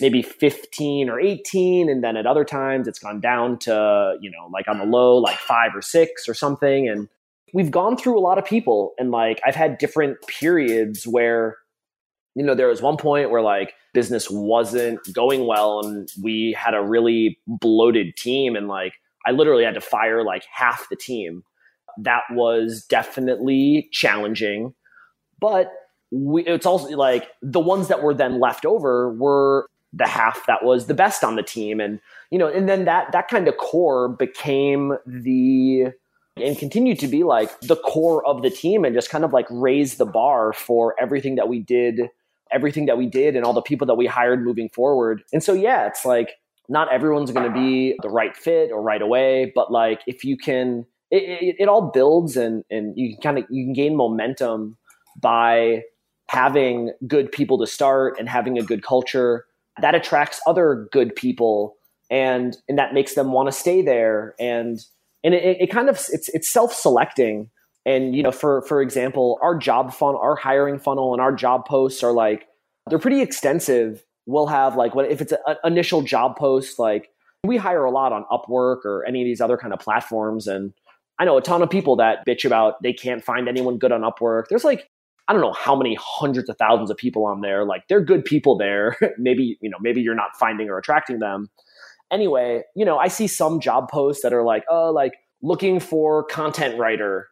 maybe 0.00 0.22
15 0.22 1.10
or 1.10 1.20
18. 1.20 1.90
And 1.90 2.02
then 2.02 2.16
at 2.16 2.26
other 2.26 2.44
times 2.44 2.88
it's 2.88 2.98
gone 2.98 3.20
down 3.20 3.58
to, 3.60 4.16
you 4.20 4.30
know, 4.30 4.48
like 4.52 4.68
on 4.68 4.78
the 4.78 4.84
low, 4.84 5.18
like 5.18 5.38
five 5.38 5.72
or 5.74 5.82
six 5.82 6.28
or 6.28 6.34
something. 6.34 6.88
And 6.88 7.08
we've 7.52 7.70
gone 7.70 7.96
through 7.96 8.18
a 8.18 8.22
lot 8.22 8.38
of 8.38 8.44
people. 8.44 8.94
And 8.98 9.10
like 9.10 9.40
I've 9.44 9.56
had 9.56 9.76
different 9.78 10.16
periods 10.26 11.06
where, 11.06 11.58
you 12.34 12.44
know, 12.44 12.54
there 12.54 12.68
was 12.68 12.80
one 12.80 12.96
point 12.96 13.30
where 13.30 13.42
like 13.42 13.74
business 13.92 14.30
wasn't 14.30 15.00
going 15.12 15.46
well 15.46 15.80
and 15.84 16.08
we 16.22 16.56
had 16.58 16.74
a 16.74 16.82
really 16.82 17.38
bloated 17.46 18.16
team 18.16 18.56
and 18.56 18.68
like 18.68 18.94
I 19.26 19.32
literally 19.32 19.64
had 19.64 19.74
to 19.74 19.80
fire 19.80 20.24
like 20.24 20.44
half 20.52 20.88
the 20.88 20.96
team. 20.96 21.44
That 21.98 22.22
was 22.30 22.86
definitely 22.88 23.88
challenging, 23.92 24.74
but 25.40 25.70
we, 26.10 26.44
it's 26.44 26.66
also 26.66 26.96
like 26.96 27.28
the 27.42 27.60
ones 27.60 27.88
that 27.88 28.02
were 28.02 28.14
then 28.14 28.40
left 28.40 28.64
over 28.64 29.12
were 29.12 29.66
the 29.92 30.06
half 30.06 30.46
that 30.46 30.64
was 30.64 30.86
the 30.86 30.94
best 30.94 31.24
on 31.24 31.36
the 31.36 31.42
team, 31.42 31.80
and 31.80 32.00
you 32.30 32.38
know, 32.38 32.48
and 32.48 32.68
then 32.68 32.84
that 32.84 33.10
that 33.12 33.28
kind 33.28 33.48
of 33.48 33.56
core 33.56 34.08
became 34.08 34.94
the 35.04 35.86
and 36.36 36.56
continued 36.58 36.98
to 37.00 37.08
be 37.08 37.24
like 37.24 37.60
the 37.60 37.76
core 37.76 38.24
of 38.24 38.42
the 38.42 38.50
team, 38.50 38.84
and 38.84 38.94
just 38.94 39.10
kind 39.10 39.24
of 39.24 39.32
like 39.32 39.46
raise 39.50 39.96
the 39.96 40.06
bar 40.06 40.52
for 40.52 40.94
everything 41.00 41.34
that 41.34 41.48
we 41.48 41.58
did, 41.58 42.08
everything 42.52 42.86
that 42.86 42.96
we 42.96 43.06
did, 43.06 43.34
and 43.34 43.44
all 43.44 43.52
the 43.52 43.60
people 43.60 43.86
that 43.86 43.96
we 43.96 44.06
hired 44.06 44.44
moving 44.44 44.68
forward. 44.68 45.22
And 45.32 45.42
so, 45.42 45.52
yeah, 45.52 45.86
it's 45.86 46.04
like 46.04 46.36
not 46.70 46.90
everyone's 46.92 47.32
going 47.32 47.46
to 47.46 47.52
be 47.52 47.96
the 48.00 48.08
right 48.08 48.34
fit 48.36 48.70
or 48.70 48.80
right 48.80 49.02
away, 49.02 49.52
but 49.54 49.72
like 49.72 50.00
if 50.06 50.24
you 50.24 50.36
can, 50.36 50.86
it, 51.10 51.22
it, 51.24 51.56
it 51.58 51.68
all 51.68 51.90
builds 51.90 52.36
and 52.36 52.64
and 52.70 52.96
you 52.96 53.14
can 53.14 53.20
kind 53.20 53.38
of 53.38 53.44
you 53.50 53.64
can 53.64 53.72
gain 53.72 53.96
momentum 53.96 54.78
by 55.20 55.82
having 56.28 56.92
good 57.08 57.32
people 57.32 57.58
to 57.58 57.66
start 57.66 58.16
and 58.18 58.28
having 58.28 58.56
a 58.56 58.62
good 58.62 58.84
culture. 58.84 59.46
That 59.80 59.96
attracts 59.96 60.40
other 60.46 60.88
good 60.92 61.14
people 61.16 61.74
and 62.08 62.56
and 62.68 62.78
that 62.78 62.94
makes 62.94 63.14
them 63.14 63.32
want 63.32 63.48
to 63.48 63.52
stay 63.52 63.82
there 63.82 64.34
and 64.38 64.78
and 65.24 65.34
it, 65.34 65.62
it 65.62 65.70
kind 65.70 65.88
of 65.88 65.96
it's 66.12 66.28
it's 66.28 66.50
self-selecting. 66.50 67.50
And 67.84 68.14
you 68.14 68.22
know 68.22 68.30
for 68.30 68.62
for 68.62 68.80
example 68.80 69.40
our 69.42 69.56
job 69.56 69.92
funnel 69.92 70.20
our 70.22 70.36
hiring 70.36 70.78
funnel 70.78 71.12
and 71.14 71.20
our 71.20 71.34
job 71.34 71.66
posts 71.66 72.04
are 72.04 72.12
like 72.12 72.46
they're 72.88 73.00
pretty 73.00 73.22
extensive 73.22 74.04
we'll 74.26 74.46
have 74.46 74.76
like 74.76 74.94
what 74.94 75.10
if 75.10 75.20
it's 75.20 75.32
an 75.32 75.56
initial 75.64 76.02
job 76.02 76.36
post 76.36 76.78
like 76.78 77.10
we 77.44 77.56
hire 77.56 77.84
a 77.84 77.90
lot 77.90 78.12
on 78.12 78.24
upwork 78.30 78.84
or 78.84 79.04
any 79.06 79.22
of 79.22 79.24
these 79.24 79.40
other 79.40 79.56
kind 79.56 79.72
of 79.72 79.80
platforms 79.80 80.46
and 80.46 80.72
i 81.18 81.24
know 81.24 81.36
a 81.36 81.42
ton 81.42 81.62
of 81.62 81.70
people 81.70 81.96
that 81.96 82.24
bitch 82.26 82.44
about 82.44 82.82
they 82.82 82.92
can't 82.92 83.24
find 83.24 83.48
anyone 83.48 83.78
good 83.78 83.92
on 83.92 84.02
upwork. 84.02 84.44
There's 84.48 84.64
like 84.64 84.88
i 85.28 85.32
don't 85.32 85.42
know 85.42 85.52
how 85.52 85.74
many 85.74 85.96
hundreds 86.00 86.48
of 86.48 86.56
thousands 86.58 86.90
of 86.90 86.96
people 86.96 87.24
on 87.24 87.40
there 87.40 87.64
like 87.64 87.86
they're 87.88 88.04
good 88.04 88.24
people 88.24 88.56
there. 88.56 88.96
Maybe 89.18 89.58
you 89.60 89.70
know 89.70 89.78
maybe 89.80 90.00
you're 90.00 90.14
not 90.14 90.36
finding 90.38 90.68
or 90.68 90.78
attracting 90.78 91.18
them. 91.18 91.48
Anyway 92.10 92.62
you 92.74 92.84
know 92.84 92.98
i 92.98 93.08
see 93.08 93.26
some 93.26 93.60
job 93.60 93.88
posts 93.88 94.22
that 94.22 94.32
are 94.32 94.44
like 94.44 94.64
oh 94.68 94.90
like 94.90 95.14
looking 95.42 95.80
for 95.80 96.24
content 96.24 96.78
writer 96.78 97.28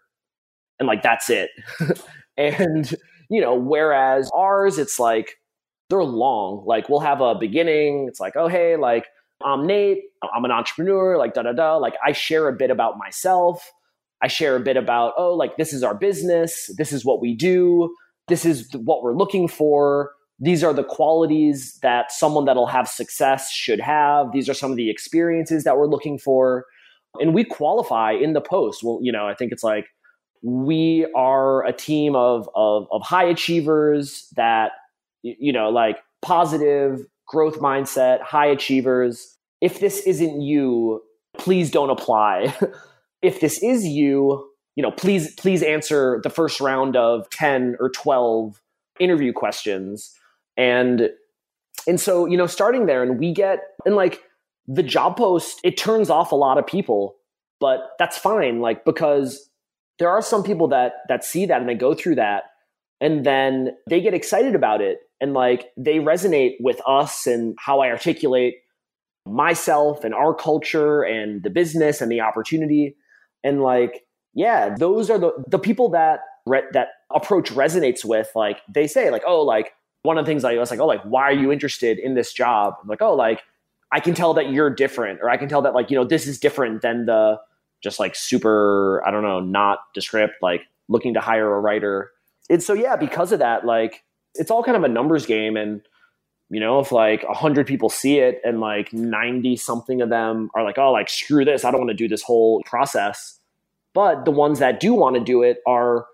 and 0.79 0.87
like 0.87 1.03
that's 1.03 1.31
it. 1.31 1.51
And 2.39 2.95
you 3.29 3.41
know 3.41 3.55
whereas 3.57 4.31
ours 4.33 4.79
it's 4.79 4.99
like 5.01 5.38
they're 5.91 6.05
long. 6.05 6.65
Like 6.67 6.89
we'll 6.89 7.01
have 7.01 7.21
a 7.21 7.35
beginning. 7.35 8.07
It's 8.09 8.21
like, 8.21 8.35
oh 8.37 8.49
hey, 8.49 8.77
like 8.77 9.07
I'm 9.45 9.67
Nate. 9.67 10.05
I'm 10.35 10.45
an 10.45 10.51
entrepreneur. 10.51 11.17
Like 11.17 11.35
da 11.35 11.43
da 11.43 11.53
da. 11.53 11.77
Like 11.77 11.95
I 12.05 12.13
share 12.13 12.49
a 12.49 12.53
bit 12.53 12.71
about 12.71 12.99
myself. 12.99 13.73
I 14.21 14.29
share 14.29 14.57
a 14.57 14.61
bit 14.61 14.77
about 14.77 15.15
oh 15.17 15.35
like 15.35 15.57
this 15.57 15.73
is 15.73 15.83
our 15.83 15.95
business. 15.95 16.71
This 16.77 16.93
is 16.93 17.05
what 17.05 17.21
we 17.21 17.35
do. 17.35 17.95
This 18.29 18.45
is 18.45 18.69
what 18.75 19.03
we're 19.03 19.15
looking 19.17 19.49
for. 19.49 20.13
these 20.41 20.63
are 20.63 20.73
the 20.73 20.85
qualities 20.85 21.79
that 21.83 22.13
someone 22.13 22.45
that'll 22.45 22.67
have 22.67 22.89
success 22.89 23.51
should 23.51 23.81
have. 23.81 24.31
These 24.33 24.49
are 24.49 24.55
some 24.55 24.71
of 24.71 24.77
the 24.77 24.91
experiences 24.91 25.65
that 25.65 25.77
we're 25.77 25.89
looking 25.89 26.19
for. 26.19 26.65
And 27.21 27.35
we 27.35 27.43
qualify 27.45 28.13
in 28.13 28.35
the 28.35 28.41
post. 28.41 28.85
Well, 28.85 29.01
you 29.03 29.11
know, 29.11 29.27
I 29.27 29.35
think 29.35 29.51
it's 29.51 29.65
like 29.65 29.87
we 30.43 31.11
are 31.17 31.67
a 31.67 31.73
team 31.73 32.15
of, 32.15 32.49
of, 32.55 32.87
of 32.93 33.03
high 33.03 33.25
achievers 33.25 34.29
that, 34.37 34.73
you 35.23 35.53
know, 35.53 35.71
like 35.71 35.99
positive 36.23 37.07
growth 37.27 37.61
mindset, 37.61 38.21
high 38.23 38.47
achievers. 38.47 39.37
If 39.61 39.81
this 39.81 40.01
isn't 40.01 40.41
you, 40.41 41.03
please 41.37 41.71
don't 41.71 41.91
apply. 41.91 42.55
if 43.23 43.41
this 43.41 43.63
is 43.63 43.85
you, 43.85 44.49
you 44.77 44.83
know, 44.83 44.91
please 44.91 45.35
please 45.35 45.63
answer 45.63 46.21
the 46.23 46.31
first 46.31 46.61
round 46.61 46.97
of 46.97 47.29
10 47.31 47.77
or 47.81 47.91
12 47.91 48.61
interview 49.01 49.33
questions. 49.33 50.15
And 50.57 51.11
and 51.87 52.01
so, 52.01 52.27
you 52.27 52.37
know, 52.37 52.47
starting 52.47 52.87
there 52.87 53.03
and 53.03 53.19
we 53.19 53.33
get 53.33 53.61
and 53.85 53.97
like 53.97 54.23
the 54.67 54.83
job 54.83 55.17
post, 55.17 55.61
it 55.65 55.77
turns 55.77 56.11
off 56.11 56.33
a 56.33 56.37
lot 56.37 56.59
of 56.59 56.67
people, 56.67 57.17
but 57.61 57.91
that's 57.99 58.19
fine 58.19 58.61
like 58.61 58.85
because 58.85 59.51
there 59.99 60.11
are 60.11 60.23
some 60.23 60.43
people 60.43 60.69
that 60.69 60.95
that 61.09 61.25
see 61.25 61.47
that 61.47 61.61
and 61.61 61.69
they 61.69 61.75
go 61.75 61.95
through 61.95 62.15
that 62.17 62.45
and 63.01 63.25
then 63.25 63.77
they 63.89 64.01
get 64.01 64.15
excited 64.15 64.55
about 64.55 64.81
it 64.81 64.99
and 65.21 65.35
like 65.35 65.71
they 65.77 65.99
resonate 65.99 66.57
with 66.61 66.81
us 66.87 67.27
and 67.27 67.57
how 67.59 67.81
I 67.81 67.89
articulate 67.89 68.57
myself 69.27 70.05
and 70.05 70.15
our 70.15 70.35
culture 70.35 71.03
and 71.03 71.43
the 71.43 71.51
business 71.51 72.01
and 72.01 72.11
the 72.11 72.21
opportunity. 72.21 72.97
And 73.45 73.63
like 73.63 74.05
yeah 74.35 74.75
those 74.79 75.11
are 75.11 75.19
the 75.19 75.33
the 75.47 75.59
people 75.59 75.89
that 75.91 76.21
re- 76.47 76.63
that 76.73 76.89
approach 77.15 77.51
resonates 77.53 78.05
with 78.05 78.31
like 78.35 78.61
they 78.73 78.87
say 78.87 79.11
like 79.11 79.23
oh 79.27 79.43
like 79.43 79.73
one 80.03 80.19
of 80.19 80.25
the 80.25 80.31
things 80.31 80.45
I 80.45 80.55
was 80.57 80.71
like 80.71 80.81
oh 80.81 80.87
like 80.87 81.03
why 81.03 81.23
are 81.23 81.33
you 81.33 81.53
interested 81.53 81.99
in 81.99 82.15
this 82.15 82.33
job? 82.33 82.75
I'm 82.83 82.89
like 82.89 83.03
oh 83.03 83.15
like 83.15 83.43
I 83.91 84.01
can 84.01 84.15
tell 84.15 84.35
that 84.35 84.51
you're 84.51 84.71
different 84.71 85.21
or 85.23 85.31
I 85.31 85.37
can 85.37 85.49
tell 85.49 85.63
that 85.63 85.75
like 85.75 85.91
you 85.91 85.97
know 85.97 86.05
this 86.05 86.27
is 86.27 86.39
different 86.39 86.83
than 86.83 87.07
the 87.07 87.39
just 87.83 88.01
like 88.01 88.17
super 88.17 89.03
I 89.07 89.11
don't 89.11 89.23
know 89.23 89.41
not 89.41 89.79
descript 89.95 90.35
like 90.43 90.63
looking 90.89 91.15
to 91.15 91.21
hire 91.21 91.55
a 91.55 91.61
writer 91.61 92.11
and 92.51 92.63
so 92.63 92.73
yeah 92.73 92.97
because 92.97 93.33
of 93.33 93.39
that 93.39 93.65
like 93.65 94.05
it's 94.35 94.51
all 94.51 94.63
kind 94.63 94.77
of 94.77 94.85
a 94.85 94.89
numbers 94.89 95.27
game. 95.27 95.57
And 95.57 95.83
you 96.51 96.61
know 96.61 96.79
if 96.81 96.93
like 96.93 97.23
100 97.25 97.67
people 97.67 97.91
see 97.91 98.19
it 98.19 98.41
and 98.45 98.61
like 98.61 98.93
90 98.93 99.57
something 99.57 100.01
of 100.01 100.09
them 100.09 100.51
are 100.55 100.65
like 100.65 100.79
oh 100.79 100.93
like 100.93 101.11
screw 101.11 101.45
this. 101.45 101.65
I 101.65 101.71
don't 101.71 101.81
want 101.81 101.91
to 101.91 101.97
do 101.97 102.09
this 102.09 102.23
whole 102.23 102.63
process. 102.65 103.39
But 103.95 104.25
the 104.25 104.31
ones 104.31 104.61
that 104.61 104.81
do 104.81 104.95
want 104.95 105.17
to 105.17 105.25
do 105.25 105.43
it 105.43 105.59
are 105.67 106.07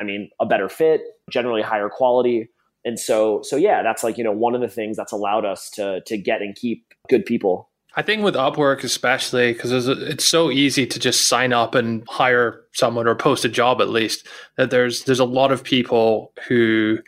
i 0.00 0.04
mean 0.04 0.30
a 0.40 0.46
better 0.46 0.68
fit 0.68 1.02
generally 1.30 1.62
higher 1.62 1.88
quality. 1.88 2.48
And 2.86 2.98
so 2.98 3.42
so 3.42 3.56
yeah 3.56 3.82
that's 3.82 4.04
like 4.04 4.16
you 4.18 4.24
know 4.24 4.32
one 4.32 4.54
of 4.54 4.60
the 4.60 4.68
things 4.68 4.96
that's 4.96 5.12
allowed 5.12 5.44
us 5.44 5.70
to 5.70 6.00
to 6.06 6.16
get 6.16 6.42
and 6.42 6.54
keep 6.54 6.94
good 7.08 7.26
people 7.26 7.68
I 7.96 8.02
think 8.02 8.24
with 8.24 8.34
Upwork, 8.34 8.82
especially 8.82 9.52
because 9.52 9.86
it's 9.86 10.24
so 10.24 10.50
easy 10.50 10.86
to 10.86 10.98
just 10.98 11.28
sign 11.28 11.52
up 11.52 11.74
and 11.74 12.04
hire 12.08 12.62
someone 12.72 13.06
or 13.06 13.14
post 13.14 13.44
a 13.44 13.48
job 13.48 13.80
at 13.80 13.88
least. 13.88 14.26
That 14.56 14.70
there's 14.70 15.04
there's 15.04 15.20
a 15.20 15.24
lot 15.24 15.52
of 15.52 15.62
people 15.62 16.32
who 16.48 16.98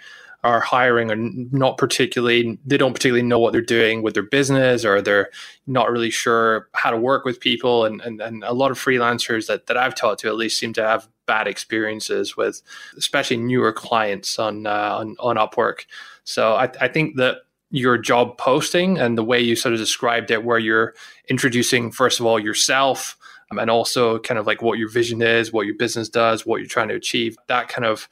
are 0.44 0.61
hiring 0.61 1.11
and 1.11 1.53
not 1.53 1.77
particularly 1.77 2.57
they 2.64 2.77
don't 2.77 2.92
particularly 2.92 3.27
know 3.27 3.38
what 3.38 3.53
they're 3.53 3.61
doing 3.61 4.03
with 4.03 4.14
their 4.14 4.22
business 4.22 4.85
or 4.85 5.03
they're 5.03 5.29
not 5.66 5.90
really 5.90 6.11
sure 6.11 6.68
how 6.72 6.90
to 6.90 6.96
work 6.96 7.25
with 7.25 7.40
people 7.40 7.85
and, 7.85 8.01
and, 8.03 8.20
and 8.20 8.44
a 8.44 8.53
lot 8.53 8.70
of 8.70 8.79
freelancers 8.79 9.49
that, 9.49 9.66
that 9.66 9.77
I've 9.77 9.96
talked 9.96 10.20
to 10.20 10.29
at 10.29 10.37
least 10.37 10.59
seem 10.59 10.72
to 10.75 10.85
have 10.85 11.09
bad 11.27 11.49
experiences 11.49 12.37
with 12.37 12.62
especially 12.96 13.38
newer 13.38 13.72
clients 13.72 14.38
on 14.38 14.68
uh, 14.68 14.96
on, 14.99 15.16
on 15.18 15.37
Upwork. 15.37 15.87
So 16.22 16.55
I, 16.55 16.70
I 16.81 16.87
think 16.88 17.16
that 17.16 17.38
your 17.77 17.99
job 17.99 18.39
posting 18.39 18.99
and 18.99 19.17
the 19.17 19.25
way 19.25 19.41
you 19.41 19.57
sort 19.57 19.73
of 19.73 19.79
described 19.79 20.31
it 20.31 20.45
where 20.45 20.59
you're 20.59 20.95
introducing 21.29 21.91
first 21.91 22.21
of 22.21 22.27
all 22.27 22.39
yourself 22.39 23.17
um, 23.51 23.59
and 23.59 23.71
also 23.71 24.19
kind 24.19 24.39
of 24.39 24.47
like 24.47 24.62
what 24.62 24.79
your 24.79 24.89
vision 24.89 25.23
is, 25.23 25.53
what 25.53 25.67
your 25.67 25.77
business 25.77 26.09
does, 26.09 26.45
what 26.45 26.61
you're 26.61 26.69
trying 26.69 26.89
to 26.89 26.95
achieve. 26.95 27.37
That 27.47 27.69
kind 27.69 27.85
of 27.85 28.09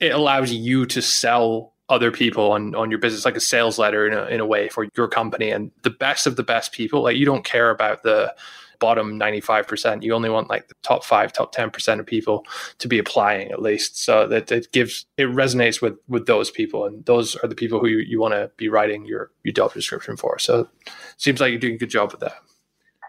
it 0.00 0.12
allows 0.12 0.52
you 0.52 0.86
to 0.86 1.00
sell 1.00 1.72
other 1.88 2.10
people 2.10 2.52
on, 2.52 2.74
on 2.74 2.90
your 2.90 2.98
business 2.98 3.24
like 3.24 3.36
a 3.36 3.40
sales 3.40 3.78
letter 3.78 4.06
in 4.06 4.14
a, 4.14 4.24
in 4.26 4.40
a 4.40 4.46
way 4.46 4.68
for 4.68 4.86
your 4.96 5.08
company 5.08 5.50
and 5.50 5.70
the 5.82 5.90
best 5.90 6.26
of 6.26 6.36
the 6.36 6.42
best 6.42 6.72
people 6.72 7.02
like 7.02 7.16
you 7.16 7.26
don't 7.26 7.44
care 7.44 7.70
about 7.70 8.02
the 8.02 8.34
bottom 8.82 9.18
95% 9.18 10.02
you 10.02 10.12
only 10.12 10.28
want 10.28 10.50
like 10.50 10.66
the 10.66 10.74
top 10.82 11.04
5 11.04 11.32
top 11.32 11.54
10% 11.54 12.00
of 12.00 12.06
people 12.06 12.44
to 12.78 12.88
be 12.88 12.98
applying 12.98 13.52
at 13.52 13.62
least. 13.62 14.02
So 14.02 14.26
that 14.26 14.50
it 14.50 14.72
gives 14.72 15.06
it 15.16 15.28
resonates 15.28 15.80
with 15.80 15.94
with 16.08 16.26
those 16.26 16.50
people 16.50 16.84
and 16.84 17.04
those 17.06 17.36
are 17.36 17.48
the 17.48 17.54
people 17.54 17.78
who 17.78 17.86
you, 17.86 17.98
you 17.98 18.20
want 18.20 18.34
to 18.34 18.50
be 18.56 18.68
writing 18.68 19.04
your 19.04 19.30
your 19.44 19.52
job 19.52 19.72
description 19.72 20.16
for. 20.16 20.38
So 20.38 20.68
seems 21.16 21.40
like 21.40 21.50
you're 21.50 21.60
doing 21.60 21.74
a 21.74 21.78
good 21.78 21.90
job 21.90 22.10
with 22.10 22.20
that. 22.20 22.34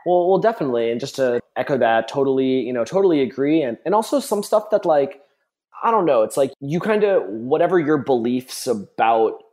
Well 0.06 0.30
well 0.30 0.40
definitely. 0.40 0.92
And 0.92 1.00
just 1.00 1.16
to 1.16 1.40
echo 1.56 1.78
that 1.78 2.08
totally 2.08 2.62
you 2.62 2.74
know 2.74 2.86
totally 2.86 3.22
agree. 3.22 3.64
And 3.64 3.78
and 3.86 3.96
also 3.96 4.20
some 4.20 4.44
stuff 4.44 4.70
that 4.70 4.86
like 4.86 5.24
I 5.84 5.92
don't 5.92 6.06
know. 6.06 6.24
It's 6.24 6.38
like 6.38 6.54
you 6.62 6.80
kind 6.80 7.04
of, 7.04 7.24
whatever 7.28 7.78
your 7.78 7.98
beliefs 7.98 8.68
about 8.68 9.44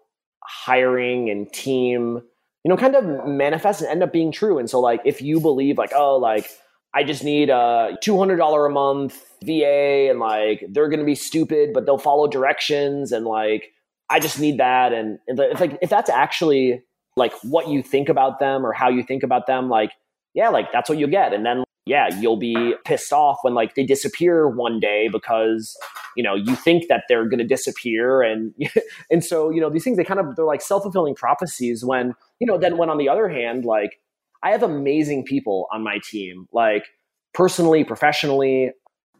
hiring 0.44 1.28
and 1.28 1.52
team, 1.52 2.22
you 2.64 2.68
know, 2.68 2.76
kind 2.76 2.94
of 2.94 3.26
manifest 3.26 3.80
and 3.80 3.90
end 3.90 4.02
up 4.02 4.12
being 4.12 4.32
true. 4.32 4.58
And 4.58 4.68
so, 4.68 4.80
like, 4.80 5.00
if 5.04 5.22
you 5.22 5.40
believe, 5.40 5.78
like, 5.78 5.92
oh, 5.94 6.16
like, 6.16 6.50
I 6.94 7.04
just 7.04 7.22
need 7.22 7.50
a 7.50 7.96
$200 8.02 8.66
a 8.66 8.68
month 8.68 9.24
VA 9.44 10.10
and 10.10 10.18
like 10.18 10.64
they're 10.70 10.88
going 10.88 10.98
to 10.98 11.06
be 11.06 11.14
stupid, 11.14 11.70
but 11.72 11.86
they'll 11.86 11.98
follow 11.98 12.26
directions 12.26 13.12
and 13.12 13.24
like, 13.24 13.72
I 14.08 14.18
just 14.18 14.40
need 14.40 14.58
that. 14.58 14.92
And, 14.92 15.18
if 15.28 15.60
like, 15.60 15.78
if 15.80 15.88
that's 15.88 16.10
actually 16.10 16.82
like 17.16 17.32
what 17.42 17.68
you 17.68 17.82
think 17.82 18.08
about 18.08 18.40
them 18.40 18.66
or 18.66 18.72
how 18.72 18.88
you 18.88 19.04
think 19.04 19.22
about 19.22 19.46
them, 19.46 19.68
like, 19.68 19.92
yeah, 20.34 20.48
like 20.48 20.72
that's 20.72 20.88
what 20.88 20.98
you 20.98 21.06
get. 21.06 21.32
And 21.32 21.46
then 21.46 21.64
yeah, 21.86 22.08
you'll 22.20 22.36
be 22.36 22.74
pissed 22.84 23.12
off 23.12 23.38
when 23.42 23.54
like 23.54 23.74
they 23.74 23.84
disappear 23.84 24.48
one 24.48 24.80
day 24.80 25.08
because 25.10 25.76
you 26.16 26.22
know 26.22 26.34
you 26.34 26.54
think 26.54 26.88
that 26.88 27.04
they're 27.08 27.28
going 27.28 27.38
to 27.38 27.46
disappear, 27.46 28.22
and 28.22 28.54
and 29.10 29.24
so 29.24 29.50
you 29.50 29.60
know 29.60 29.70
these 29.70 29.84
things 29.84 29.96
they 29.96 30.04
kind 30.04 30.20
of 30.20 30.36
they're 30.36 30.44
like 30.44 30.62
self 30.62 30.82
fulfilling 30.82 31.14
prophecies. 31.14 31.84
When 31.84 32.14
you 32.38 32.46
know 32.46 32.58
then 32.58 32.76
when 32.76 32.90
on 32.90 32.98
the 32.98 33.08
other 33.08 33.28
hand, 33.28 33.64
like 33.64 34.00
I 34.42 34.50
have 34.50 34.62
amazing 34.62 35.24
people 35.24 35.66
on 35.72 35.82
my 35.82 35.98
team, 36.04 36.48
like 36.52 36.84
personally, 37.32 37.84
professionally, 37.84 38.72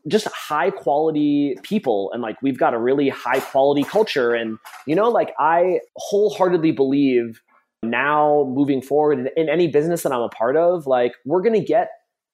just 0.09 0.27
high 0.29 0.70
quality 0.70 1.57
people 1.62 2.11
and 2.12 2.23
like 2.23 2.37
we've 2.42 2.59
got 2.59 2.75
a 2.75 2.79
really 2.79 3.09
high 3.09 3.40
quality 3.40 3.85
culture 3.85 4.33
and 4.33 4.57
you 4.87 4.94
know 4.94 5.11
like 5.11 5.35
i 5.38 5.79
wholeheartedly 5.96 6.73
believe 6.73 7.42
now 7.83 8.44
moving 8.49 8.81
forward 8.81 9.31
in, 9.37 9.49
any 9.51 9.68
business 9.68 10.03
that 10.03 10.11
i'm 10.12 10.23
a 10.23 10.29
part 10.31 10.57
of 10.57 10.87
like 10.87 11.12
we're 11.27 11.42
going 11.42 11.55
to 11.55 11.64
get 11.64 11.90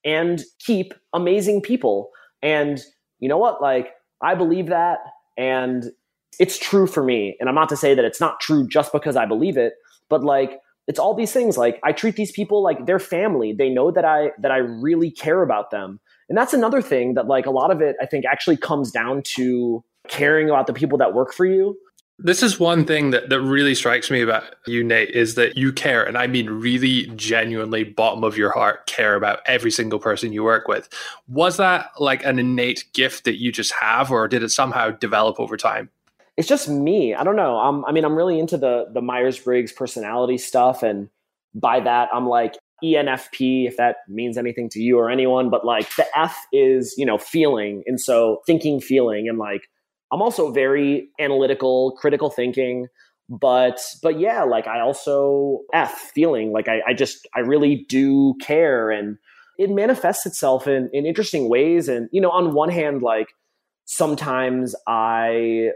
and 0.06 0.42
keep 0.60 0.94
amazing 1.12 1.60
people. 1.60 2.10
And 2.40 2.80
you 3.18 3.28
know 3.28 3.36
what? 3.36 3.60
Like, 3.60 3.88
I 4.22 4.34
believe 4.34 4.68
that. 4.68 5.00
And 5.36 5.84
it's 6.38 6.58
true 6.58 6.86
for 6.86 7.02
me. 7.02 7.36
And 7.40 7.48
I'm 7.48 7.54
not 7.54 7.68
to 7.70 7.76
say 7.76 7.94
that 7.94 8.04
it's 8.04 8.20
not 8.20 8.40
true 8.40 8.66
just 8.66 8.92
because 8.92 9.16
I 9.16 9.26
believe 9.26 9.58
it, 9.58 9.74
but 10.08 10.24
like, 10.24 10.60
it's 10.86 11.00
all 11.00 11.14
these 11.14 11.32
things. 11.32 11.58
Like, 11.58 11.80
I 11.82 11.90
treat 11.90 12.14
these 12.14 12.30
people 12.30 12.62
like 12.62 12.86
they're 12.86 13.00
family. 13.00 13.52
They 13.52 13.68
know 13.68 13.90
that 13.90 14.04
I, 14.04 14.30
that 14.40 14.52
I 14.52 14.58
really 14.58 15.10
care 15.10 15.42
about 15.42 15.72
them. 15.72 15.98
And 16.28 16.38
that's 16.38 16.54
another 16.54 16.80
thing 16.80 17.14
that, 17.14 17.26
like, 17.26 17.46
a 17.46 17.50
lot 17.50 17.72
of 17.72 17.80
it, 17.80 17.96
I 18.00 18.06
think, 18.06 18.24
actually 18.24 18.56
comes 18.56 18.92
down 18.92 19.22
to 19.34 19.82
caring 20.06 20.48
about 20.48 20.68
the 20.68 20.72
people 20.72 20.98
that 20.98 21.12
work 21.12 21.34
for 21.34 21.44
you 21.44 21.76
this 22.18 22.42
is 22.42 22.58
one 22.58 22.86
thing 22.86 23.10
that, 23.10 23.28
that 23.28 23.40
really 23.40 23.74
strikes 23.74 24.10
me 24.10 24.22
about 24.22 24.44
you, 24.66 24.82
Nate, 24.82 25.10
is 25.10 25.34
that 25.34 25.56
you 25.56 25.72
care, 25.72 26.02
and 26.02 26.16
I 26.16 26.26
mean 26.26 26.48
really 26.48 27.06
genuinely 27.16 27.84
bottom 27.84 28.24
of 28.24 28.38
your 28.38 28.50
heart 28.50 28.86
care 28.86 29.16
about 29.16 29.40
every 29.46 29.70
single 29.70 29.98
person 29.98 30.32
you 30.32 30.42
work 30.42 30.66
with. 30.66 30.88
Was 31.28 31.58
that 31.58 31.90
like 31.98 32.24
an 32.24 32.38
innate 32.38 32.84
gift 32.94 33.24
that 33.24 33.38
you 33.38 33.52
just 33.52 33.72
have, 33.74 34.10
or 34.10 34.28
did 34.28 34.42
it 34.42 34.50
somehow 34.50 34.90
develop 34.90 35.38
over 35.38 35.58
time? 35.58 35.90
It's 36.38 36.48
just 36.48 36.68
me. 36.68 37.14
I 37.14 37.22
don't 37.22 37.36
know. 37.36 37.58
I'm, 37.58 37.84
I 37.84 37.92
mean, 37.92 38.04
I'm 38.04 38.14
really 38.16 38.38
into 38.38 38.56
the 38.56 38.86
the 38.92 39.02
Myers 39.02 39.38
Briggs 39.38 39.72
personality 39.72 40.38
stuff, 40.38 40.82
and 40.82 41.10
by 41.54 41.80
that, 41.80 42.08
I'm 42.14 42.26
like 42.26 42.56
ENFP, 42.82 43.66
if 43.66 43.76
that 43.76 43.96
means 44.08 44.38
anything 44.38 44.70
to 44.70 44.80
you 44.80 44.98
or 44.98 45.10
anyone. 45.10 45.50
But 45.50 45.66
like 45.66 45.94
the 45.96 46.06
F 46.16 46.34
is, 46.50 46.94
you 46.96 47.04
know, 47.04 47.18
feeling, 47.18 47.82
and 47.86 48.00
so 48.00 48.40
thinking, 48.46 48.80
feeling, 48.80 49.28
and 49.28 49.38
like 49.38 49.68
I'm 50.12 50.22
also 50.22 50.52
very 50.52 51.08
analytical, 51.18 51.92
critical 51.98 52.30
thinking, 52.30 52.88
but 53.28 53.80
but 54.02 54.18
yeah, 54.20 54.44
like 54.44 54.66
I 54.66 54.80
also 54.80 55.60
F 55.72 56.10
feeling 56.14 56.52
like 56.52 56.68
I, 56.68 56.80
I 56.86 56.94
just 56.94 57.26
I 57.34 57.40
really 57.40 57.84
do 57.88 58.34
care 58.40 58.90
and 58.90 59.18
it 59.58 59.70
manifests 59.70 60.26
itself 60.26 60.68
in 60.68 60.90
in 60.92 61.06
interesting 61.06 61.48
ways. 61.48 61.88
And 61.88 62.08
you 62.12 62.20
know, 62.20 62.30
on 62.30 62.54
one 62.54 62.68
hand, 62.68 63.02
like 63.02 63.28
sometimes 63.84 64.74
I 64.86 65.70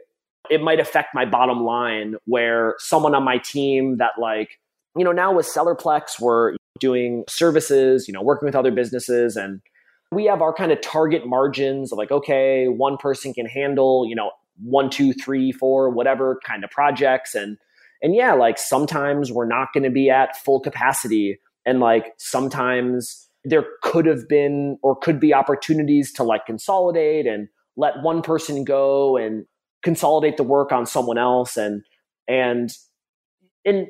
it 0.49 0.63
might 0.63 0.81
affect 0.81 1.15
my 1.15 1.25
bottom 1.25 1.65
line 1.65 2.15
where 2.25 2.75
someone 2.79 3.15
on 3.15 3.25
my 3.25 3.39
team 3.39 3.99
that 3.99 4.13
like 4.19 4.59
you 4.97 5.05
know 5.05 5.13
now 5.13 5.33
with 5.33 5.47
sellerplex 5.47 6.21
we're 6.21 6.57
doing 6.79 7.25
services 7.29 8.09
you 8.09 8.15
know 8.15 8.23
working 8.23 8.47
with 8.47 8.57
other 8.57 8.71
businesses 8.71 9.37
and 9.37 9.61
we 10.13 10.25
have 10.25 10.43
our 10.43 10.53
kind 10.53 10.73
of 10.73 10.81
target 10.81 11.27
margins 11.27 11.93
of 11.93 11.99
like, 11.99 12.11
okay, 12.11 12.67
one 12.67 12.97
person 12.97 13.33
can 13.33 13.47
handle, 13.47 14.05
you 14.09 14.17
know, 14.17 14.33
one, 14.63 14.91
two, 14.91 15.13
three, 15.13 15.53
four, 15.53 15.89
whatever 15.89 16.41
kind 16.45 16.65
of 16.65 16.71
projects. 16.71 17.35
And, 17.35 17.57
and 18.03 18.15
yeah, 18.15 18.33
like 18.33 18.59
sometimes 18.59 19.31
we're 19.31 19.47
not 19.47 19.69
going 19.73 19.85
to 19.85 19.91
be 19.91 20.11
at 20.11 20.37
full 20.37 20.61
capacity. 20.61 21.39
And 21.65 21.79
like 21.79 22.13
sometimes 22.19 23.29
there 23.45 23.65
could 23.83 24.07
have 24.07 24.29
been 24.29 24.79
or 24.83 24.97
could 24.97 25.21
be 25.21 25.33
opportunities 25.33 26.13
to 26.15 26.25
like 26.25 26.45
consolidate 26.45 27.27
and 27.27 27.49
let 27.77 28.03
one 28.03 28.21
person 28.21 28.65
go 28.65 29.17
and 29.17 29.47
consolidate 29.83 30.37
the 30.37 30.43
work 30.43 30.73
on 30.73 30.87
someone 30.87 31.19
else. 31.19 31.57
And, 31.57 31.83
and, 32.27 32.73
and 33.65 33.87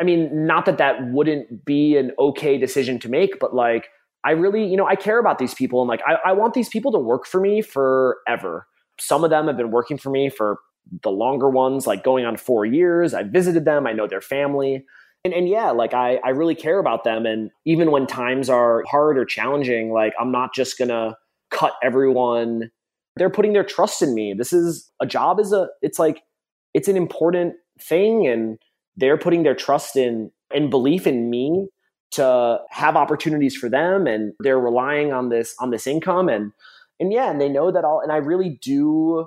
I 0.00 0.04
mean, 0.04 0.46
not 0.46 0.66
that 0.66 0.78
that 0.78 0.96
wouldn't 1.12 1.64
be 1.64 1.96
an 1.96 2.10
okay 2.18 2.58
decision 2.58 2.98
to 3.00 3.08
make, 3.08 3.38
but 3.38 3.54
like, 3.54 3.88
I 4.24 4.32
really, 4.32 4.64
you 4.64 4.76
know, 4.76 4.86
I 4.86 4.96
care 4.96 5.18
about 5.18 5.38
these 5.38 5.54
people 5.54 5.80
and 5.80 5.88
like, 5.88 6.02
I, 6.06 6.30
I 6.30 6.32
want 6.32 6.54
these 6.54 6.68
people 6.68 6.92
to 6.92 6.98
work 6.98 7.26
for 7.26 7.40
me 7.40 7.62
forever. 7.62 8.66
Some 8.98 9.24
of 9.24 9.30
them 9.30 9.46
have 9.46 9.56
been 9.56 9.70
working 9.70 9.96
for 9.96 10.10
me 10.10 10.28
for 10.28 10.58
the 11.02 11.10
longer 11.10 11.48
ones, 11.48 11.86
like 11.86 12.04
going 12.04 12.24
on 12.24 12.36
four 12.36 12.66
years. 12.66 13.14
I 13.14 13.22
visited 13.22 13.64
them. 13.64 13.86
I 13.86 13.92
know 13.92 14.06
their 14.06 14.20
family. 14.20 14.84
And, 15.24 15.32
and 15.32 15.48
yeah, 15.48 15.70
like 15.70 15.94
I, 15.94 16.16
I 16.24 16.30
really 16.30 16.54
care 16.54 16.78
about 16.78 17.04
them. 17.04 17.24
And 17.26 17.50
even 17.64 17.90
when 17.90 18.06
times 18.06 18.50
are 18.50 18.84
hard 18.90 19.16
or 19.16 19.24
challenging, 19.24 19.92
like 19.92 20.12
I'm 20.20 20.32
not 20.32 20.54
just 20.54 20.76
to 20.78 21.16
cut 21.50 21.74
everyone. 21.82 22.70
They're 23.16 23.30
putting 23.30 23.52
their 23.52 23.64
trust 23.64 24.02
in 24.02 24.14
me. 24.14 24.34
This 24.36 24.52
is 24.52 24.90
a 25.00 25.06
job 25.06 25.40
is 25.40 25.52
a, 25.52 25.68
it's 25.82 25.98
like, 25.98 26.22
it's 26.74 26.88
an 26.88 26.96
important 26.96 27.54
thing. 27.80 28.26
And 28.26 28.58
they're 28.96 29.18
putting 29.18 29.42
their 29.42 29.54
trust 29.54 29.96
in 29.96 30.30
and 30.52 30.70
belief 30.70 31.06
in 31.06 31.30
me 31.30 31.68
to 32.12 32.58
have 32.70 32.96
opportunities 32.96 33.56
for 33.56 33.68
them. 33.68 34.06
And 34.06 34.32
they're 34.40 34.60
relying 34.60 35.12
on 35.12 35.28
this, 35.28 35.54
on 35.58 35.70
this 35.70 35.86
income. 35.86 36.28
And, 36.28 36.52
and 36.98 37.12
yeah, 37.12 37.30
and 37.30 37.40
they 37.40 37.48
know 37.48 37.70
that 37.70 37.84
all, 37.84 38.00
and 38.00 38.12
I 38.12 38.16
really 38.16 38.58
do 38.62 39.26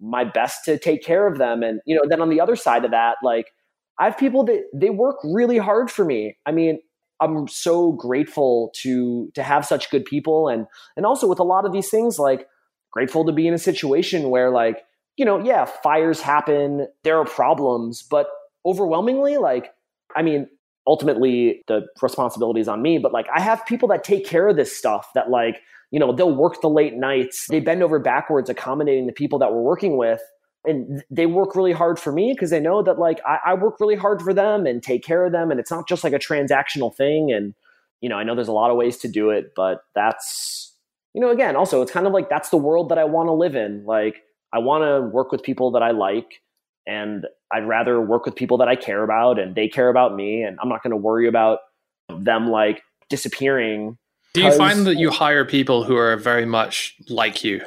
my 0.00 0.24
best 0.24 0.64
to 0.66 0.78
take 0.78 1.02
care 1.02 1.26
of 1.26 1.38
them. 1.38 1.62
And, 1.62 1.80
you 1.86 1.96
know, 1.96 2.02
then 2.08 2.20
on 2.20 2.30
the 2.30 2.40
other 2.40 2.56
side 2.56 2.84
of 2.84 2.90
that, 2.92 3.16
like 3.22 3.52
I 3.98 4.04
have 4.04 4.18
people 4.18 4.44
that 4.44 4.64
they 4.72 4.90
work 4.90 5.16
really 5.24 5.58
hard 5.58 5.90
for 5.90 6.04
me. 6.04 6.36
I 6.46 6.52
mean, 6.52 6.78
I'm 7.20 7.48
so 7.48 7.92
grateful 7.92 8.70
to 8.76 9.30
to 9.34 9.42
have 9.42 9.66
such 9.66 9.90
good 9.90 10.04
people 10.04 10.48
and 10.48 10.66
and 10.96 11.04
also 11.04 11.26
with 11.26 11.40
a 11.40 11.44
lot 11.44 11.66
of 11.66 11.72
these 11.72 11.90
things 11.90 12.18
like 12.18 12.46
grateful 12.92 13.24
to 13.24 13.32
be 13.32 13.46
in 13.46 13.54
a 13.54 13.58
situation 13.58 14.30
where 14.30 14.50
like 14.50 14.84
you 15.16 15.24
know 15.24 15.42
yeah 15.42 15.64
fires 15.64 16.20
happen 16.20 16.86
there 17.02 17.18
are 17.18 17.24
problems 17.24 18.02
but 18.02 18.28
overwhelmingly 18.64 19.36
like 19.36 19.72
I 20.14 20.22
mean 20.22 20.48
ultimately 20.88 21.62
the 21.68 21.86
responsibility 22.02 22.60
is 22.60 22.66
on 22.66 22.82
me 22.82 22.98
but 22.98 23.12
like 23.12 23.26
I 23.34 23.40
have 23.40 23.64
people 23.66 23.88
that 23.88 24.02
take 24.02 24.26
care 24.26 24.48
of 24.48 24.56
this 24.56 24.76
stuff 24.76 25.10
that 25.14 25.30
like 25.30 25.60
you 25.90 26.00
know 26.00 26.12
they'll 26.12 26.34
work 26.34 26.60
the 26.60 26.68
late 26.68 26.94
nights. 26.94 27.46
They 27.48 27.60
bend 27.60 27.82
over 27.82 27.98
backwards 27.98 28.50
accommodating 28.50 29.06
the 29.06 29.12
people 29.12 29.38
that 29.38 29.52
we're 29.52 29.62
working 29.62 29.96
with 29.96 30.20
and 30.64 31.02
they 31.10 31.26
work 31.26 31.54
really 31.54 31.72
hard 31.72 31.98
for 31.98 32.12
me 32.12 32.32
because 32.32 32.50
they 32.50 32.60
know 32.60 32.82
that 32.82 32.98
like 32.98 33.20
I, 33.26 33.38
I, 33.46 33.54
work 33.54 33.80
really 33.80 33.96
hard 33.96 34.20
for 34.20 34.34
them 34.34 34.66
and 34.66 34.82
take 34.82 35.04
care 35.04 35.24
of 35.24 35.32
them 35.32 35.50
and 35.50 35.60
it's 35.60 35.70
not 35.70 35.88
just 35.88 36.04
like 36.04 36.12
a 36.12 36.18
transactional 36.18 36.94
thing 36.94 37.32
and 37.32 37.54
you 38.00 38.08
know 38.08 38.16
i 38.16 38.24
know 38.24 38.34
there's 38.34 38.48
a 38.48 38.52
lot 38.52 38.70
of 38.70 38.76
ways 38.76 38.98
to 38.98 39.08
do 39.08 39.30
it 39.30 39.52
but 39.54 39.82
that's 39.94 40.74
you 41.14 41.20
know 41.20 41.30
again 41.30 41.56
also 41.56 41.80
it's 41.80 41.92
kind 41.92 42.06
of 42.06 42.12
like 42.12 42.28
that's 42.28 42.50
the 42.50 42.56
world 42.56 42.88
that 42.88 42.98
i 42.98 43.04
want 43.04 43.28
to 43.28 43.32
live 43.32 43.54
in. 43.54 43.84
Like 43.84 44.22
i 44.52 44.58
want 44.58 44.82
to 44.82 45.08
work 45.08 45.32
with 45.32 45.42
people 45.42 45.70
that 45.72 45.82
i 45.82 45.90
like 45.90 46.42
and 46.88 47.26
i'd 47.52 47.66
rather 47.66 48.00
work 48.00 48.24
with 48.24 48.34
people 48.34 48.56
that 48.58 48.68
i 48.68 48.74
care 48.74 49.04
about 49.04 49.38
and 49.38 49.54
they 49.54 49.68
care 49.68 49.88
about 49.88 50.14
me 50.14 50.42
and 50.42 50.58
i'm 50.60 50.68
not 50.68 50.82
going 50.82 50.90
to 50.90 50.96
worry 50.96 51.28
about 51.28 51.60
them 52.08 52.48
like 52.48 52.82
disappearing 53.08 53.96
do 54.34 54.42
you 54.42 54.52
find 54.56 54.86
that 54.86 54.96
you 54.96 55.10
hire 55.10 55.44
people 55.44 55.84
who 55.84 55.96
are 55.96 56.16
very 56.16 56.44
much 56.44 56.96
like 57.08 57.44
you 57.44 57.60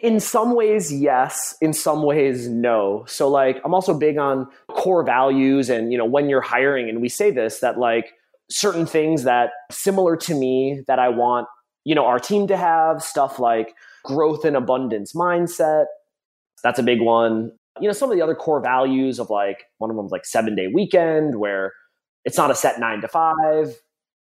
in 0.00 0.20
some 0.20 0.54
ways, 0.54 0.92
yes. 0.92 1.56
In 1.60 1.72
some 1.72 2.02
ways, 2.04 2.48
no. 2.48 3.04
So, 3.08 3.28
like, 3.28 3.60
I'm 3.64 3.74
also 3.74 3.98
big 3.98 4.16
on 4.16 4.46
core 4.68 5.02
values, 5.02 5.68
and 5.68 5.90
you 5.90 5.98
know, 5.98 6.04
when 6.04 6.28
you're 6.28 6.40
hiring, 6.40 6.88
and 6.88 7.00
we 7.00 7.08
say 7.08 7.30
this 7.30 7.60
that 7.60 7.78
like 7.78 8.12
certain 8.48 8.86
things 8.86 9.24
that 9.24 9.50
similar 9.70 10.16
to 10.16 10.34
me 10.34 10.82
that 10.86 10.98
I 10.98 11.08
want, 11.08 11.48
you 11.84 11.94
know, 11.94 12.06
our 12.06 12.18
team 12.18 12.46
to 12.46 12.56
have 12.56 13.02
stuff 13.02 13.38
like 13.38 13.74
growth 14.04 14.44
and 14.44 14.56
abundance 14.56 15.14
mindset. 15.14 15.86
That's 16.62 16.78
a 16.78 16.82
big 16.82 17.00
one. 17.00 17.52
You 17.80 17.88
know, 17.88 17.92
some 17.92 18.10
of 18.10 18.16
the 18.16 18.22
other 18.22 18.34
core 18.34 18.60
values 18.60 19.18
of 19.18 19.30
like 19.30 19.64
one 19.78 19.90
of 19.90 19.96
them 19.96 20.06
is 20.06 20.12
like 20.12 20.26
seven 20.26 20.54
day 20.54 20.68
weekend, 20.68 21.38
where 21.38 21.72
it's 22.24 22.36
not 22.36 22.50
a 22.50 22.54
set 22.54 22.80
nine 22.80 23.00
to 23.00 23.08
five. 23.08 23.74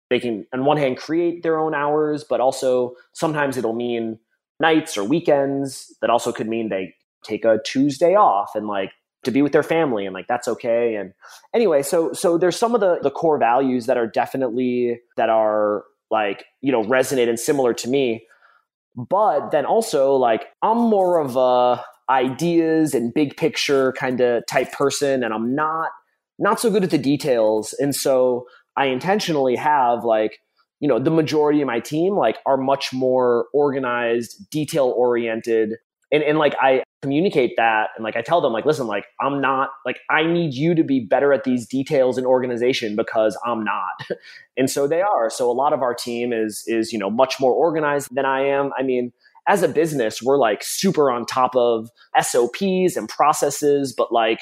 They 0.10 0.20
can, 0.20 0.46
on 0.54 0.66
one 0.66 0.78
hand, 0.78 0.98
create 0.98 1.44
their 1.44 1.58
own 1.58 1.74
hours, 1.74 2.24
but 2.24 2.40
also 2.40 2.96
sometimes 3.14 3.58
it'll 3.58 3.74
mean 3.74 4.20
nights 4.60 4.98
or 4.98 5.04
weekends. 5.04 5.96
That 6.02 6.10
also 6.10 6.32
could 6.32 6.48
mean 6.48 6.70
they 6.70 6.94
take 7.24 7.46
a 7.46 7.60
Tuesday 7.66 8.16
off 8.16 8.52
and 8.56 8.68
like 8.68 8.92
to 9.24 9.32
be 9.32 9.42
with 9.42 9.54
their 9.54 9.64
family 9.64 10.06
and 10.06 10.14
like 10.14 10.28
that's 10.28 10.48
okay. 10.48 10.96
And 10.96 11.14
anyway, 11.54 11.82
so 11.82 12.14
so 12.14 12.38
there's 12.38 12.58
some 12.58 12.76
of 12.76 12.82
the 12.82 13.00
the 13.02 13.12
core 13.12 13.38
values 13.38 13.86
that 13.86 13.98
are 13.98 14.08
definitely 14.08 15.00
that 15.18 15.30
are 15.30 15.84
like, 16.12 16.46
you 16.62 16.72
know, 16.72 16.84
resonate 16.84 17.30
and 17.30 17.40
similar 17.40 17.74
to 17.74 17.88
me. 17.88 18.26
But 18.96 19.50
then 19.52 19.66
also 19.66 20.16
like 20.16 20.48
I'm 20.62 20.78
more 20.78 21.20
of 21.20 21.36
a 21.36 21.84
ideas 22.10 22.94
and 22.94 23.14
big 23.14 23.38
picture 23.38 23.94
kind 23.94 24.22
of 24.22 24.44
type 24.48 24.72
person 24.72 25.24
and 25.24 25.34
I'm 25.34 25.56
not 25.56 25.90
not 26.40 26.60
so 26.60 26.70
good 26.70 26.84
at 26.84 26.90
the 26.90 26.98
details. 26.98 27.74
And 27.74 27.96
so 27.96 28.48
I 28.76 28.88
intentionally 28.88 29.56
have 29.56 30.04
like 30.04 30.40
you 30.84 30.90
know 30.90 31.00
the 31.00 31.12
majority 31.12 31.62
of 31.62 31.68
my 31.68 31.80
team 31.80 32.18
like 32.18 32.38
are 32.46 32.58
much 32.58 32.92
more 32.92 33.46
organized 33.54 34.50
detail 34.50 34.94
oriented 34.98 35.76
and, 36.12 36.22
and 36.24 36.38
like 36.38 36.54
i 36.60 36.84
communicate 37.02 37.54
that 37.56 37.92
and 37.96 38.04
like 38.04 38.18
i 38.18 38.22
tell 38.22 38.42
them 38.42 38.52
like 38.52 38.66
listen 38.66 38.86
like 38.86 39.06
i'm 39.22 39.40
not 39.40 39.70
like 39.86 40.00
i 40.10 40.26
need 40.26 40.54
you 40.54 40.76
to 40.76 40.84
be 40.84 41.00
better 41.00 41.32
at 41.32 41.46
these 41.46 41.66
details 41.66 42.18
in 42.18 42.26
organization 42.26 42.98
because 42.98 43.38
i'm 43.46 43.64
not. 43.64 43.94
And 44.56 44.70
so 44.70 44.88
they 44.88 45.02
are. 45.02 45.32
So 45.32 45.50
a 45.50 45.52
lot 45.52 45.74
of 45.74 45.82
our 45.82 45.96
team 45.96 46.32
is 46.32 46.64
is 46.68 46.94
you 46.94 47.00
know 47.00 47.10
much 47.10 47.40
more 47.40 47.54
organized 47.54 48.14
than 48.14 48.26
i 48.26 48.42
am. 48.42 48.72
I 48.78 48.84
mean 48.84 49.12
as 49.48 49.64
a 49.64 49.68
business 49.68 50.22
we're 50.22 50.38
like 50.38 50.64
super 50.64 51.12
on 51.12 51.26
top 51.26 51.56
of 51.56 51.90
sops 52.22 52.96
and 52.96 53.10
processes 53.10 53.94
but 53.96 54.12
like 54.12 54.42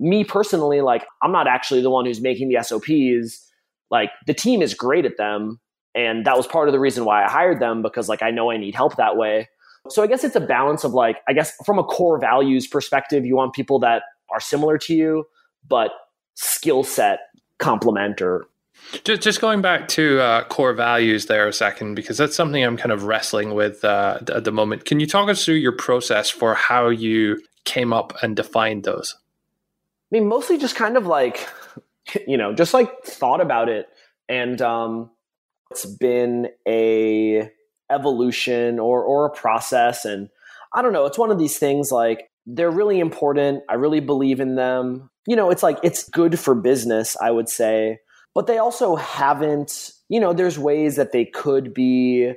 me 0.00 0.24
personally 0.24 0.80
like 0.80 1.06
i'm 1.22 1.32
not 1.32 1.46
actually 1.46 1.80
the 1.80 1.90
one 1.90 2.04
who's 2.04 2.20
making 2.20 2.48
the 2.48 2.62
sops 2.62 3.50
like 3.90 4.10
the 4.26 4.34
team 4.34 4.62
is 4.62 4.74
great 4.74 5.04
at 5.04 5.16
them 5.16 5.60
and 5.94 6.24
that 6.24 6.36
was 6.36 6.46
part 6.46 6.68
of 6.68 6.72
the 6.72 6.80
reason 6.80 7.04
why 7.04 7.24
I 7.24 7.30
hired 7.30 7.60
them 7.60 7.82
because 7.82 8.08
like 8.08 8.22
I 8.22 8.30
know 8.30 8.50
I 8.50 8.56
need 8.56 8.74
help 8.74 8.96
that 8.96 9.16
way. 9.16 9.48
So 9.88 10.02
I 10.02 10.06
guess 10.06 10.24
it's 10.24 10.36
a 10.36 10.40
balance 10.40 10.84
of 10.84 10.94
like 10.94 11.18
I 11.28 11.32
guess 11.32 11.52
from 11.64 11.78
a 11.78 11.84
core 11.84 12.18
values 12.18 12.66
perspective, 12.66 13.26
you 13.26 13.36
want 13.36 13.52
people 13.52 13.78
that 13.80 14.02
are 14.32 14.40
similar 14.40 14.78
to 14.78 14.94
you, 14.94 15.24
but 15.68 15.90
skill 16.34 16.82
set 16.82 17.20
complement 17.58 18.22
or 18.22 18.46
just, 19.04 19.22
just 19.22 19.40
going 19.40 19.62
back 19.62 19.88
to 19.88 20.20
uh, 20.20 20.44
core 20.44 20.74
values 20.74 21.26
there 21.26 21.48
a 21.48 21.52
second, 21.52 21.94
because 21.94 22.16
that's 22.16 22.36
something 22.36 22.62
I'm 22.62 22.76
kind 22.76 22.92
of 22.92 23.04
wrestling 23.04 23.54
with 23.54 23.84
uh, 23.84 24.18
at 24.34 24.44
the 24.44 24.52
moment. 24.52 24.84
Can 24.84 25.00
you 25.00 25.06
talk 25.06 25.28
us 25.28 25.44
through 25.44 25.56
your 25.56 25.76
process 25.76 26.30
for 26.30 26.54
how 26.54 26.88
you 26.88 27.40
came 27.64 27.92
up 27.92 28.12
and 28.22 28.36
defined 28.36 28.84
those? 28.84 29.16
I 30.12 30.18
mean, 30.18 30.28
mostly 30.28 30.58
just 30.58 30.76
kind 30.76 30.96
of 30.96 31.06
like, 31.06 31.48
you 32.26 32.36
know, 32.36 32.54
just 32.54 32.74
like 32.74 33.04
thought 33.04 33.40
about 33.40 33.68
it. 33.68 33.88
And 34.28 34.60
um, 34.60 35.10
it's 35.70 35.86
been 35.86 36.48
a 36.68 37.50
evolution 37.90 38.78
or 38.78 39.02
or 39.04 39.26
a 39.26 39.30
process 39.30 40.04
and 40.04 40.28
I 40.74 40.80
don't 40.80 40.92
know, 40.92 41.04
it's 41.06 41.18
one 41.18 41.30
of 41.30 41.38
these 41.38 41.58
things 41.58 41.92
like 41.92 42.30
they're 42.46 42.70
really 42.70 42.98
important. 42.98 43.62
I 43.68 43.74
really 43.74 44.00
believe 44.00 44.40
in 44.40 44.54
them. 44.54 45.10
You 45.26 45.36
know, 45.36 45.50
it's 45.50 45.62
like 45.62 45.78
it's 45.82 46.08
good 46.08 46.38
for 46.38 46.54
business, 46.54 47.16
I 47.20 47.30
would 47.30 47.48
say, 47.48 47.98
but 48.34 48.46
they 48.46 48.58
also 48.58 48.96
haven't, 48.96 49.92
you 50.08 50.20
know, 50.20 50.32
there's 50.32 50.58
ways 50.58 50.96
that 50.96 51.12
they 51.12 51.24
could 51.24 51.74
be 51.74 52.32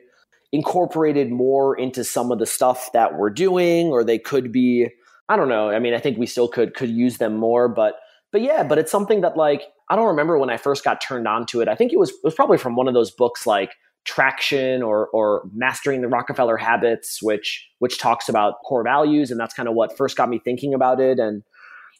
incorporated 0.51 1.31
more 1.31 1.77
into 1.77 2.03
some 2.03 2.31
of 2.31 2.39
the 2.39 2.45
stuff 2.45 2.91
that 2.93 3.17
we're 3.17 3.29
doing 3.29 3.87
or 3.87 4.03
they 4.03 4.19
could 4.19 4.51
be 4.51 4.89
I 5.27 5.35
don't 5.35 5.49
know. 5.49 5.71
I 5.71 5.79
mean, 5.79 5.93
I 5.93 5.99
think 5.99 6.17
we 6.17 6.27
still 6.27 6.47
could 6.47 6.75
could 6.75 6.89
use 6.89 7.17
them 7.17 7.35
more, 7.35 7.67
but 7.67 7.95
but 8.31 8.41
yeah, 8.41 8.63
but 8.63 8.77
it's 8.77 8.91
something 8.91 9.21
that 9.21 9.37
like 9.37 9.63
I 9.89 9.95
don't 9.95 10.07
remember 10.07 10.37
when 10.37 10.49
I 10.49 10.57
first 10.57 10.83
got 10.83 11.01
turned 11.01 11.27
on 11.27 11.45
to 11.47 11.61
it. 11.61 11.67
I 11.67 11.75
think 11.75 11.93
it 11.93 11.99
was 11.99 12.11
it 12.11 12.23
was 12.23 12.35
probably 12.35 12.57
from 12.57 12.75
one 12.75 12.87
of 12.87 12.93
those 12.93 13.11
books 13.11 13.47
like 13.47 13.71
Traction 14.05 14.83
or 14.83 15.07
or 15.07 15.43
Mastering 15.53 16.01
the 16.01 16.07
Rockefeller 16.07 16.57
Habits, 16.57 17.23
which 17.23 17.67
which 17.79 17.97
talks 17.97 18.29
about 18.29 18.55
core 18.65 18.83
values, 18.83 19.31
and 19.31 19.39
that's 19.39 19.53
kind 19.53 19.67
of 19.67 19.73
what 19.73 19.97
first 19.97 20.15
got 20.15 20.29
me 20.29 20.39
thinking 20.43 20.73
about 20.73 21.01
it. 21.01 21.17
And 21.17 21.43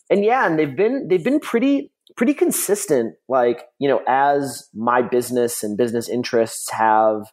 and 0.10 0.24
yeah, 0.24 0.45
and 0.45 0.60
they've 0.60 0.76
been 0.76 1.08
they've 1.08 1.24
been 1.24 1.39
pretty 1.39 1.91
pretty 2.18 2.34
consistent. 2.34 3.16
Like 3.28 3.64
you 3.80 3.88
know, 3.88 4.01
as 4.08 4.70
my 4.74 5.01
business 5.01 5.64
and 5.64 5.78
business 5.78 6.10
interests 6.10 6.70
have 6.72 7.24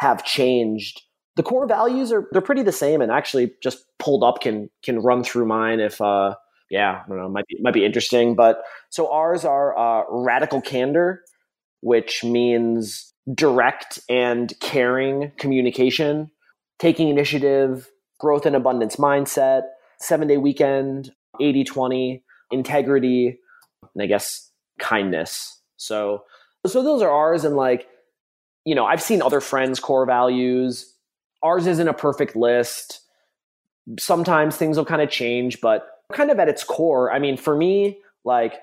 have 0.00 0.24
changed, 0.24 1.02
the 1.36 1.42
core 1.42 1.66
values 1.66 2.12
are 2.12 2.26
they're 2.32 2.42
pretty 2.42 2.62
the 2.62 2.72
same. 2.72 3.00
And 3.00 3.10
actually, 3.10 3.52
just 3.62 3.78
pulled 3.98 4.24
up 4.24 4.40
can 4.40 4.70
can 4.84 5.00
run 5.00 5.24
through 5.24 5.46
mine 5.46 5.80
if 5.80 6.00
uh 6.00 6.34
yeah, 6.70 7.02
I 7.04 7.08
don't 7.08 7.18
know, 7.18 7.28
might 7.28 7.46
be 7.46 7.56
might 7.60 7.74
be 7.74 7.84
interesting. 7.84 8.34
But 8.34 8.62
so 8.90 9.10
ours 9.10 9.44
are 9.44 9.76
uh, 9.76 10.04
radical 10.10 10.60
candor, 10.60 11.22
which 11.80 12.22
means 12.24 13.12
direct 13.34 13.98
and 14.08 14.52
caring 14.60 15.32
communication, 15.38 16.30
taking 16.78 17.08
initiative, 17.08 17.88
growth 18.20 18.46
and 18.46 18.56
abundance 18.56 18.96
mindset, 18.96 19.62
seven 20.00 20.28
day 20.28 20.36
weekend, 20.36 21.12
80 21.40 21.64
20, 21.64 22.22
integrity, 22.50 23.38
and 23.94 24.02
I 24.02 24.06
guess 24.06 24.50
kindness. 24.78 25.60
So 25.76 26.24
so 26.66 26.82
those 26.82 27.02
are 27.02 27.10
ours 27.10 27.44
and 27.44 27.56
like 27.56 27.88
you 28.64 28.74
know, 28.74 28.84
I've 28.84 29.00
seen 29.00 29.22
other 29.22 29.40
friends' 29.40 29.80
core 29.80 30.04
values. 30.04 30.94
Ours 31.42 31.66
isn't 31.66 31.88
a 31.88 31.94
perfect 31.94 32.36
list. 32.36 33.00
Sometimes 33.98 34.56
things 34.56 34.76
will 34.76 34.84
kind 34.84 35.00
of 35.00 35.08
change, 35.08 35.62
but 35.62 35.88
kind 36.12 36.30
of 36.30 36.38
at 36.38 36.48
its 36.48 36.64
core, 36.64 37.10
I 37.10 37.18
mean, 37.18 37.38
for 37.38 37.56
me, 37.56 37.98
like 38.24 38.60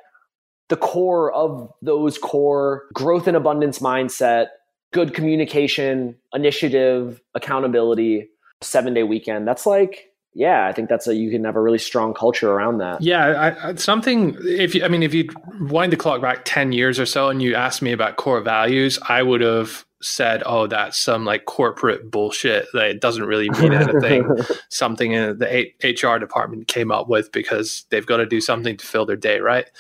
the 0.70 0.78
core 0.78 1.32
of 1.34 1.72
those 1.82 2.18
core 2.18 2.84
growth 2.94 3.28
and 3.28 3.38
abundance 3.38 3.80
mindset, 3.80 4.48
good 4.94 5.14
communication, 5.14 6.16
initiative, 6.34 7.22
accountability, 7.34 8.30
seven 8.62 8.94
day 8.94 9.04
weekend. 9.04 9.48
That's 9.48 9.66
like 9.66 10.12
yeah, 10.36 10.68
I 10.68 10.74
think 10.74 10.90
that's 10.90 11.08
a 11.08 11.16
you 11.16 11.32
can 11.32 11.46
have 11.46 11.56
a 11.56 11.62
really 11.62 11.78
strong 11.78 12.14
culture 12.14 12.52
around 12.52 12.80
that. 12.80 13.02
Yeah, 13.02 13.56
I, 13.64 13.76
something. 13.76 14.36
If 14.42 14.76
you, 14.76 14.84
I 14.84 14.90
mean, 14.90 15.02
if 15.02 15.14
you 15.14 15.30
wind 15.62 15.94
the 15.94 15.98
clock 15.98 16.22
back 16.22 16.42
ten 16.44 16.74
years 16.74 17.00
or 17.00 17.06
so, 17.06 17.30
and 17.30 17.42
you 17.42 17.56
asked 17.56 17.82
me 17.82 17.94
about 17.94 18.18
core 18.18 18.42
values, 18.42 19.00
I 19.08 19.24
would 19.24 19.40
have 19.40 19.86
said, 20.02 20.44
"Oh, 20.46 20.68
that's 20.68 20.98
some 20.98 21.24
like 21.24 21.46
corporate 21.46 22.12
bullshit 22.12 22.68
that 22.74 22.88
it 22.88 23.00
doesn't 23.00 23.24
really 23.24 23.50
mean 23.50 23.74
anything." 23.74 24.30
something 24.70 25.14
in 25.14 25.38
the 25.38 25.72
HR 25.82 26.20
department 26.20 26.68
came 26.68 26.92
up 26.92 27.08
with 27.08 27.32
because 27.32 27.86
they've 27.90 28.06
got 28.06 28.18
to 28.18 28.26
do 28.26 28.42
something 28.42 28.76
to 28.76 28.86
fill 28.86 29.06
their 29.06 29.16
day, 29.16 29.40
right? 29.40 29.72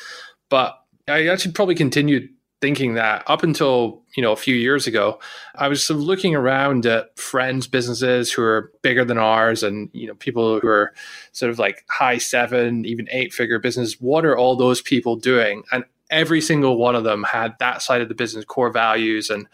But 0.50 0.80
I 1.06 1.28
actually 1.28 1.52
probably 1.52 1.76
continued 1.76 2.30
thinking 2.66 2.96
that 2.96 3.24
up 3.28 3.44
until 3.44 4.02
you 4.16 4.24
know 4.24 4.32
a 4.32 4.36
few 4.36 4.56
years 4.56 4.88
ago 4.88 5.20
i 5.56 5.68
was 5.68 5.84
sort 5.84 6.00
of 6.00 6.04
looking 6.04 6.34
around 6.34 6.84
at 6.88 7.16
friends 7.20 7.68
businesses 7.68 8.32
who 8.32 8.42
are 8.42 8.72
bigger 8.82 9.06
than 9.06 9.20
ours 9.20 9.62
and 9.62 9.90
you 9.94 10.08
know 10.08 10.16
people 10.16 10.60
who 10.60 10.68
are 10.68 10.92
sort 11.32 11.52
of 11.52 11.60
like 11.60 11.86
high 11.90 12.18
seven 12.18 12.86
even 12.86 13.08
eight 13.12 13.34
figure 13.34 13.60
business. 13.60 14.00
What 14.00 14.26
are 14.26 14.38
all 14.38 14.56
those 14.56 14.82
people 14.82 15.16
doing? 15.16 15.64
And 15.72 15.84
every 16.10 16.42
single 16.42 16.78
one 16.78 16.96
of 16.96 17.04
them 17.04 17.24
had 17.24 17.56
that 17.60 17.82
side 17.82 18.02
of 18.02 18.10
the 18.10 18.16
business 18.16 18.46
core 18.46 18.72
values 18.72 19.30
and 19.30 19.48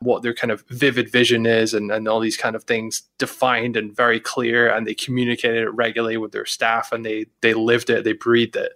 what 0.00 0.22
their 0.22 0.34
kind 0.34 0.52
of 0.52 0.64
vivid 0.68 1.10
vision 1.10 1.44
is 1.44 1.74
and, 1.74 1.90
and 1.90 2.06
all 2.06 2.20
these 2.20 2.36
kind 2.36 2.54
of 2.54 2.64
things 2.64 3.02
defined 3.18 3.76
and 3.76 3.94
very 3.94 4.20
clear 4.20 4.70
and 4.70 4.86
they 4.86 4.94
communicated 4.94 5.64
it 5.64 5.74
regularly 5.74 6.16
with 6.16 6.30
their 6.30 6.46
staff 6.46 6.92
and 6.92 7.04
they 7.04 7.26
they 7.40 7.52
lived 7.52 7.90
it 7.90 8.04
they 8.04 8.12
breathed 8.12 8.54
it 8.54 8.72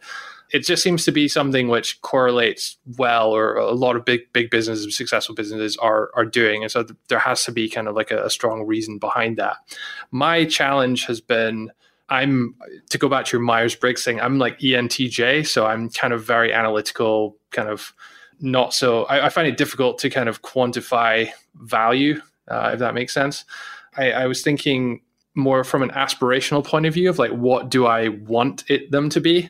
it 0.52 0.66
just 0.66 0.82
seems 0.82 1.04
to 1.06 1.12
be 1.12 1.28
something 1.28 1.68
which 1.68 2.00
correlates 2.02 2.76
well, 2.98 3.34
or 3.34 3.56
a 3.56 3.72
lot 3.72 3.96
of 3.96 4.04
big 4.04 4.32
big 4.32 4.50
businesses, 4.50 4.96
successful 4.96 5.34
businesses 5.34 5.76
are 5.78 6.10
are 6.14 6.26
doing, 6.26 6.62
and 6.62 6.70
so 6.70 6.84
th- 6.84 6.96
there 7.08 7.18
has 7.18 7.44
to 7.44 7.52
be 7.52 7.68
kind 7.68 7.88
of 7.88 7.96
like 7.96 8.10
a, 8.10 8.24
a 8.24 8.30
strong 8.30 8.64
reason 8.66 8.98
behind 8.98 9.38
that. 9.38 9.56
My 10.10 10.44
challenge 10.44 11.06
has 11.06 11.20
been. 11.20 11.72
I'm 12.08 12.56
to 12.90 12.98
go 12.98 13.08
back 13.08 13.24
to 13.26 13.38
your 13.38 13.42
Myers 13.42 13.74
Briggs 13.74 14.04
thing. 14.04 14.20
I'm 14.20 14.38
like 14.38 14.58
ENTJ, 14.58 15.46
so 15.46 15.64
I'm 15.64 15.88
kind 15.88 16.12
of 16.12 16.22
very 16.22 16.52
analytical, 16.52 17.38
kind 17.50 17.68
of 17.68 17.94
not 18.38 18.74
so. 18.74 19.04
I, 19.04 19.26
I 19.26 19.28
find 19.30 19.48
it 19.48 19.56
difficult 19.56 19.98
to 20.00 20.10
kind 20.10 20.28
of 20.28 20.42
quantify 20.42 21.30
value, 21.54 22.20
uh, 22.48 22.72
if 22.74 22.80
that 22.80 22.92
makes 22.92 23.14
sense. 23.14 23.46
I, 23.96 24.12
I 24.12 24.26
was 24.26 24.42
thinking 24.42 25.00
more 25.34 25.64
from 25.64 25.82
an 25.82 25.90
aspirational 25.90 26.62
point 26.62 26.84
of 26.84 26.92
view 26.92 27.08
of 27.08 27.18
like 27.18 27.30
what 27.30 27.70
do 27.70 27.86
I 27.86 28.08
want 28.08 28.64
it 28.68 28.90
them 28.90 29.08
to 29.08 29.20
be 29.20 29.48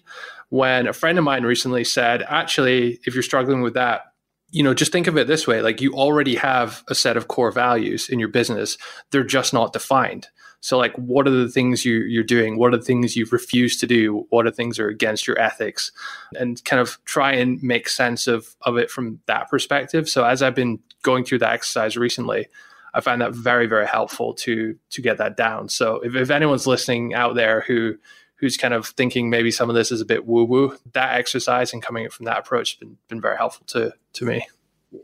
when 0.53 0.87
a 0.87 0.93
friend 0.93 1.17
of 1.17 1.25
mine 1.25 1.45
recently 1.45 1.83
said, 1.83 2.23
actually, 2.29 3.01
if 3.07 3.15
you're 3.15 3.23
struggling 3.23 3.63
with 3.63 3.73
that, 3.73 4.13
you 4.51 4.63
know, 4.63 4.75
just 4.75 4.93
think 4.93 5.07
of 5.07 5.17
it 5.17 5.27
this 5.27 5.47
way 5.47 5.63
like 5.63 5.81
you 5.81 5.95
already 5.95 6.35
have 6.35 6.85
a 6.89 6.95
set 6.95 7.17
of 7.17 7.29
core 7.29 7.51
values 7.51 8.11
in 8.11 8.19
your 8.19 8.29
business, 8.29 8.77
they're 9.11 9.25
just 9.25 9.55
not 9.55 9.73
defined. 9.73 10.29
So, 10.61 10.77
like, 10.77 10.95
what 10.97 11.27
are 11.27 11.31
the 11.31 11.49
things 11.49 11.87
you, 11.87 12.01
you're 12.01 12.23
doing? 12.23 12.59
What 12.59 12.75
are 12.75 12.77
the 12.77 12.85
things 12.85 13.17
you've 13.17 13.33
refused 13.33 13.81
to 13.81 13.87
do? 13.87 14.27
What 14.29 14.47
are 14.47 14.51
things 14.51 14.77
that 14.77 14.83
are 14.83 14.89
against 14.89 15.27
your 15.27 15.39
ethics? 15.41 15.91
And 16.35 16.63
kind 16.67 16.81
of 16.81 17.03
try 17.07 17.33
and 17.33 17.61
make 17.63 17.89
sense 17.89 18.27
of, 18.27 18.55
of 18.61 18.77
it 18.77 18.91
from 18.91 19.21
that 19.25 19.49
perspective. 19.49 20.07
So, 20.07 20.23
as 20.23 20.43
I've 20.43 20.55
been 20.55 20.81
going 21.01 21.25
through 21.25 21.39
that 21.39 21.55
exercise 21.55 21.97
recently, 21.97 22.49
I 22.93 23.01
find 23.01 23.23
that 23.23 23.33
very, 23.33 23.67
very 23.67 23.87
helpful 23.87 24.35
to 24.35 24.77
to 24.91 25.01
get 25.01 25.17
that 25.17 25.39
down. 25.39 25.71
So, 25.71 25.97
if, 26.01 26.15
if 26.15 26.31
anyone's 26.31 26.67
listening 26.67 27.15
out 27.15 27.37
there 27.37 27.63
who 27.63 27.95
who's 28.43 28.59
kind 28.59 28.75
of 28.75 28.89
thinking 28.89 29.31
maybe 29.31 29.53
some 29.53 29.71
of 29.71 29.77
this 29.77 29.93
is 29.93 30.01
a 30.01 30.05
bit 30.05 30.27
woo 30.27 30.45
woo, 30.45 30.77
that 30.93 31.15
exercise 31.15 31.73
and 31.73 31.81
coming 31.81 32.11
from 32.11 32.27
that 32.27 32.41
approach 32.41 32.73
has 32.73 32.79
been, 32.81 32.99
been 33.09 33.21
very 33.21 33.37
helpful 33.37 33.65
to, 33.69 33.95
to 34.13 34.27
me. 34.27 34.47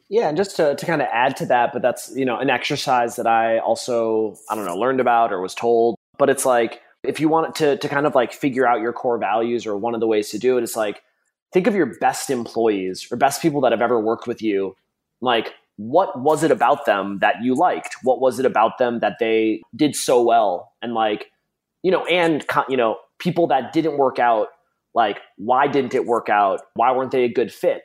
Yeah, 0.08 0.28
and 0.28 0.36
just 0.36 0.56
to, 0.56 0.74
to 0.74 0.86
kind 0.86 1.00
of 1.00 1.08
add 1.12 1.36
to 1.36 1.46
that, 1.46 1.72
but 1.72 1.80
that's, 1.80 2.14
you 2.14 2.24
know, 2.24 2.36
an 2.36 2.50
exercise 2.50 3.14
that 3.16 3.28
I 3.28 3.58
also, 3.60 4.36
I 4.50 4.56
don't 4.56 4.66
know, 4.66 4.76
learned 4.76 5.00
about 5.00 5.32
or 5.32 5.40
was 5.40 5.54
told. 5.54 5.96
But 6.18 6.28
it's 6.28 6.44
like, 6.44 6.82
if 7.04 7.20
you 7.20 7.28
want 7.28 7.54
to, 7.54 7.76
to 7.76 7.88
kind 7.88 8.06
of 8.06 8.14
like 8.16 8.32
figure 8.32 8.66
out 8.66 8.80
your 8.80 8.92
core 8.92 9.18
values 9.18 9.66
or 9.66 9.78
one 9.78 9.94
of 9.94 10.00
the 10.00 10.08
ways 10.08 10.30
to 10.30 10.38
do 10.38 10.58
it 10.58 10.64
is 10.64 10.76
like, 10.76 11.02
think 11.52 11.68
of 11.68 11.76
your 11.76 11.96
best 12.00 12.30
employees 12.30 13.06
or 13.10 13.16
best 13.16 13.40
people 13.40 13.60
that 13.60 13.70
have 13.70 13.80
ever 13.80 14.00
worked 14.00 14.26
with 14.26 14.42
you. 14.42 14.76
Like, 15.20 15.54
what 15.76 16.20
was 16.20 16.42
it 16.42 16.50
about 16.50 16.86
them 16.86 17.20
that 17.20 17.36
you 17.40 17.54
liked? 17.54 17.94
What 18.02 18.20
was 18.20 18.40
it 18.40 18.44
about 18.44 18.78
them 18.78 18.98
that 18.98 19.18
they 19.20 19.62
did 19.76 19.94
so 19.94 20.20
well? 20.20 20.72
And 20.82 20.92
like, 20.92 21.30
you 21.84 21.92
know, 21.92 22.04
and, 22.06 22.44
you 22.68 22.76
know, 22.76 22.98
people 23.18 23.46
that 23.48 23.72
didn't 23.72 23.98
work 23.98 24.18
out, 24.18 24.48
like 24.94 25.18
why 25.36 25.66
didn't 25.66 25.94
it 25.94 26.06
work 26.06 26.28
out? 26.28 26.60
Why 26.74 26.92
weren't 26.92 27.10
they 27.10 27.24
a 27.24 27.32
good 27.32 27.52
fit? 27.52 27.82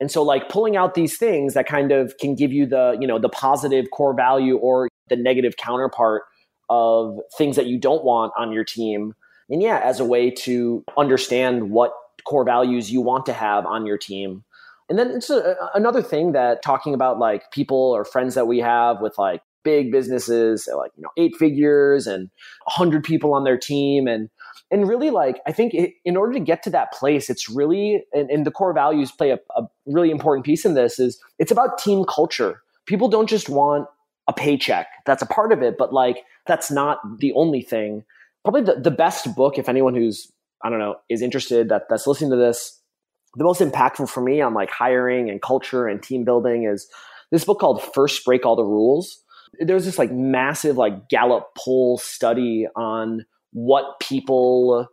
And 0.00 0.10
so 0.10 0.22
like 0.22 0.48
pulling 0.48 0.76
out 0.76 0.94
these 0.94 1.16
things 1.16 1.54
that 1.54 1.66
kind 1.66 1.92
of 1.92 2.16
can 2.18 2.34
give 2.34 2.52
you 2.52 2.66
the, 2.66 2.96
you 3.00 3.06
know, 3.06 3.18
the 3.18 3.28
positive 3.28 3.86
core 3.92 4.14
value 4.14 4.56
or 4.56 4.88
the 5.08 5.16
negative 5.16 5.56
counterpart 5.56 6.22
of 6.68 7.18
things 7.36 7.56
that 7.56 7.66
you 7.66 7.78
don't 7.78 8.04
want 8.04 8.32
on 8.36 8.52
your 8.52 8.64
team. 8.64 9.14
And 9.48 9.62
yeah, 9.62 9.80
as 9.84 10.00
a 10.00 10.04
way 10.04 10.30
to 10.30 10.84
understand 10.96 11.70
what 11.70 11.92
core 12.26 12.44
values 12.44 12.90
you 12.90 13.00
want 13.00 13.26
to 13.26 13.32
have 13.32 13.66
on 13.66 13.86
your 13.86 13.98
team. 13.98 14.44
And 14.88 14.98
then 14.98 15.10
it's 15.10 15.30
a, 15.30 15.56
another 15.74 16.02
thing 16.02 16.32
that 16.32 16.62
talking 16.62 16.94
about 16.94 17.18
like 17.18 17.50
people 17.52 17.78
or 17.78 18.04
friends 18.04 18.34
that 18.34 18.46
we 18.46 18.58
have 18.58 19.00
with 19.00 19.16
like 19.18 19.42
big 19.62 19.90
businesses, 19.90 20.68
like, 20.76 20.92
you 20.96 21.02
know, 21.02 21.10
eight 21.16 21.36
figures 21.36 22.06
and 22.06 22.30
100 22.64 23.02
people 23.02 23.32
on 23.34 23.44
their 23.44 23.56
team. 23.56 24.06
And 24.06 24.28
and 24.70 24.88
really 24.88 25.10
like 25.10 25.40
i 25.46 25.52
think 25.52 25.74
it, 25.74 25.94
in 26.04 26.16
order 26.16 26.32
to 26.32 26.40
get 26.40 26.62
to 26.62 26.70
that 26.70 26.92
place 26.92 27.30
it's 27.30 27.48
really 27.48 28.02
and, 28.12 28.30
and 28.30 28.46
the 28.46 28.50
core 28.50 28.72
values 28.72 29.10
play 29.12 29.30
a, 29.30 29.38
a, 29.56 29.62
really 29.86 30.10
important 30.10 30.44
piece 30.44 30.64
in 30.64 30.74
this 30.74 30.98
is 30.98 31.20
it's 31.38 31.52
about 31.52 31.78
team 31.78 32.04
culture. 32.08 32.62
People 32.86 33.08
don't 33.08 33.28
just 33.28 33.48
want 33.48 33.86
a 34.28 34.32
paycheck. 34.32 34.86
That's 35.06 35.22
a 35.22 35.26
part 35.26 35.52
of 35.52 35.62
it 35.62 35.76
but 35.78 35.92
like 35.92 36.24
that's 36.46 36.70
not 36.70 36.98
the 37.18 37.32
only 37.32 37.62
thing. 37.62 38.04
Probably 38.44 38.62
the, 38.62 38.74
the 38.80 38.90
best 38.90 39.34
book 39.34 39.58
if 39.58 39.68
anyone 39.68 39.94
who's 39.94 40.30
i 40.62 40.70
don't 40.70 40.78
know 40.78 40.96
is 41.08 41.22
interested 41.22 41.68
that 41.68 41.88
that's 41.88 42.06
listening 42.06 42.30
to 42.30 42.36
this 42.36 42.80
the 43.36 43.44
most 43.44 43.60
impactful 43.60 44.08
for 44.08 44.20
me 44.20 44.40
on 44.40 44.54
like 44.54 44.70
hiring 44.70 45.28
and 45.28 45.42
culture 45.42 45.86
and 45.86 46.02
team 46.02 46.24
building 46.24 46.64
is 46.64 46.88
this 47.30 47.44
book 47.44 47.58
called 47.58 47.82
first 47.94 48.24
break 48.24 48.46
all 48.46 48.56
the 48.56 48.64
rules. 48.64 49.22
There's 49.58 49.84
this 49.84 49.98
like 49.98 50.12
massive 50.12 50.76
like 50.76 51.08
gallup 51.08 51.48
poll 51.56 51.98
study 51.98 52.66
on 52.76 53.24
what 53.54 53.98
people 54.00 54.86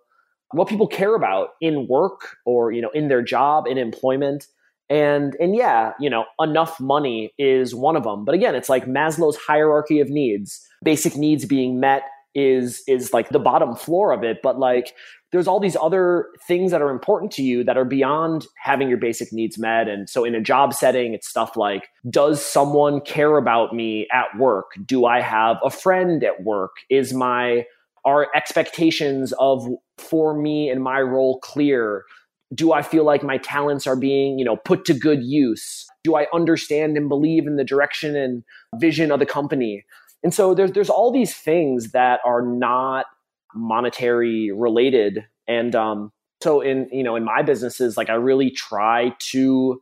what 0.54 0.68
people 0.68 0.88
care 0.88 1.16
about 1.16 1.50
in 1.62 1.88
work 1.88 2.38
or 2.46 2.72
you 2.72 2.82
know 2.82 2.92
in 2.94 3.10
their 3.10 3.22
job 3.22 3.68
in 3.68 3.78
employment. 3.78 4.48
And 4.90 5.36
and 5.40 5.56
yeah 5.56 5.94
you 6.00 6.10
know 6.10 6.26
enough 6.40 6.80
money 6.80 7.34
is 7.38 7.74
one 7.74 7.96
of 7.96 8.04
them 8.04 8.26
but 8.26 8.36
again 8.36 8.56
it's 8.56 8.68
like 8.68 8.86
maslow's 8.86 9.38
hierarchy 9.38 10.00
of 10.00 10.10
needs. 10.10 10.66
Basic 10.84 11.16
needs 11.16 11.46
being 11.46 11.80
met 11.80 12.04
is 12.34 12.84
is 12.88 13.14
like 13.14 13.30
the 13.30 13.40
bottom 13.40 13.76
floor 13.76 14.12
of 14.12 14.24
it. 14.24 14.40
But 14.42 14.60
like 14.60 14.94
there's 15.32 15.48
all 15.48 15.60
these 15.60 15.78
other 15.82 16.28
things 16.46 16.72
that 16.72 16.82
are 16.82 16.90
important 16.90 17.32
to 17.34 17.44
you 17.44 17.64
that 17.64 17.78
are 17.78 17.86
beyond 17.86 18.46
having 18.62 18.90
your 18.90 18.98
basic 18.98 19.32
needs 19.32 19.58
met. 19.58 19.88
And 19.88 20.10
so 20.10 20.26
in 20.26 20.36
a 20.36 20.42
job 20.42 20.74
setting 20.74 21.14
it's 21.14 21.28
stuff 21.28 21.56
like 21.56 21.88
does 22.10 22.46
someone 22.46 23.02
care 23.02 23.38
about 23.38 23.74
me 23.74 24.08
at 24.12 24.38
work? 24.38 24.72
Do 24.86 25.06
i 25.06 25.22
have 25.22 25.58
a 25.64 25.70
friend 25.70 26.24
at 26.24 26.44
work? 26.44 26.72
Is 26.90 27.14
my 27.14 27.66
are 28.06 28.28
expectations 28.36 29.34
of 29.40 29.68
for 29.98 30.38
me 30.40 30.70
and 30.70 30.84
my 30.84 31.02
role 31.02 31.40
clear? 31.40 32.06
Do 32.54 32.74
i 32.74 32.82
feel 32.82 33.06
like 33.06 33.24
my 33.24 33.38
talents 33.38 33.88
are 33.88 33.96
being 33.96 34.38
you 34.38 34.46
know 34.46 34.58
put 34.58 34.86
to 34.86 34.94
good 34.94 35.24
use? 35.24 35.88
Do 36.04 36.16
i 36.16 36.28
understand 36.34 36.98
and 36.98 37.08
believe 37.08 37.48
in 37.48 37.56
the 37.56 37.64
direction 37.64 38.16
and 38.16 38.44
vision 38.80 39.12
of 39.12 39.20
the 39.20 39.26
company? 39.26 39.86
And 40.24 40.34
so 40.34 40.54
there's 40.54 40.72
there's 40.72 40.90
all 40.90 41.12
these 41.12 41.34
things 41.34 41.92
that 41.92 42.20
are 42.26 42.42
not 42.42 43.06
monetary 43.54 44.52
related. 44.52 45.26
And 45.48 45.76
um 45.76 46.12
so 46.42 46.62
in 46.62 46.90
you 46.92 47.04
know 47.04 47.16
in 47.16 47.24
my 47.24 47.42
businesses 47.42 47.98
like 47.98 48.10
i 48.10 48.14
really 48.14 48.50
try 48.50 49.14
to 49.20 49.82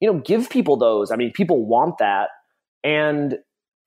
you 0.00 0.12
know 0.12 0.20
give 0.20 0.50
people 0.50 0.76
those. 0.76 1.10
I 1.10 1.16
mean 1.16 1.32
people 1.32 1.64
want 1.66 1.98
that. 1.98 2.30
And 2.84 3.38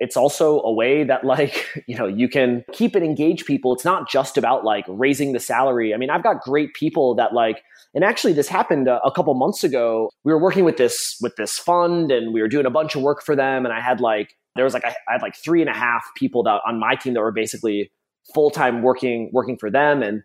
it's 0.02 0.18
also 0.18 0.62
a 0.64 0.74
way 0.74 1.04
that 1.04 1.24
like 1.24 1.68
you 1.88 1.96
know 1.96 2.08
you 2.08 2.28
can 2.28 2.66
keep 2.74 2.96
and 2.96 3.06
engage 3.06 3.46
people. 3.46 3.74
It's 3.74 3.86
not 3.86 4.10
just 4.10 4.38
about 4.38 4.66
like 4.66 4.84
raising 4.90 5.32
the 5.32 5.40
salary. 5.40 5.94
I 5.94 5.98
mean 5.98 6.10
i've 6.10 6.24
got 6.24 6.42
great 6.42 6.74
people 6.74 7.16
that 7.16 7.34
like 7.34 7.64
and 7.94 8.04
actually 8.04 8.34
this 8.34 8.48
happened 8.48 8.88
a, 8.88 9.02
a, 9.04 9.12
couple 9.12 9.34
months 9.36 9.64
ago. 9.64 10.10
We 10.24 10.34
were 10.34 10.42
working 10.42 10.66
with 10.66 10.78
this 10.78 11.18
with 11.22 11.36
this 11.38 11.58
fund 11.58 12.12
and 12.12 12.34
we 12.34 12.42
were 12.42 12.48
doing 12.50 12.66
a 12.66 12.70
bunch 12.70 12.96
of 12.96 13.02
work 13.02 13.24
for 13.24 13.36
them 13.36 13.66
and 13.66 13.74
i 13.74 13.80
had 13.80 14.02
like 14.02 14.36
there 14.56 14.66
was 14.66 14.74
like 14.74 14.84
i, 14.84 14.90
I 15.08 15.14
had 15.14 15.22
like 15.22 15.36
three 15.36 15.62
and 15.62 15.70
a 15.70 15.74
half 15.74 16.04
people 16.18 16.44
that 16.44 16.60
on 16.68 16.80
my 16.80 16.96
team 16.96 17.14
that 17.14 17.22
were 17.22 17.32
basically 17.32 17.92
full-time 18.34 18.82
working 18.82 19.30
working 19.32 19.58
for 19.58 19.70
them. 19.70 20.02
And 20.02 20.24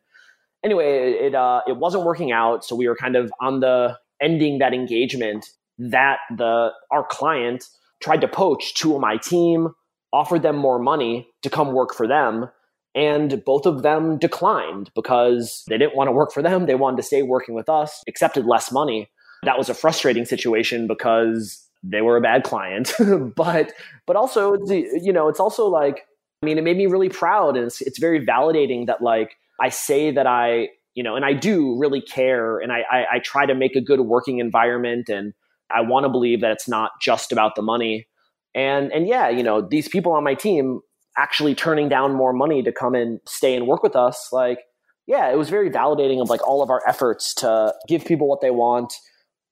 anyway 0.64 1.12
it, 1.12 1.34
uh 1.34 1.60
it 1.68 1.76
wasn't 1.76 2.04
working 2.04 2.32
out 2.32 2.64
so 2.64 2.74
we 2.74 2.88
were 2.88 2.96
kind 2.96 3.14
of 3.14 3.30
on 3.40 3.60
the 3.60 3.98
ending 4.22 4.58
that 4.58 4.72
engagement 4.72 5.44
that 5.78 6.18
the 6.36 6.70
our 6.90 7.04
client 7.10 7.64
tried 8.02 8.20
to 8.20 8.28
poach 8.28 8.74
two 8.74 8.94
of 8.94 9.00
my 9.00 9.16
team, 9.16 9.68
offered 10.12 10.42
them 10.42 10.56
more 10.56 10.78
money 10.78 11.28
to 11.42 11.50
come 11.50 11.72
work 11.72 11.94
for 11.94 12.06
them, 12.06 12.50
and 12.94 13.44
both 13.44 13.66
of 13.66 13.82
them 13.82 14.18
declined 14.18 14.90
because 14.94 15.64
they 15.68 15.76
didn't 15.76 15.94
want 15.94 16.08
to 16.08 16.12
work 16.12 16.32
for 16.32 16.42
them. 16.42 16.66
They 16.66 16.74
wanted 16.74 16.96
to 16.96 17.02
stay 17.02 17.22
working 17.22 17.54
with 17.54 17.68
us, 17.68 18.02
accepted 18.08 18.46
less 18.46 18.72
money. 18.72 19.10
That 19.42 19.58
was 19.58 19.68
a 19.68 19.74
frustrating 19.74 20.24
situation 20.24 20.86
because 20.86 21.62
they 21.82 22.00
were 22.00 22.16
a 22.16 22.22
bad 22.22 22.42
client. 22.42 22.94
but 23.36 23.72
but 24.06 24.16
also 24.16 24.56
you 24.66 25.12
know, 25.12 25.28
it's 25.28 25.40
also 25.40 25.66
like 25.66 26.06
I 26.42 26.46
mean, 26.46 26.58
it 26.58 26.64
made 26.64 26.76
me 26.76 26.86
really 26.86 27.10
proud 27.10 27.56
and 27.56 27.66
it's 27.66 27.82
it's 27.82 27.98
very 27.98 28.24
validating 28.24 28.86
that 28.86 29.02
like 29.02 29.36
I 29.60 29.68
say 29.68 30.10
that 30.10 30.26
I 30.26 30.68
you 30.94 31.02
know, 31.02 31.14
and 31.14 31.26
I 31.26 31.34
do 31.34 31.76
really 31.78 32.00
care 32.00 32.58
and 32.58 32.72
I, 32.72 32.80
I, 32.90 33.04
I 33.12 33.18
try 33.18 33.44
to 33.44 33.54
make 33.54 33.76
a 33.76 33.82
good 33.82 34.00
working 34.00 34.38
environment 34.38 35.10
and 35.10 35.34
I 35.74 35.80
want 35.80 36.04
to 36.04 36.08
believe 36.08 36.40
that 36.40 36.52
it's 36.52 36.68
not 36.68 36.92
just 37.00 37.32
about 37.32 37.54
the 37.54 37.62
money. 37.62 38.06
And 38.54 38.92
and 38.92 39.06
yeah, 39.06 39.28
you 39.28 39.42
know, 39.42 39.60
these 39.60 39.88
people 39.88 40.12
on 40.12 40.24
my 40.24 40.34
team 40.34 40.80
actually 41.18 41.54
turning 41.54 41.88
down 41.88 42.12
more 42.12 42.32
money 42.32 42.62
to 42.62 42.72
come 42.72 42.94
and 42.94 43.20
stay 43.26 43.56
and 43.56 43.66
work 43.66 43.82
with 43.82 43.96
us, 43.96 44.28
like 44.32 44.60
yeah, 45.06 45.30
it 45.30 45.38
was 45.38 45.50
very 45.50 45.70
validating 45.70 46.20
of 46.20 46.28
like 46.28 46.46
all 46.46 46.62
of 46.62 46.70
our 46.70 46.82
efforts 46.86 47.32
to 47.34 47.72
give 47.88 48.04
people 48.04 48.28
what 48.28 48.40
they 48.40 48.50
want 48.50 48.92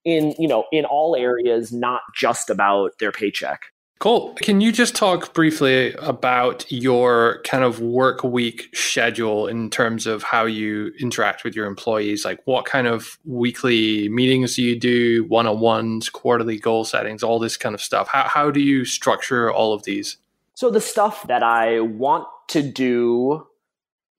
in, 0.04 0.34
you 0.38 0.48
know, 0.48 0.64
in 0.72 0.84
all 0.84 1.16
areas, 1.16 1.72
not 1.72 2.02
just 2.14 2.50
about 2.50 2.92
their 2.98 3.12
paycheck. 3.12 3.66
Cool. 4.04 4.34
Can 4.34 4.60
you 4.60 4.70
just 4.70 4.94
talk 4.94 5.32
briefly 5.32 5.94
about 5.94 6.70
your 6.70 7.40
kind 7.46 7.64
of 7.64 7.80
work 7.80 8.22
week 8.22 8.68
schedule 8.76 9.46
in 9.46 9.70
terms 9.70 10.06
of 10.06 10.22
how 10.22 10.44
you 10.44 10.92
interact 11.00 11.42
with 11.42 11.56
your 11.56 11.64
employees? 11.64 12.22
Like, 12.22 12.38
what 12.44 12.66
kind 12.66 12.86
of 12.86 13.18
weekly 13.24 14.10
meetings 14.10 14.56
do 14.56 14.62
you 14.62 14.78
do, 14.78 15.24
one 15.28 15.46
on 15.46 15.58
ones, 15.58 16.10
quarterly 16.10 16.58
goal 16.58 16.84
settings, 16.84 17.22
all 17.22 17.38
this 17.38 17.56
kind 17.56 17.74
of 17.74 17.80
stuff? 17.80 18.08
How, 18.08 18.24
how 18.24 18.50
do 18.50 18.60
you 18.60 18.84
structure 18.84 19.50
all 19.50 19.72
of 19.72 19.84
these? 19.84 20.18
So, 20.52 20.68
the 20.68 20.82
stuff 20.82 21.26
that 21.28 21.42
I 21.42 21.80
want 21.80 22.26
to 22.48 22.60
do 22.60 23.46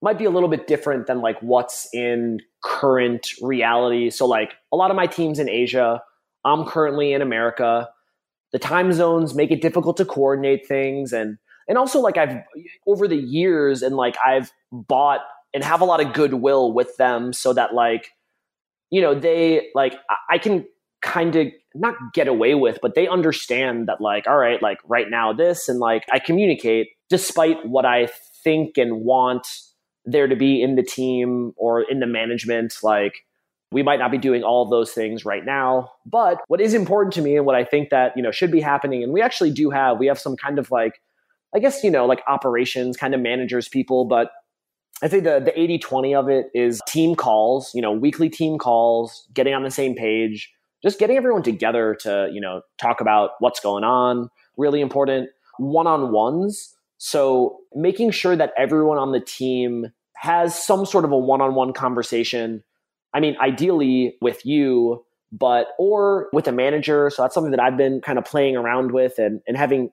might 0.02 0.18
be 0.18 0.26
a 0.26 0.32
little 0.32 0.50
bit 0.50 0.66
different 0.66 1.06
than 1.06 1.22
like 1.22 1.40
what's 1.42 1.88
in 1.94 2.40
current 2.64 3.28
reality. 3.40 4.10
So, 4.10 4.26
like, 4.26 4.54
a 4.72 4.78
lot 4.78 4.90
of 4.90 4.98
my 4.98 5.06
teams 5.06 5.38
in 5.38 5.48
Asia, 5.48 6.02
I'm 6.44 6.66
currently 6.66 7.14
in 7.14 7.22
America 7.22 7.90
the 8.56 8.60
time 8.60 8.94
zones 8.94 9.36
make 9.36 9.52
it 9.52 9.62
difficult 9.62 9.98
to 9.98 10.06
coordinate 10.06 10.66
things. 10.66 11.12
And 11.12 11.38
and 11.68 11.78
also 11.78 12.00
like 12.00 12.16
I've 12.16 12.38
over 12.88 13.06
the 13.06 13.18
years 13.18 13.82
and 13.82 13.98
like 13.98 14.16
I've 14.26 14.50
bought 14.72 15.20
and 15.54 15.62
have 15.62 15.82
a 15.82 15.86
lot 15.86 16.00
of 16.00 16.14
goodwill 16.14 16.72
with 16.72 16.96
them 16.96 17.34
so 17.34 17.52
that 17.52 17.74
like 17.74 18.12
you 18.92 19.02
know 19.02 19.14
they 19.14 19.72
like 19.76 19.96
I 20.30 20.38
can 20.38 20.66
kind 21.02 21.36
of 21.36 21.48
not 21.74 21.96
get 22.14 22.30
away 22.30 22.56
with 22.56 22.80
but 22.82 22.96
they 22.96 23.10
understand 23.10 23.90
that 23.90 24.00
like 24.00 24.26
all 24.26 24.38
right 24.38 24.62
like 24.62 24.78
right 24.88 25.10
now 25.10 25.34
this 25.34 25.68
and 25.68 25.80
like 25.80 26.06
I 26.14 26.20
communicate 26.20 26.88
despite 27.10 27.68
what 27.68 27.86
I 27.86 28.08
think 28.42 28.78
and 28.78 29.02
want 29.02 29.46
there 30.06 30.28
to 30.28 30.36
be 30.38 30.62
in 30.62 30.76
the 30.76 30.84
team 30.84 31.52
or 31.58 31.82
in 31.82 32.00
the 32.00 32.08
management 32.08 32.76
like 32.84 33.25
we 33.76 33.84
might 33.84 34.00
not 34.00 34.10
be 34.10 34.18
doing 34.18 34.42
all 34.42 34.64
of 34.64 34.70
those 34.70 34.92
things 34.92 35.26
right 35.26 35.46
now. 35.46 35.92
But 36.06 36.42
what 36.48 36.62
is 36.62 36.74
important 36.74 37.14
to 37.16 37.22
me 37.22 37.36
and 37.36 37.46
what 37.46 37.56
i 37.56 37.64
think 37.64 37.90
that 37.90 38.14
you 38.16 38.24
know 38.24 38.32
should 38.32 38.52
be 38.52 38.62
happening 38.62 39.04
and 39.04 39.14
we 39.14 39.22
actually 39.22 39.52
do 39.52 39.70
have 39.70 40.00
we 40.00 40.08
have 40.08 40.20
some 40.20 40.36
kind 40.36 40.58
of 40.58 40.72
like 40.72 41.02
i 41.54 41.60
guess 41.60 41.84
you 41.84 41.92
know 41.92 42.06
like 42.06 42.22
operations 42.28 42.98
kind 42.98 43.14
of 43.14 43.22
managers 43.22 43.68
people 43.68 44.06
but 44.06 44.32
i 45.04 45.08
think 45.08 45.24
the 45.24 45.40
the 45.40 45.60
80 45.60 45.80
20 45.80 46.16
of 46.16 46.30
it 46.30 46.48
is 46.54 46.82
team 46.88 47.16
calls 47.16 47.72
you 47.76 47.82
know 47.82 47.92
weekly 47.92 48.30
team 48.30 48.58
calls 48.58 49.28
getting 49.34 49.54
on 49.54 49.64
the 49.64 49.72
same 49.72 49.94
page 49.96 50.52
just 50.82 51.00
getting 51.00 51.18
everyone 51.18 51.44
together 51.44 51.96
to 52.02 52.30
you 52.34 52.42
know 52.42 52.62
talk 52.78 53.02
about 53.02 53.32
what's 53.40 53.60
going 53.60 53.84
on 53.84 54.30
really 54.58 54.82
important 54.82 55.30
one-on-ones. 55.58 56.76
So 56.98 57.60
making 57.74 58.12
sure 58.12 58.36
that 58.36 58.54
everyone 58.58 58.98
on 58.98 59.12
the 59.12 59.20
team 59.20 59.88
has 60.16 60.58
some 60.62 60.86
sort 60.86 61.06
of 61.06 61.12
a 61.12 61.18
one-on-one 61.18 61.74
conversation 61.74 62.64
I 63.16 63.22
mean, 63.22 63.38
ideally 63.42 64.18
with 64.22 64.46
you, 64.46 65.04
but 65.32 65.70
or 65.80 66.28
with 66.34 66.48
a 66.48 66.52
manager. 66.52 67.10
So 67.10 67.22
that's 67.22 67.34
something 67.34 67.52
that 67.52 67.62
I've 67.62 67.78
been 67.78 68.02
kind 68.02 68.20
of 68.20 68.26
playing 68.26 68.58
around 68.58 68.92
with 68.92 69.18
and, 69.18 69.42
and 69.48 69.56
having, 69.58 69.90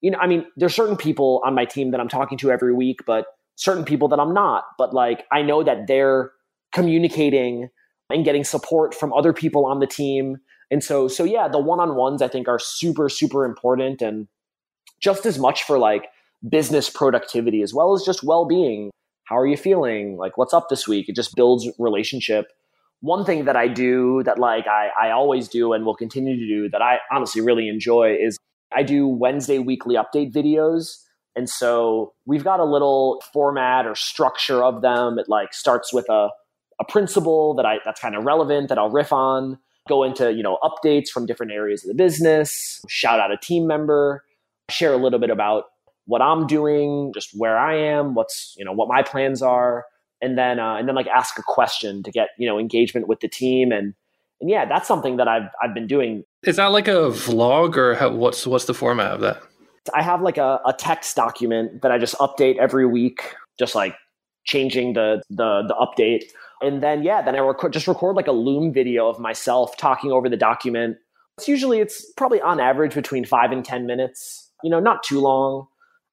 you 0.00 0.12
know, 0.12 0.18
I 0.18 0.28
mean, 0.28 0.46
there's 0.56 0.74
certain 0.74 0.96
people 0.96 1.42
on 1.44 1.54
my 1.54 1.64
team 1.64 1.90
that 1.90 2.00
I'm 2.00 2.08
talking 2.08 2.38
to 2.38 2.52
every 2.52 2.72
week, 2.72 3.00
but 3.04 3.26
certain 3.56 3.84
people 3.84 4.08
that 4.08 4.20
I'm 4.20 4.32
not. 4.32 4.64
But 4.78 4.94
like 4.94 5.24
I 5.32 5.42
know 5.42 5.64
that 5.64 5.88
they're 5.88 6.30
communicating 6.72 7.68
and 8.08 8.24
getting 8.24 8.44
support 8.44 8.94
from 8.94 9.12
other 9.12 9.32
people 9.32 9.66
on 9.66 9.80
the 9.80 9.86
team. 9.86 10.38
And 10.70 10.84
so 10.84 11.08
so 11.08 11.24
yeah, 11.24 11.48
the 11.48 11.58
one-on-ones 11.58 12.22
I 12.22 12.28
think 12.28 12.46
are 12.46 12.60
super, 12.60 13.08
super 13.08 13.44
important 13.44 14.00
and 14.00 14.28
just 15.00 15.26
as 15.26 15.36
much 15.36 15.64
for 15.64 15.78
like 15.78 16.06
business 16.48 16.88
productivity 16.88 17.60
as 17.60 17.74
well 17.74 17.92
as 17.92 18.02
just 18.02 18.22
well-being 18.22 18.90
how 19.32 19.38
are 19.38 19.46
you 19.46 19.56
feeling? 19.56 20.18
Like 20.18 20.36
what's 20.36 20.52
up 20.52 20.68
this 20.68 20.86
week? 20.86 21.08
It 21.08 21.16
just 21.16 21.34
builds 21.34 21.66
relationship. 21.78 22.52
One 23.00 23.24
thing 23.24 23.46
that 23.46 23.56
i 23.56 23.66
do 23.66 24.22
that 24.24 24.38
like 24.38 24.66
I, 24.68 24.90
I 25.06 25.10
always 25.10 25.48
do 25.48 25.72
and 25.72 25.84
will 25.84 25.96
continue 25.96 26.36
to 26.38 26.46
do 26.46 26.68
that 26.68 26.80
i 26.82 26.98
honestly 27.10 27.40
really 27.40 27.68
enjoy 27.68 28.14
is 28.14 28.38
i 28.76 28.84
do 28.84 29.08
wednesday 29.08 29.58
weekly 29.58 29.96
update 29.96 30.32
videos. 30.32 30.98
And 31.34 31.48
so 31.48 32.12
we've 32.26 32.44
got 32.44 32.60
a 32.60 32.64
little 32.64 33.22
format 33.32 33.86
or 33.86 33.94
structure 33.96 34.62
of 34.62 34.82
them. 34.82 35.18
It 35.18 35.28
like 35.28 35.54
starts 35.54 35.92
with 35.92 36.08
a, 36.10 36.28
a 36.78 36.84
principle 36.88 37.54
that 37.54 37.66
i 37.66 37.78
that's 37.84 38.00
kind 38.00 38.14
of 38.14 38.22
relevant 38.24 38.68
that 38.68 38.78
i'll 38.78 38.90
riff 38.90 39.12
on 39.12 39.58
go 39.88 40.04
into 40.04 40.32
you 40.32 40.42
know 40.44 40.58
updates 40.62 41.08
from 41.08 41.26
different 41.26 41.50
areas 41.50 41.82
of 41.84 41.88
the 41.88 41.94
business 41.94 42.80
shout 42.88 43.18
out 43.18 43.32
a 43.32 43.36
team 43.36 43.66
member 43.66 44.22
share 44.70 44.92
a 44.92 44.96
little 44.96 45.18
bit 45.18 45.30
about 45.30 45.64
what 46.06 46.22
I'm 46.22 46.46
doing, 46.46 47.12
just 47.14 47.30
where 47.34 47.58
I 47.58 47.76
am, 47.76 48.14
what's 48.14 48.54
you 48.58 48.64
know 48.64 48.72
what 48.72 48.88
my 48.88 49.02
plans 49.02 49.42
are, 49.42 49.84
and 50.20 50.38
then 50.38 50.58
uh, 50.58 50.76
and 50.76 50.88
then 50.88 50.94
like 50.94 51.08
ask 51.08 51.38
a 51.38 51.42
question 51.42 52.02
to 52.02 52.10
get 52.10 52.30
you 52.38 52.46
know 52.46 52.58
engagement 52.58 53.08
with 53.08 53.20
the 53.20 53.28
team 53.28 53.72
and 53.72 53.94
and 54.42 54.50
yeah, 54.50 54.66
that's 54.66 54.86
something 54.86 55.16
that 55.16 55.28
I've 55.28 55.48
I've 55.62 55.72
been 55.72 55.86
doing. 55.86 56.24
Is 56.42 56.56
that 56.56 56.66
like 56.66 56.88
a 56.88 57.08
vlog 57.10 57.76
or 57.76 57.94
how, 57.94 58.10
what's 58.10 58.46
what's 58.46 58.66
the 58.66 58.74
format 58.74 59.12
of 59.12 59.20
that? 59.20 59.40
I 59.94 60.02
have 60.02 60.20
like 60.20 60.36
a, 60.36 60.60
a 60.66 60.72
text 60.72 61.16
document 61.16 61.82
that 61.82 61.90
I 61.90 61.98
just 61.98 62.14
update 62.16 62.58
every 62.58 62.86
week, 62.86 63.34
just 63.58 63.74
like 63.74 63.94
changing 64.44 64.92
the 64.92 65.22
the 65.30 65.62
the 65.66 65.74
update, 65.74 66.24
and 66.60 66.82
then 66.82 67.02
yeah, 67.02 67.22
then 67.22 67.36
I 67.36 67.38
record 67.38 67.72
just 67.72 67.86
record 67.86 68.16
like 68.16 68.26
a 68.26 68.32
Loom 68.32 68.72
video 68.72 69.08
of 69.08 69.18
myself 69.18 69.76
talking 69.76 70.10
over 70.10 70.28
the 70.28 70.36
document. 70.36 70.96
It's 71.38 71.48
usually 71.48 71.78
it's 71.78 72.04
probably 72.16 72.40
on 72.40 72.60
average 72.60 72.94
between 72.94 73.24
five 73.24 73.52
and 73.52 73.64
ten 73.64 73.86
minutes. 73.86 74.50
You 74.64 74.70
know, 74.70 74.80
not 74.80 75.02
too 75.04 75.20
long. 75.20 75.66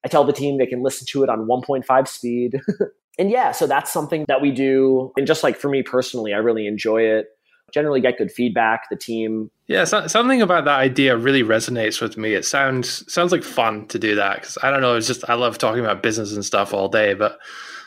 I 0.04 0.08
tell 0.08 0.24
the 0.24 0.32
team 0.32 0.58
they 0.58 0.66
can 0.66 0.82
listen 0.82 1.06
to 1.10 1.22
it 1.22 1.28
on 1.28 1.46
1.5 1.46 2.08
speed. 2.08 2.60
and 3.18 3.30
yeah, 3.30 3.52
so 3.52 3.66
that's 3.66 3.92
something 3.92 4.24
that 4.28 4.40
we 4.40 4.50
do. 4.50 5.12
And 5.16 5.26
just 5.26 5.42
like 5.42 5.56
for 5.56 5.68
me 5.68 5.82
personally, 5.82 6.32
I 6.32 6.38
really 6.38 6.66
enjoy 6.66 7.02
it. 7.02 7.26
Generally 7.72 8.00
get 8.00 8.18
good 8.18 8.32
feedback. 8.32 8.88
The 8.90 8.96
team. 8.96 9.50
Yeah, 9.68 9.84
so, 9.84 10.08
something 10.08 10.42
about 10.42 10.64
that 10.64 10.78
idea 10.80 11.16
really 11.16 11.44
resonates 11.44 12.00
with 12.00 12.16
me. 12.16 12.34
It 12.34 12.44
sounds 12.44 13.10
sounds 13.12 13.30
like 13.30 13.44
fun 13.44 13.86
to 13.88 13.98
do 13.98 14.16
that 14.16 14.40
because 14.40 14.58
I 14.62 14.70
don't 14.70 14.80
know. 14.80 14.96
It's 14.96 15.06
just 15.06 15.28
I 15.28 15.34
love 15.34 15.58
talking 15.58 15.84
about 15.84 16.02
business 16.02 16.34
and 16.34 16.44
stuff 16.44 16.74
all 16.74 16.88
day. 16.88 17.14
But 17.14 17.38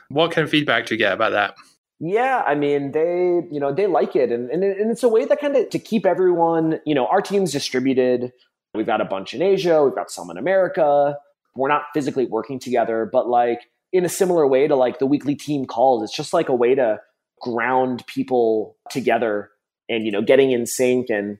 what 0.07 0.31
kind 0.31 0.45
of 0.45 0.51
feedback 0.51 0.85
do 0.85 0.93
you 0.93 0.99
get 0.99 1.11
about 1.11 1.33
that? 1.33 1.55
Yeah, 1.99 2.43
I 2.45 2.55
mean, 2.55 2.91
they, 2.91 3.41
you 3.51 3.59
know, 3.59 3.73
they 3.73 3.87
like 3.87 4.15
it. 4.15 4.31
And, 4.31 4.49
and, 4.49 4.63
and 4.63 4.91
it's 4.91 5.03
a 5.03 5.09
way 5.09 5.25
that 5.25 5.39
kind 5.39 5.55
of 5.55 5.69
to 5.69 5.79
keep 5.79 6.05
everyone, 6.05 6.79
you 6.85 6.95
know, 6.95 7.07
our 7.07 7.21
team's 7.21 7.51
distributed. 7.51 8.31
We've 8.73 8.85
got 8.85 9.01
a 9.01 9.05
bunch 9.05 9.33
in 9.33 9.41
Asia, 9.41 9.83
we've 9.83 9.95
got 9.95 10.11
some 10.11 10.29
in 10.29 10.37
America 10.37 11.17
we're 11.55 11.69
not 11.69 11.83
physically 11.93 12.25
working 12.25 12.59
together, 12.59 13.09
but 13.11 13.27
like 13.27 13.61
in 13.91 14.05
a 14.05 14.09
similar 14.09 14.47
way 14.47 14.67
to 14.67 14.75
like 14.75 14.99
the 14.99 15.05
weekly 15.05 15.35
team 15.35 15.65
calls, 15.65 16.03
it's 16.03 16.15
just 16.15 16.33
like 16.33 16.49
a 16.49 16.55
way 16.55 16.75
to 16.75 16.99
ground 17.41 18.05
people 18.07 18.75
together 18.89 19.51
and, 19.89 20.05
you 20.05 20.11
know, 20.11 20.21
getting 20.21 20.51
in 20.51 20.65
sync. 20.65 21.09
And 21.09 21.37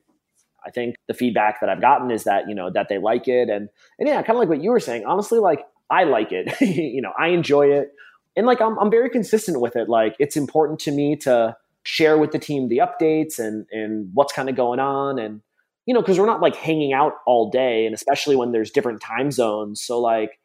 I 0.64 0.70
think 0.70 0.96
the 1.08 1.14
feedback 1.14 1.60
that 1.60 1.68
I've 1.68 1.80
gotten 1.80 2.10
is 2.10 2.24
that, 2.24 2.48
you 2.48 2.54
know, 2.54 2.70
that 2.70 2.88
they 2.88 2.98
like 2.98 3.26
it. 3.26 3.48
And, 3.48 3.68
and 3.98 4.08
yeah, 4.08 4.22
kind 4.22 4.36
of 4.36 4.36
like 4.36 4.48
what 4.48 4.62
you 4.62 4.70
were 4.70 4.80
saying, 4.80 5.04
honestly, 5.04 5.38
like 5.38 5.64
I 5.90 6.04
like 6.04 6.30
it, 6.30 6.60
you 6.60 7.02
know, 7.02 7.12
I 7.18 7.28
enjoy 7.28 7.68
it. 7.68 7.92
And 8.36 8.46
like, 8.46 8.60
I'm, 8.60 8.78
I'm 8.78 8.90
very 8.90 9.10
consistent 9.10 9.60
with 9.60 9.76
it. 9.76 9.88
Like 9.88 10.16
it's 10.18 10.36
important 10.36 10.78
to 10.80 10.92
me 10.92 11.16
to 11.16 11.56
share 11.84 12.18
with 12.18 12.32
the 12.32 12.38
team 12.38 12.68
the 12.68 12.78
updates 12.78 13.38
and, 13.38 13.66
and 13.70 14.10
what's 14.14 14.32
kind 14.32 14.48
of 14.48 14.56
going 14.56 14.80
on. 14.80 15.18
And, 15.18 15.40
you 15.86 15.94
know, 15.94 16.00
because 16.00 16.18
we're 16.18 16.26
not 16.26 16.40
like 16.40 16.56
hanging 16.56 16.92
out 16.92 17.12
all 17.26 17.50
day, 17.50 17.86
and 17.86 17.94
especially 17.94 18.36
when 18.36 18.52
there's 18.52 18.70
different 18.70 19.00
time 19.00 19.30
zones. 19.30 19.82
So 19.82 20.00
like, 20.00 20.38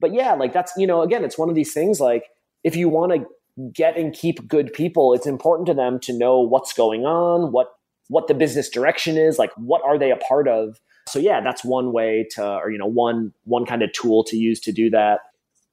but 0.00 0.12
yeah, 0.12 0.34
like 0.34 0.52
that's 0.52 0.72
you 0.76 0.86
know, 0.86 1.02
again, 1.02 1.24
it's 1.24 1.38
one 1.38 1.48
of 1.48 1.54
these 1.54 1.72
things. 1.72 2.00
Like, 2.00 2.24
if 2.64 2.76
you 2.76 2.88
want 2.88 3.12
to 3.12 3.26
get 3.72 3.96
and 3.96 4.14
keep 4.14 4.46
good 4.48 4.72
people, 4.72 5.12
it's 5.14 5.26
important 5.26 5.66
to 5.66 5.74
them 5.74 5.98
to 6.00 6.16
know 6.16 6.40
what's 6.40 6.72
going 6.72 7.04
on, 7.04 7.52
what 7.52 7.68
what 8.08 8.26
the 8.26 8.34
business 8.34 8.68
direction 8.68 9.16
is, 9.16 9.38
like 9.38 9.52
what 9.56 9.82
are 9.84 9.98
they 9.98 10.10
a 10.10 10.16
part 10.16 10.48
of. 10.48 10.80
So 11.08 11.18
yeah, 11.18 11.40
that's 11.40 11.64
one 11.64 11.92
way 11.92 12.26
to, 12.32 12.44
or 12.44 12.70
you 12.70 12.78
know, 12.78 12.86
one 12.86 13.32
one 13.44 13.64
kind 13.66 13.82
of 13.82 13.92
tool 13.92 14.24
to 14.24 14.36
use 14.36 14.60
to 14.60 14.72
do 14.72 14.90
that. 14.90 15.20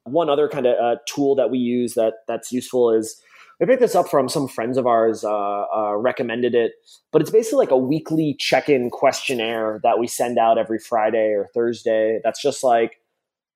One 0.04 0.30
other 0.30 0.48
kind 0.48 0.66
of 0.66 0.78
uh, 0.78 1.00
tool 1.08 1.36
that 1.36 1.50
we 1.50 1.58
use 1.58 1.96
that 1.96 2.14
that's 2.28 2.52
useful 2.52 2.92
is 2.92 3.22
I 3.62 3.66
picked 3.66 3.82
this 3.82 3.96
up 3.96 4.08
from 4.08 4.30
some 4.30 4.48
friends 4.48 4.78
of 4.78 4.86
ours, 4.86 5.24
uh, 5.24 5.66
uh, 5.76 5.96
recommended 5.96 6.54
it, 6.54 6.74
but 7.12 7.22
it's 7.22 7.32
basically 7.32 7.58
like 7.58 7.72
a 7.72 7.78
weekly 7.78 8.36
check 8.40 8.70
in 8.70 8.92
questionnaire 8.92 9.80
that 9.82 9.98
we 9.98 10.06
send 10.06 10.38
out 10.38 10.60
every 10.60 10.78
Friday 10.78 11.34
or 11.34 11.48
Thursday. 11.56 12.20
That's 12.24 12.42
just 12.42 12.64
like, 12.64 13.02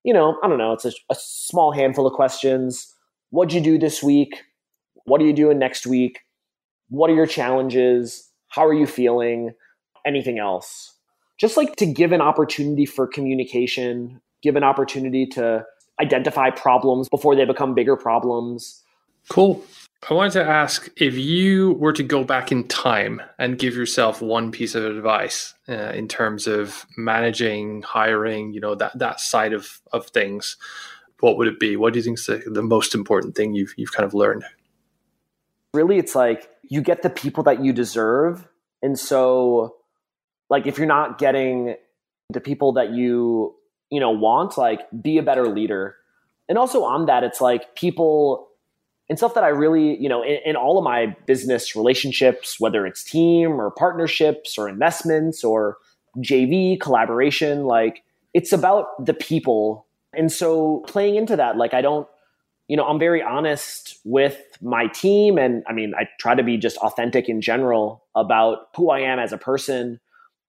you 0.04 0.12
know, 0.12 0.38
I 0.44 0.48
don't 0.48 0.58
know, 0.58 0.74
it's 0.74 0.86
a, 0.86 0.92
a 1.12 1.16
small 1.16 1.72
handful 1.72 2.08
of 2.08 2.14
questions. 2.14 2.96
What'd 3.30 3.54
you 3.54 3.62
do 3.62 3.78
this 3.78 4.02
week? 4.02 4.42
What 5.06 5.22
are 5.22 5.26
you 5.26 5.34
doing 5.34 5.60
next 5.60 5.86
week? 5.86 6.22
What 6.90 7.12
are 7.12 7.16
your 7.16 7.28
challenges? 7.28 8.28
How 8.48 8.66
are 8.66 8.74
you 8.74 8.88
feeling? 8.88 9.54
Anything 10.06 10.40
else? 10.40 10.96
Just 11.38 11.58
like 11.58 11.76
to 11.76 11.86
give 11.86 12.12
an 12.12 12.22
opportunity 12.22 12.88
for 12.88 13.06
communication, 13.06 14.20
give 14.42 14.56
an 14.56 14.64
opportunity 14.64 15.28
to 15.28 15.64
identify 16.02 16.50
problems 16.50 17.08
before 17.08 17.36
they 17.36 17.46
become 17.46 17.76
bigger 17.76 17.96
problems. 17.96 18.84
Cool. 19.30 19.64
I 20.10 20.16
wanted 20.16 20.34
to 20.34 20.44
ask 20.44 20.90
if 20.98 21.14
you 21.14 21.74
were 21.74 21.94
to 21.94 22.02
go 22.02 22.24
back 22.24 22.52
in 22.52 22.68
time 22.68 23.22
and 23.38 23.60
give 23.60 23.76
yourself 23.76 24.20
one 24.20 24.52
piece 24.52 24.74
of 24.74 24.84
advice 24.84 25.54
uh, 25.70 25.92
in 25.94 26.08
terms 26.08 26.48
of 26.48 26.88
managing, 26.98 27.84
hiring, 27.84 28.52
you 28.52 28.60
know, 28.60 28.74
that, 28.76 28.98
that 28.98 29.20
side 29.20 29.54
of, 29.54 29.80
of 29.94 30.08
things, 30.08 30.58
what 31.20 31.38
would 31.38 31.48
it 31.48 31.60
be? 31.60 31.76
What 31.76 31.94
do 31.94 32.00
you 32.00 32.04
think 32.04 32.18
is 32.18 32.26
the, 32.26 32.42
the 32.48 32.64
most 32.64 32.96
important 32.96 33.36
thing 33.36 33.54
you've, 33.54 33.76
you've 33.78 33.94
kind 33.94 34.06
of 34.06 34.16
learned? 34.16 34.44
Really, 35.76 36.00
it's 36.00 36.16
like 36.16 36.50
you 36.64 36.82
get 36.82 37.04
the 37.04 37.10
people 37.10 37.44
that 37.44 37.64
you 37.64 37.72
deserve. 37.72 38.48
And 38.82 38.98
so, 38.98 39.76
like, 40.50 40.66
if 40.66 40.80
you're 40.80 40.88
not 40.88 41.20
getting 41.20 41.76
the 42.32 42.42
people 42.42 42.74
that 42.74 42.92
you, 42.92 43.56
you 43.92 44.00
know, 44.00 44.10
want, 44.10 44.58
like, 44.58 44.82
be 45.00 45.20
a 45.20 45.24
better 45.24 45.48
leader. 45.48 45.96
And 46.50 46.58
also 46.58 46.84
on 46.84 47.06
that, 47.06 47.24
it's 47.24 47.40
like 47.40 47.76
people 47.76 48.48
and 49.10 49.18
stuff 49.18 49.34
that 49.34 49.44
I 49.44 49.50
really, 49.50 50.02
you 50.02 50.08
know, 50.08 50.24
in, 50.24 50.38
in, 50.46 50.56
all 50.56 50.78
of 50.78 50.84
my 50.84 51.16
business 51.26 51.76
relationships, 51.76 52.60
whether 52.60 52.86
it's 52.86 53.04
team 53.04 53.60
or 53.60 53.72
partnerships 53.72 54.58
or 54.58 54.70
investments 54.70 55.44
or 55.44 55.78
JV 56.20 56.80
collaboration, 56.80 57.66
like 57.66 58.04
it's 58.34 58.54
about 58.54 59.06
the 59.06 59.14
people. 59.14 59.86
And 60.14 60.32
so 60.32 60.84
playing 60.88 61.16
into 61.16 61.36
that, 61.36 61.58
like 61.58 61.74
I 61.74 61.82
don't, 61.82 62.08
you 62.68 62.78
know, 62.78 62.86
I'm 62.86 63.00
very 63.00 63.22
honest 63.22 64.00
with 64.06 64.40
my 64.62 64.88
team. 64.88 65.38
And 65.38 65.64
I 65.68 65.74
mean, 65.74 65.94
I 65.98 66.08
try 66.20 66.36
to 66.36 66.44
be 66.44 66.58
just 66.58 66.78
authentic 66.78 67.28
in 67.28 67.42
general 67.42 68.06
about 68.16 68.70
who 68.78 68.92
I 68.92 69.02
am 69.02 69.20
as 69.20 69.34
a 69.34 69.38
person 69.38 70.00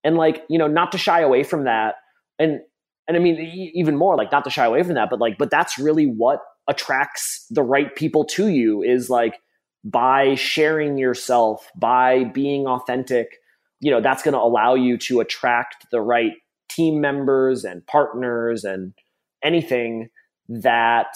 and 0.05 0.17
like, 0.17 0.45
you 0.49 0.59
know, 0.59 0.69
not 0.69 0.93
to 0.93 0.99
shy 0.99 1.21
away 1.21 1.43
from 1.43 1.65
that. 1.65 1.97
And, 2.39 2.61
and 3.09 3.17
I 3.17 3.21
mean, 3.21 3.71
even 3.75 3.97
more 3.97 4.17
like 4.17 4.31
not 4.31 4.45
to 4.45 4.51
shy 4.51 4.65
away 4.65 4.85
from 4.85 4.95
that, 4.95 5.11
but 5.11 5.19
like, 5.19 5.37
but 5.37 5.51
that's 5.51 5.79
really 5.79 6.07
what 6.07 6.41
attracts 6.69 7.47
the 7.51 7.63
right 7.63 7.95
people 7.97 8.25
to 8.25 8.49
you 8.49 8.83
is 8.83 9.11
like 9.11 9.35
by 9.85 10.35
sharing 10.35 10.97
yourself, 10.97 11.71
by 11.77 12.25
being 12.25 12.67
authentic, 12.67 13.39
you 13.81 13.91
know, 13.91 14.01
that's 14.01 14.23
going 14.23 14.35
to 14.35 14.41
allow 14.41 14.75
you 14.75 14.97
to 14.97 15.21
attract 15.21 15.87
the 15.91 16.01
right 16.01 16.33
team 16.69 17.01
members 17.01 17.65
and 17.65 17.87
partners 17.87 18.65
and 18.65 18.95
anything 19.43 20.09
that 20.49 21.15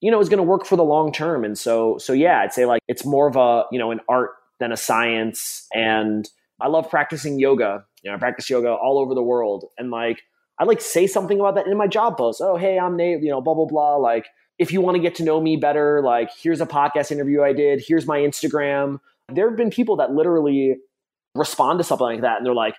you 0.00 0.10
know 0.10 0.20
is 0.20 0.28
going 0.28 0.38
to 0.38 0.44
work 0.44 0.66
for 0.66 0.76
the 0.76 0.84
long 0.84 1.12
term. 1.12 1.44
And 1.44 1.56
so 1.56 1.98
so 1.98 2.12
yeah 2.12 2.40
i'd 2.40 2.52
say 2.52 2.66
like 2.66 2.82
it's 2.88 3.04
more 3.04 3.28
of 3.28 3.36
a 3.36 3.64
you 3.70 3.78
know 3.78 3.90
an 3.90 4.00
art 4.08 4.30
than 4.60 4.72
a 4.72 4.76
science. 4.76 5.66
And 5.74 6.28
i 6.60 6.68
love 6.68 6.90
practicing 6.90 7.38
yoga. 7.38 7.84
You 8.02 8.10
know 8.10 8.16
i 8.16 8.18
practice 8.18 8.50
yoga 8.50 8.72
all 8.72 8.98
over 8.98 9.14
the 9.14 9.22
world. 9.22 9.66
And 9.78 9.90
like 9.90 10.22
i 10.58 10.64
like 10.64 10.80
say 10.80 11.06
something 11.06 11.40
about 11.40 11.54
that 11.54 11.66
in 11.66 11.76
my 11.76 11.86
job 11.86 12.16
post. 12.18 12.40
Oh 12.42 12.56
hey 12.56 12.78
i'm 12.78 12.96
nate 12.96 13.22
you 13.22 13.30
know 13.30 13.40
blah 13.40 13.54
blah 13.54 13.66
blah. 13.66 13.96
Like 13.96 14.26
if 14.58 14.72
you 14.72 14.80
want 14.80 14.96
to 14.96 15.02
get 15.02 15.14
to 15.16 15.24
know 15.24 15.40
me 15.40 15.56
better, 15.56 16.02
like 16.02 16.30
here's 16.36 16.60
a 16.60 16.66
podcast 16.66 17.10
interview 17.10 17.42
I 17.42 17.52
did, 17.52 17.82
here's 17.86 18.06
my 18.06 18.18
Instagram. 18.18 19.00
There 19.28 19.48
have 19.48 19.56
been 19.56 19.70
people 19.70 19.96
that 19.96 20.12
literally 20.12 20.76
respond 21.34 21.78
to 21.78 21.84
something 21.84 22.06
like 22.06 22.20
that 22.20 22.38
and 22.38 22.46
they're 22.46 22.54
like, 22.54 22.74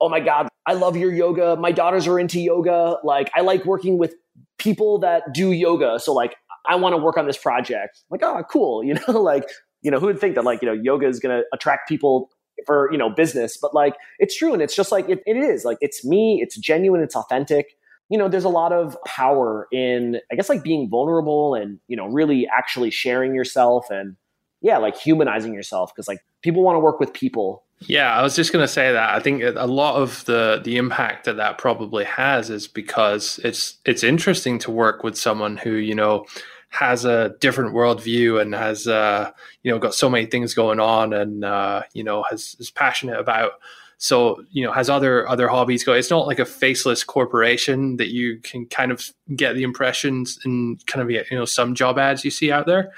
oh 0.00 0.08
my 0.08 0.20
God, 0.20 0.48
I 0.66 0.74
love 0.74 0.96
your 0.96 1.12
yoga. 1.12 1.56
My 1.56 1.72
daughters 1.72 2.06
are 2.06 2.18
into 2.18 2.40
yoga. 2.40 2.96
Like, 3.04 3.30
I 3.34 3.40
like 3.40 3.64
working 3.64 3.98
with 3.98 4.14
people 4.58 4.98
that 4.98 5.32
do 5.32 5.52
yoga. 5.52 5.98
So, 5.98 6.12
like, 6.12 6.36
I 6.66 6.76
want 6.76 6.94
to 6.94 6.96
work 6.98 7.16
on 7.16 7.26
this 7.26 7.38
project. 7.38 8.02
Like, 8.10 8.22
oh, 8.22 8.42
cool. 8.50 8.82
You 8.84 8.94
know, 8.94 9.20
like, 9.20 9.48
you 9.82 9.90
know, 9.90 9.98
who 9.98 10.06
would 10.06 10.20
think 10.20 10.34
that, 10.34 10.44
like, 10.44 10.62
you 10.62 10.68
know, 10.68 10.74
yoga 10.74 11.06
is 11.06 11.20
going 11.20 11.36
to 11.36 11.44
attract 11.52 11.88
people 11.88 12.30
for, 12.66 12.90
you 12.90 12.98
know, 12.98 13.10
business? 13.10 13.56
But, 13.56 13.74
like, 13.74 13.94
it's 14.18 14.36
true. 14.36 14.52
And 14.52 14.62
it's 14.62 14.74
just 14.74 14.90
like, 14.90 15.08
it, 15.08 15.22
it 15.26 15.36
is. 15.36 15.64
Like, 15.64 15.78
it's 15.80 16.04
me, 16.04 16.40
it's 16.42 16.56
genuine, 16.56 17.02
it's 17.02 17.16
authentic 17.16 17.76
you 18.14 18.18
know, 18.18 18.28
there's 18.28 18.44
a 18.44 18.48
lot 18.48 18.72
of 18.72 18.96
power 19.04 19.66
in, 19.72 20.20
I 20.30 20.36
guess, 20.36 20.48
like 20.48 20.62
being 20.62 20.88
vulnerable 20.88 21.56
and, 21.56 21.80
you 21.88 21.96
know, 21.96 22.06
really 22.06 22.46
actually 22.46 22.92
sharing 22.92 23.34
yourself 23.34 23.90
and, 23.90 24.14
yeah, 24.60 24.78
like 24.78 24.96
humanizing 24.96 25.52
yourself 25.52 25.92
because, 25.92 26.06
like, 26.06 26.20
people 26.40 26.62
want 26.62 26.76
to 26.76 26.78
work 26.78 27.00
with 27.00 27.12
people. 27.12 27.64
Yeah, 27.80 28.16
I 28.16 28.22
was 28.22 28.36
just 28.36 28.52
going 28.52 28.62
to 28.62 28.72
say 28.72 28.92
that. 28.92 29.10
I 29.12 29.18
think 29.18 29.42
a 29.42 29.66
lot 29.66 29.96
of 29.96 30.24
the 30.26 30.60
the 30.62 30.76
impact 30.76 31.24
that 31.24 31.38
that 31.38 31.58
probably 31.58 32.04
has 32.04 32.50
is 32.50 32.68
because 32.68 33.40
it's 33.42 33.78
it's 33.84 34.04
interesting 34.04 34.60
to 34.60 34.70
work 34.70 35.02
with 35.02 35.18
someone 35.18 35.56
who 35.56 35.72
you 35.72 35.96
know 35.96 36.24
has 36.68 37.04
a 37.04 37.34
different 37.40 37.74
worldview 37.74 38.40
and 38.40 38.54
has 38.54 38.86
uh, 38.86 39.32
you 39.64 39.72
know 39.72 39.80
got 39.80 39.92
so 39.92 40.08
many 40.08 40.26
things 40.26 40.54
going 40.54 40.78
on 40.78 41.12
and 41.12 41.44
uh, 41.44 41.82
you 41.94 42.04
know 42.04 42.22
has 42.30 42.54
is 42.60 42.70
passionate 42.70 43.18
about 43.18 43.54
so 43.98 44.44
you 44.50 44.64
know 44.64 44.72
has 44.72 44.90
other 44.90 45.28
other 45.28 45.48
hobbies 45.48 45.84
go 45.84 45.92
it's 45.92 46.10
not 46.10 46.26
like 46.26 46.38
a 46.38 46.44
faceless 46.44 47.04
corporation 47.04 47.96
that 47.96 48.12
you 48.12 48.38
can 48.40 48.66
kind 48.66 48.92
of 48.92 49.12
get 49.36 49.54
the 49.54 49.62
impressions 49.62 50.38
and 50.44 50.84
kind 50.86 51.02
of 51.02 51.08
get, 51.08 51.30
you 51.30 51.38
know 51.38 51.44
some 51.44 51.74
job 51.74 51.98
ads 51.98 52.24
you 52.24 52.30
see 52.30 52.50
out 52.50 52.66
there. 52.66 52.92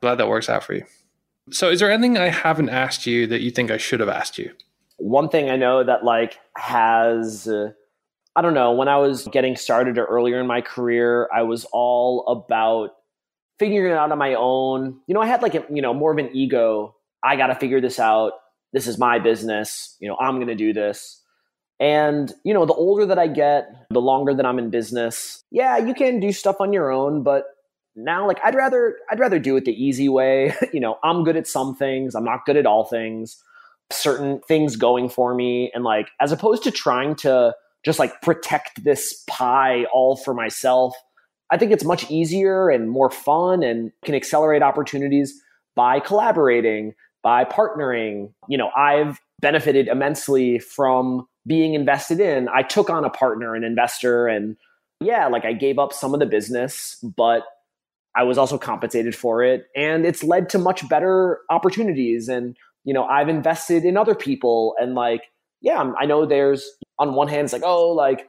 Glad 0.00 0.16
that 0.16 0.28
works 0.28 0.48
out 0.48 0.62
for 0.62 0.74
you. 0.74 0.84
So 1.50 1.70
is 1.70 1.80
there 1.80 1.90
anything 1.90 2.18
i 2.18 2.28
haven't 2.28 2.68
asked 2.68 3.06
you 3.06 3.26
that 3.26 3.40
you 3.40 3.50
think 3.50 3.70
i 3.70 3.76
should 3.76 4.00
have 4.00 4.08
asked 4.08 4.38
you? 4.38 4.50
One 4.98 5.28
thing 5.28 5.50
i 5.50 5.56
know 5.56 5.82
that 5.82 6.04
like 6.04 6.38
has 6.56 7.48
uh, 7.48 7.72
i 8.36 8.42
don't 8.42 8.54
know 8.54 8.72
when 8.72 8.88
i 8.88 8.96
was 8.96 9.26
getting 9.28 9.56
started 9.56 9.98
or 9.98 10.04
earlier 10.04 10.40
in 10.40 10.46
my 10.46 10.60
career 10.60 11.28
i 11.34 11.42
was 11.42 11.64
all 11.72 12.24
about 12.26 12.90
figuring 13.58 13.92
it 13.92 13.96
out 13.96 14.10
on 14.10 14.18
my 14.18 14.34
own. 14.34 15.00
You 15.06 15.14
know 15.14 15.20
i 15.20 15.26
had 15.26 15.42
like 15.42 15.54
a, 15.54 15.64
you 15.70 15.82
know 15.82 15.94
more 15.94 16.12
of 16.12 16.18
an 16.18 16.30
ego. 16.32 16.94
I 17.22 17.36
got 17.36 17.46
to 17.46 17.54
figure 17.54 17.80
this 17.80 17.98
out 17.98 18.34
this 18.74 18.86
is 18.86 18.98
my 18.98 19.18
business 19.18 19.96
you 20.00 20.08
know 20.08 20.16
i'm 20.20 20.36
going 20.36 20.48
to 20.48 20.54
do 20.54 20.74
this. 20.74 21.22
And 21.80 22.32
you 22.44 22.54
know 22.54 22.66
the 22.66 22.74
older 22.74 23.04
that 23.06 23.18
i 23.18 23.26
get 23.26 23.68
the 23.90 24.00
longer 24.00 24.34
that 24.34 24.46
i'm 24.46 24.58
in 24.58 24.70
business 24.70 25.42
yeah 25.50 25.76
you 25.78 25.94
can 25.94 26.20
do 26.20 26.30
stuff 26.32 26.56
on 26.60 26.72
your 26.72 26.92
own 26.92 27.22
but 27.22 27.44
now 27.96 28.26
like 28.26 28.38
i'd 28.44 28.54
rather 28.54 28.96
i'd 29.10 29.18
rather 29.18 29.38
do 29.38 29.56
it 29.56 29.64
the 29.64 29.72
easy 29.72 30.08
way. 30.08 30.54
You 30.72 30.80
know 30.80 30.98
i'm 31.02 31.24
good 31.24 31.36
at 31.36 31.46
some 31.46 31.74
things 31.74 32.14
i'm 32.14 32.24
not 32.24 32.44
good 32.46 32.56
at 32.56 32.66
all 32.66 32.84
things 32.84 33.42
certain 33.92 34.40
things 34.46 34.76
going 34.76 35.08
for 35.08 35.34
me 35.34 35.70
and 35.74 35.84
like 35.84 36.10
as 36.20 36.32
opposed 36.32 36.62
to 36.64 36.70
trying 36.70 37.16
to 37.16 37.54
just 37.84 37.98
like 37.98 38.20
protect 38.22 38.84
this 38.84 39.24
pie 39.28 39.84
all 39.92 40.16
for 40.16 40.32
myself 40.32 40.94
i 41.50 41.56
think 41.56 41.70
it's 41.72 41.84
much 41.84 42.10
easier 42.10 42.70
and 42.70 42.88
more 42.88 43.10
fun 43.10 43.62
and 43.62 43.92
can 44.04 44.14
accelerate 44.14 44.62
opportunities 44.62 45.34
by 45.74 46.00
collaborating 46.00 46.94
by 47.24 47.44
partnering. 47.44 48.32
You 48.48 48.58
know, 48.58 48.70
I've 48.76 49.18
benefited 49.40 49.88
immensely 49.88 50.60
from 50.60 51.26
being 51.46 51.74
invested 51.74 52.20
in. 52.20 52.48
I 52.48 52.62
took 52.62 52.88
on 52.88 53.04
a 53.04 53.10
partner, 53.10 53.56
an 53.56 53.64
investor, 53.64 54.28
and 54.28 54.56
yeah, 55.00 55.26
like 55.26 55.44
I 55.44 55.52
gave 55.52 55.78
up 55.78 55.92
some 55.92 56.14
of 56.14 56.20
the 56.20 56.26
business, 56.26 56.96
but 57.02 57.42
I 58.16 58.22
was 58.22 58.38
also 58.38 58.58
compensated 58.58 59.14
for 59.14 59.42
it. 59.42 59.66
And 59.74 60.06
it's 60.06 60.22
led 60.22 60.48
to 60.50 60.58
much 60.58 60.88
better 60.88 61.40
opportunities. 61.50 62.28
And, 62.28 62.56
you 62.84 62.94
know, 62.94 63.04
I've 63.04 63.28
invested 63.28 63.84
in 63.84 63.96
other 63.96 64.14
people. 64.14 64.74
And 64.78 64.94
like, 64.94 65.22
yeah, 65.60 65.80
um, 65.80 65.96
I 65.98 66.06
know 66.06 66.24
there's 66.24 66.70
on 66.98 67.14
one 67.14 67.28
hand, 67.28 67.44
it's 67.44 67.52
like, 67.52 67.64
oh, 67.64 67.88
like 67.88 68.28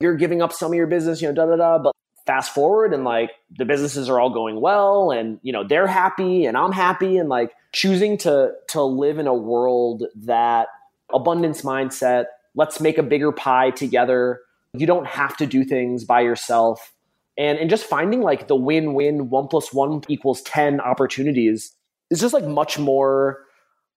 you're 0.00 0.16
giving 0.16 0.42
up 0.42 0.52
some 0.52 0.72
of 0.72 0.76
your 0.76 0.86
business, 0.86 1.22
you 1.22 1.28
know, 1.28 1.34
da 1.34 1.46
da 1.46 1.56
da. 1.56 1.78
But 1.78 1.92
fast 2.26 2.54
forward 2.54 2.92
and 2.92 3.04
like 3.04 3.30
the 3.56 3.64
businesses 3.64 4.08
are 4.08 4.20
all 4.20 4.30
going 4.30 4.60
well 4.60 5.10
and, 5.10 5.38
you 5.42 5.52
know, 5.52 5.66
they're 5.66 5.86
happy 5.86 6.44
and 6.44 6.56
I'm 6.56 6.72
happy. 6.72 7.16
And 7.16 7.28
like, 7.28 7.52
choosing 7.74 8.16
to 8.18 8.52
to 8.68 8.82
live 8.82 9.18
in 9.18 9.26
a 9.26 9.34
world 9.34 10.04
that 10.14 10.68
abundance 11.12 11.62
mindset 11.62 12.26
let's 12.54 12.80
make 12.80 12.98
a 12.98 13.02
bigger 13.02 13.32
pie 13.32 13.70
together. 13.70 14.40
You 14.72 14.86
don't 14.86 15.06
have 15.06 15.36
to 15.38 15.46
do 15.46 15.64
things 15.64 16.04
by 16.04 16.20
yourself. 16.20 16.92
And 17.36 17.58
and 17.58 17.68
just 17.68 17.84
finding 17.84 18.22
like 18.22 18.48
the 18.48 18.56
win-win 18.56 19.28
one 19.28 19.48
plus 19.48 19.72
one 19.72 20.02
equals 20.08 20.40
10 20.42 20.80
opportunities 20.80 21.74
is 22.10 22.20
just 22.20 22.32
like 22.32 22.44
much 22.44 22.78
more 22.78 23.40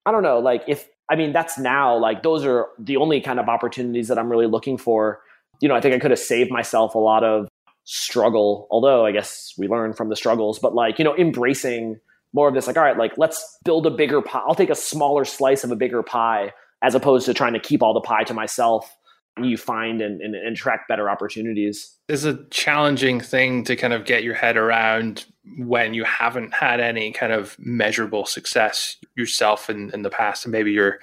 i 0.07 0.11
don't 0.11 0.23
know 0.23 0.39
like 0.39 0.63
if 0.67 0.87
i 1.11 1.15
mean 1.15 1.33
that's 1.33 1.59
now 1.59 1.95
like 1.95 2.23
those 2.23 2.43
are 2.43 2.67
the 2.79 2.97
only 2.97 3.21
kind 3.21 3.39
of 3.39 3.47
opportunities 3.47 4.07
that 4.07 4.17
i'm 4.17 4.29
really 4.29 4.47
looking 4.47 4.77
for. 4.77 5.21
You 5.59 5.67
know 5.67 5.75
i 5.75 5.81
think 5.81 5.93
i 5.93 5.99
could 5.99 6.09
have 6.09 6.19
saved 6.19 6.49
myself 6.49 6.95
a 6.95 6.99
lot 6.99 7.23
of 7.23 7.47
struggle 7.83 8.67
although 8.71 9.05
i 9.05 9.11
guess 9.11 9.53
we 9.55 9.67
learn 9.67 9.93
from 9.93 10.09
the 10.09 10.15
struggles 10.15 10.57
but 10.57 10.73
like 10.73 10.97
you 10.97 11.05
know 11.05 11.15
embracing 11.15 11.99
more 12.37 12.47
of 12.47 12.53
this 12.53 12.67
like 12.67 12.77
all 12.77 12.83
right 12.83 12.97
like 12.97 13.17
let's 13.17 13.57
build 13.65 13.87
a 13.87 13.89
bigger 13.89 14.21
pie. 14.21 14.43
I'll 14.47 14.55
take 14.55 14.69
a 14.69 14.75
smaller 14.75 15.25
slice 15.25 15.63
of 15.63 15.71
a 15.71 15.75
bigger 15.75 16.03
pie 16.03 16.53
as 16.83 16.93
opposed 16.93 17.25
to 17.25 17.33
trying 17.33 17.53
to 17.53 17.59
keep 17.59 17.81
all 17.81 17.95
the 17.95 17.99
pie 17.99 18.23
to 18.25 18.33
myself. 18.33 18.95
You 19.41 19.57
find 19.57 20.01
and, 20.01 20.21
and, 20.21 20.33
and 20.35 20.55
track 20.55 20.87
better 20.87 21.09
opportunities. 21.09 21.95
It's 22.07 22.23
a 22.23 22.43
challenging 22.49 23.19
thing 23.19 23.63
to 23.65 23.75
kind 23.75 23.93
of 23.93 24.05
get 24.05 24.23
your 24.23 24.33
head 24.33 24.55
around 24.55 25.25
when 25.57 25.93
you 25.93 26.03
haven't 26.03 26.53
had 26.53 26.79
any 26.79 27.11
kind 27.11 27.31
of 27.31 27.55
measurable 27.59 28.25
success 28.25 28.97
yourself 29.15 29.69
in, 29.69 29.91
in 29.93 30.01
the 30.01 30.09
past, 30.09 30.45
and 30.45 30.51
maybe 30.51 30.71
you're 30.71 30.99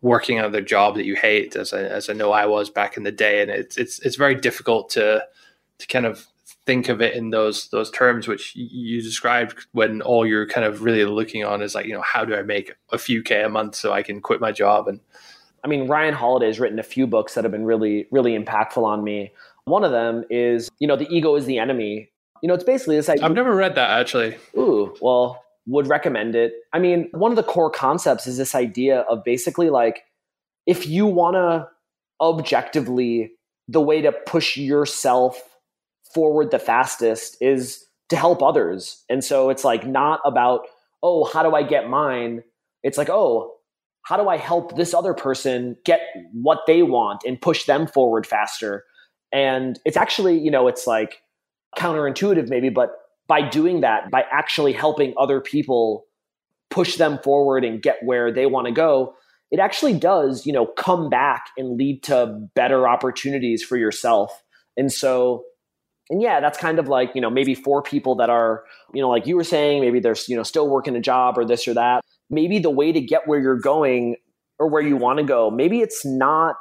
working 0.00 0.38
another 0.38 0.62
job 0.62 0.96
that 0.96 1.04
you 1.04 1.14
hate, 1.14 1.56
as 1.56 1.72
I, 1.74 1.82
as 1.82 2.08
I 2.08 2.14
know 2.14 2.32
I 2.32 2.46
was 2.46 2.70
back 2.70 2.96
in 2.96 3.02
the 3.02 3.12
day, 3.12 3.42
and 3.42 3.50
it's 3.50 3.76
it's 3.76 3.98
it's 4.00 4.16
very 4.16 4.34
difficult 4.34 4.88
to 4.90 5.22
to 5.78 5.86
kind 5.86 6.06
of 6.06 6.26
think 6.66 6.88
of 6.88 7.02
it 7.02 7.14
in 7.14 7.30
those 7.30 7.68
those 7.68 7.90
terms 7.90 8.26
which 8.26 8.56
you 8.56 9.02
described 9.02 9.66
when 9.72 10.00
all 10.00 10.26
you're 10.26 10.48
kind 10.48 10.66
of 10.66 10.82
really 10.82 11.04
looking 11.04 11.44
on 11.44 11.60
is 11.60 11.74
like 11.74 11.86
you 11.86 11.92
know 11.92 12.02
how 12.02 12.24
do 12.24 12.34
I 12.34 12.42
make 12.42 12.72
a 12.90 12.98
few 12.98 13.22
k 13.22 13.42
a 13.42 13.48
month 13.48 13.74
so 13.74 13.92
I 13.92 14.02
can 14.02 14.20
quit 14.20 14.40
my 14.40 14.52
job 14.52 14.88
and 14.88 15.00
I 15.64 15.66
mean, 15.66 15.88
Ryan 15.88 16.12
Holiday 16.12 16.46
has 16.46 16.60
written 16.60 16.78
a 16.78 16.84
few 16.84 17.06
books 17.06 17.34
that 17.34 17.44
have 17.44 17.50
been 17.50 17.64
really, 17.64 18.06
really 18.10 18.38
impactful 18.38 18.84
on 18.84 19.02
me. 19.02 19.32
One 19.64 19.82
of 19.82 19.92
them 19.92 20.24
is, 20.28 20.68
you 20.78 20.86
know, 20.86 20.94
the 20.94 21.08
ego 21.08 21.34
is 21.36 21.46
the 21.46 21.58
enemy. 21.58 22.10
You 22.42 22.48
know, 22.48 22.54
it's 22.54 22.64
basically 22.64 22.96
this 22.96 23.08
idea. 23.08 23.24
I've 23.24 23.32
never 23.32 23.56
read 23.56 23.74
that 23.76 23.88
actually. 23.88 24.36
Ooh, 24.58 24.94
well, 25.00 25.42
would 25.66 25.86
recommend 25.86 26.36
it. 26.36 26.52
I 26.74 26.78
mean, 26.78 27.08
one 27.12 27.32
of 27.32 27.36
the 27.36 27.42
core 27.42 27.70
concepts 27.70 28.26
is 28.26 28.36
this 28.36 28.54
idea 28.54 29.00
of 29.00 29.24
basically 29.24 29.70
like 29.70 30.04
if 30.66 30.86
you 30.86 31.06
want 31.06 31.36
to 31.36 31.66
objectively, 32.20 33.32
the 33.66 33.80
way 33.80 34.02
to 34.02 34.12
push 34.12 34.58
yourself 34.58 35.53
forward 36.14 36.50
the 36.50 36.58
fastest 36.58 37.36
is 37.40 37.84
to 38.08 38.16
help 38.16 38.42
others. 38.42 39.02
And 39.08 39.24
so 39.24 39.50
it's 39.50 39.64
like 39.64 39.86
not 39.86 40.20
about, 40.24 40.66
oh, 41.02 41.24
how 41.24 41.42
do 41.42 41.54
I 41.54 41.62
get 41.62 41.88
mine? 41.88 42.42
It's 42.82 42.98
like, 42.98 43.10
oh, 43.10 43.52
how 44.02 44.16
do 44.16 44.28
I 44.28 44.36
help 44.36 44.76
this 44.76 44.94
other 44.94 45.14
person 45.14 45.76
get 45.84 46.00
what 46.32 46.60
they 46.66 46.82
want 46.82 47.22
and 47.26 47.40
push 47.40 47.64
them 47.64 47.86
forward 47.86 48.26
faster? 48.26 48.84
And 49.32 49.78
it's 49.84 49.96
actually, 49.96 50.38
you 50.38 50.50
know, 50.50 50.68
it's 50.68 50.86
like 50.86 51.22
counterintuitive 51.76 52.48
maybe, 52.48 52.68
but 52.68 52.90
by 53.26 53.48
doing 53.48 53.80
that, 53.80 54.10
by 54.10 54.24
actually 54.30 54.72
helping 54.72 55.14
other 55.18 55.40
people 55.40 56.04
push 56.70 56.96
them 56.96 57.18
forward 57.18 57.64
and 57.64 57.82
get 57.82 57.96
where 58.02 58.32
they 58.32 58.46
want 58.46 58.66
to 58.66 58.72
go, 58.72 59.14
it 59.50 59.60
actually 59.60 59.94
does, 59.94 60.44
you 60.44 60.52
know, 60.52 60.66
come 60.66 61.08
back 61.08 61.46
and 61.56 61.78
lead 61.78 62.02
to 62.02 62.48
better 62.54 62.86
opportunities 62.88 63.62
for 63.62 63.76
yourself. 63.76 64.42
And 64.76 64.92
so, 64.92 65.44
and 66.10 66.20
yeah, 66.20 66.40
that's 66.40 66.58
kind 66.58 66.78
of 66.78 66.88
like, 66.88 67.10
you 67.14 67.20
know, 67.20 67.30
maybe 67.30 67.54
for 67.54 67.82
people 67.82 68.14
that 68.16 68.30
are, 68.30 68.64
you 68.92 69.00
know, 69.00 69.08
like 69.08 69.26
you 69.26 69.36
were 69.36 69.44
saying, 69.44 69.80
maybe 69.80 70.00
they're, 70.00 70.16
you 70.28 70.36
know, 70.36 70.42
still 70.42 70.68
working 70.68 70.94
a 70.96 71.00
job 71.00 71.38
or 71.38 71.44
this 71.44 71.66
or 71.66 71.74
that 71.74 72.02
maybe 72.30 72.58
the 72.58 72.70
way 72.70 72.92
to 72.92 73.00
get 73.00 73.26
where 73.26 73.40
you're 73.40 73.58
going 73.58 74.16
or 74.58 74.68
where 74.68 74.82
you 74.82 74.96
want 74.96 75.18
to 75.18 75.24
go, 75.24 75.50
maybe 75.50 75.80
it's 75.80 76.04
not 76.04 76.56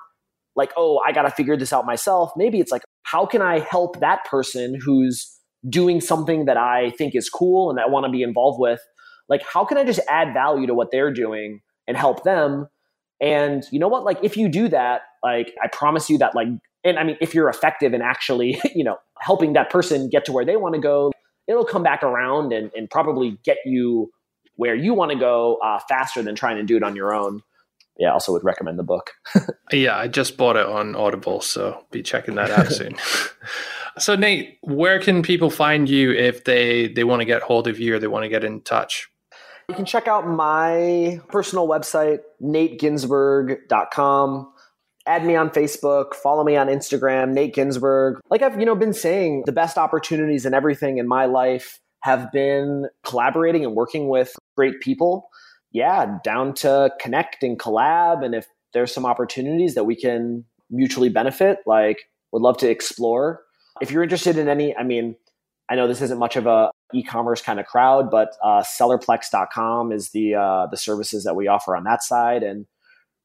like, 0.56 0.72
oh, 0.78 1.00
I 1.06 1.12
got 1.12 1.24
to 1.24 1.32
figure 1.32 1.58
this 1.58 1.74
out 1.74 1.86
myself. 1.86 2.32
Maybe 2.36 2.60
it's 2.60 2.72
like, 2.72 2.84
how 3.04 3.26
can 3.26 3.41
I 3.41 3.60
help 3.60 4.00
that 4.00 4.24
person 4.26 4.80
who's 4.80 5.30
doing 5.70 6.02
something 6.02 6.46
that 6.46 6.58
I 6.58 6.91
think 6.91 7.16
is 7.16 7.30
cool 7.30 7.70
and 7.70 7.78
that 7.78 7.86
I 7.88 7.89
want 7.89 8.06
to 8.06 8.12
be 8.12 8.22
involved 8.22 8.60
with? 8.60 8.80
Like, 9.30 9.41
how 9.46 9.66
can 9.66 9.78
I 9.78 9.84
just 9.84 10.02
add 10.10 10.34
value 10.34 10.68
to 10.68 10.74
what 10.74 10.91
they're 10.91 11.14
doing 11.14 11.62
and 11.88 11.98
help 11.98 12.24
them? 12.24 12.68
And 13.22 13.64
you 13.72 13.80
know 13.80 13.88
what? 13.88 14.04
Like, 14.04 14.20
if 14.22 14.38
you 14.38 14.50
do 14.50 14.68
that, 14.68 15.02
like, 15.24 15.54
I 15.64 15.68
promise 15.68 16.10
you 16.10 16.18
that, 16.20 16.36
like, 16.36 16.50
and 16.84 16.99
I 16.99 17.03
mean, 17.03 17.17
if 17.21 17.34
you're 17.34 17.49
effective 17.49 17.93
in 17.93 18.01
actually, 18.01 18.59
you 18.75 18.84
know, 18.84 18.97
helping 19.19 19.53
that 19.53 19.69
person 19.69 20.09
get 20.09 20.25
to 20.25 20.31
where 20.31 20.45
they 20.45 20.57
want 20.57 20.75
to 20.75 20.81
go, 20.81 21.11
it'll 21.47 21.65
come 21.65 21.84
back 21.84 22.03
around 22.03 22.53
and, 22.53 22.71
and 22.75 22.89
probably 22.89 23.38
get 23.43 23.57
you 23.65 24.11
where 24.55 24.75
you 24.75 24.93
want 24.93 25.11
to 25.11 25.17
go 25.17 25.57
uh, 25.63 25.79
faster 25.89 26.21
than 26.21 26.36
trying 26.36 26.57
to 26.57 26.63
do 26.63 26.77
it 26.77 26.84
on 26.84 26.95
your 26.95 27.13
own. 27.13 27.41
Yeah, 27.97 28.09
I 28.09 28.13
also 28.13 28.31
would 28.31 28.43
recommend 28.43 28.79
the 28.79 28.84
book. 28.84 29.11
yeah, 29.71 29.97
I 29.97 30.07
just 30.07 30.38
bought 30.38 30.55
it 30.55 30.65
on 30.65 30.95
Audible, 30.95 31.41
so 31.41 31.86
be 31.91 32.01
checking 32.01 32.36
that 32.36 32.49
out 32.49 32.67
soon. 32.71 32.95
so 33.99 34.15
Nate, 34.15 34.57
where 34.61 34.99
can 34.99 35.21
people 35.21 35.49
find 35.49 35.89
you 35.89 36.11
if 36.11 36.43
they 36.43 36.88
they 36.88 37.03
want 37.03 37.21
to 37.21 37.25
get 37.25 37.43
hold 37.43 37.67
of 37.67 37.79
you 37.79 37.95
or 37.95 37.99
they 37.99 38.07
want 38.07 38.23
to 38.23 38.29
get 38.29 38.43
in 38.43 38.61
touch? 38.61 39.09
You 39.69 39.75
can 39.75 39.86
check 39.86 40.07
out 40.07 40.27
my 40.27 41.21
personal 41.29 41.67
website, 41.67 42.19
nateginsburg.com. 42.41 44.53
Add 45.06 45.26
me 45.26 45.36
on 45.36 45.49
Facebook, 45.49 46.14
follow 46.14 46.43
me 46.43 46.56
on 46.56 46.68
Instagram, 46.68 47.34
Nate 47.34 47.54
Ginsburg. 47.54 48.20
Like 48.30 48.41
I've, 48.41 48.58
you 48.60 48.66
know, 48.66 48.76
been 48.76 48.93
saying, 48.93 49.43
the 49.45 49.51
best 49.51 49.78
opportunities 49.78 50.45
and 50.45 50.56
everything 50.56 50.97
in 50.97 51.08
my 51.08 51.26
life 51.26 51.80
have 52.04 52.32
been 52.32 52.88
collaborating 53.04 53.66
and 53.66 53.76
working 53.76 54.08
with 54.08 54.34
great 54.56 54.80
people. 54.82 55.30
Yeah, 55.72 56.20
down 56.24 56.54
to 56.56 56.91
connect 57.01 57.43
and 57.43 57.60
collab. 57.60 58.24
And 58.24 58.34
if 58.34 58.47
there's 58.74 58.93
some 58.93 59.06
opportunities 59.06 59.76
that 59.76 59.86
we 59.86 59.95
can 59.95 60.45
mutually 60.70 61.10
benefit, 61.10 61.60
like 61.66 62.10
would 62.32 62.41
love 62.41 62.58
to 62.58 62.70
explore. 62.70 63.41
If 63.82 63.91
you're 63.91 64.04
interested 64.04 64.38
in 64.38 64.47
any, 64.47 64.76
I 64.76 64.84
mean, 64.84 65.16
I 65.70 65.76
know 65.76 65.88
this 65.88 66.01
isn't 66.01 66.20
much 66.20 66.36
of 66.36 66.45
a 66.45 66.70
e-commerce 66.93 67.41
kind 67.41 67.60
of 67.60 67.66
crowd, 67.66 68.12
but 68.12 68.36
uh, 68.43 68.62
sellerplex.com 68.62 69.91
is 69.91 70.10
the 70.12 70.36
uh, 70.36 70.68
the 70.68 70.78
services 70.78 71.24
that 71.24 71.36
we 71.36 71.47
offer 71.47 71.76
on 71.76 71.84
that 71.86 72.04
side, 72.04 72.43
and 72.43 72.66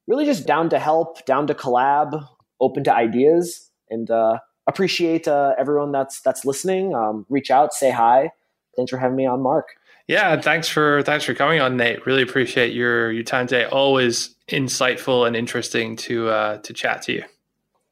really 0.09 0.25
just 0.25 0.47
down 0.47 0.69
to 0.71 0.81
help, 0.81 1.25
down 1.27 1.47
to 1.47 1.55
collab, 1.55 2.27
open 2.61 2.83
to 2.85 2.93
ideas, 2.93 3.71
and 3.91 4.11
uh, 4.11 4.39
appreciate 4.67 5.29
uh, 5.29 5.55
everyone 5.59 5.93
that's 5.93 6.21
that's 6.23 6.45
listening. 6.45 6.95
Um, 6.95 7.27
reach 7.29 7.53
out, 7.53 7.73
say 7.73 7.91
hi, 7.91 8.33
thanks 8.77 8.91
for 8.91 8.97
having 8.97 9.17
me 9.17 9.27
on, 9.27 9.41
Mark. 9.43 9.69
Yeah, 10.09 10.41
thanks 10.41 10.69
for 10.69 11.03
thanks 11.03 11.25
for 11.25 11.35
coming 11.35 11.61
on, 11.61 11.77
Nate. 11.77 12.05
Really 12.07 12.23
appreciate 12.23 12.73
your 12.73 13.13
your 13.13 13.23
time 13.23 13.47
today. 13.47 13.67
Always 13.67 14.35
insightful 14.49 15.27
and 15.27 15.37
interesting 15.37 15.95
to 15.97 16.31
uh, 16.31 16.59
to 16.59 16.73
chat 16.73 17.03
to 17.03 17.13
you. 17.13 17.25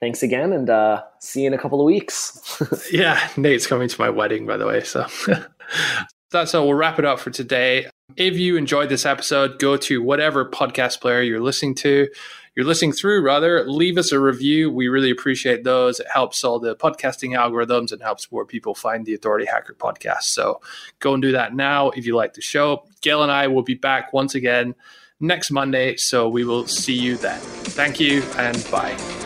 Thanks 0.01 0.23
again, 0.23 0.53
and 0.53 0.69
uh, 0.69 1.03
see 1.21 1.43
you 1.43 1.47
in 1.47 1.55
a 1.55 1.59
couple 1.59 1.81
of 1.81 1.87
weeks. 1.87 2.61
yeah, 2.93 3.29
Nate's 3.37 3.67
coming 3.67 3.89
to 3.89 4.01
my 4.01 4.11
wedding, 4.11 4.47
by 4.47 4.57
the 4.57 4.67
way. 4.67 4.83
So 4.83 5.07
that's 6.31 6.55
all. 6.55 6.67
We'll 6.67 6.77
wrap 6.77 6.99
it 6.99 7.05
up 7.05 7.19
for 7.19 7.31
today. 7.31 7.87
If 8.17 8.39
you 8.39 8.57
enjoyed 8.57 8.89
this 8.89 9.05
episode, 9.05 9.59
go 9.59 9.77
to 9.79 10.01
whatever 10.01 10.49
podcast 10.49 11.01
player 11.01 11.23
you're 11.23 11.41
listening 11.41 11.75
to 11.77 12.09
you're 12.57 12.65
listening 12.65 12.93
through, 12.93 13.21
rather, 13.21 13.69
leave 13.69 13.99
us 13.99 14.13
a 14.13 14.19
review. 14.19 14.71
We 14.71 14.89
really 14.89 15.11
appreciate 15.11 15.63
those. 15.63 16.01
It 16.01 16.07
helps 16.11 16.43
all 16.43 16.59
the 16.59 16.75
podcasting 16.75 17.37
algorithms 17.37 17.93
and 17.93 18.01
helps 18.01 18.33
more 18.33 18.47
people 18.47 18.75
find 18.75 19.05
the 19.05 19.13
Authority 19.13 19.45
Hacker 19.45 19.75
podcast. 19.75 20.23
So 20.23 20.63
go 20.99 21.13
and 21.13 21.23
do 21.23 21.33
that 21.33 21.55
now 21.55 21.91
if 21.91 22.07
you 22.07 22.17
like 22.17 22.33
the 22.33 22.41
show. 22.41 22.87
Gael 23.03 23.23
and 23.23 23.31
I 23.31 23.47
will 23.49 23.63
be 23.63 23.75
back 23.75 24.15
once 24.15 24.35
again 24.35 24.75
next 25.21 25.51
Monday. 25.51 25.97
So 25.97 26.31
we 26.31 26.45
will 26.45 26.67
see 26.67 26.95
you 26.95 27.19
then. 27.19 27.39
Thank 27.41 28.01
you 28.01 28.23
and 28.39 28.67
bye. 28.71 29.26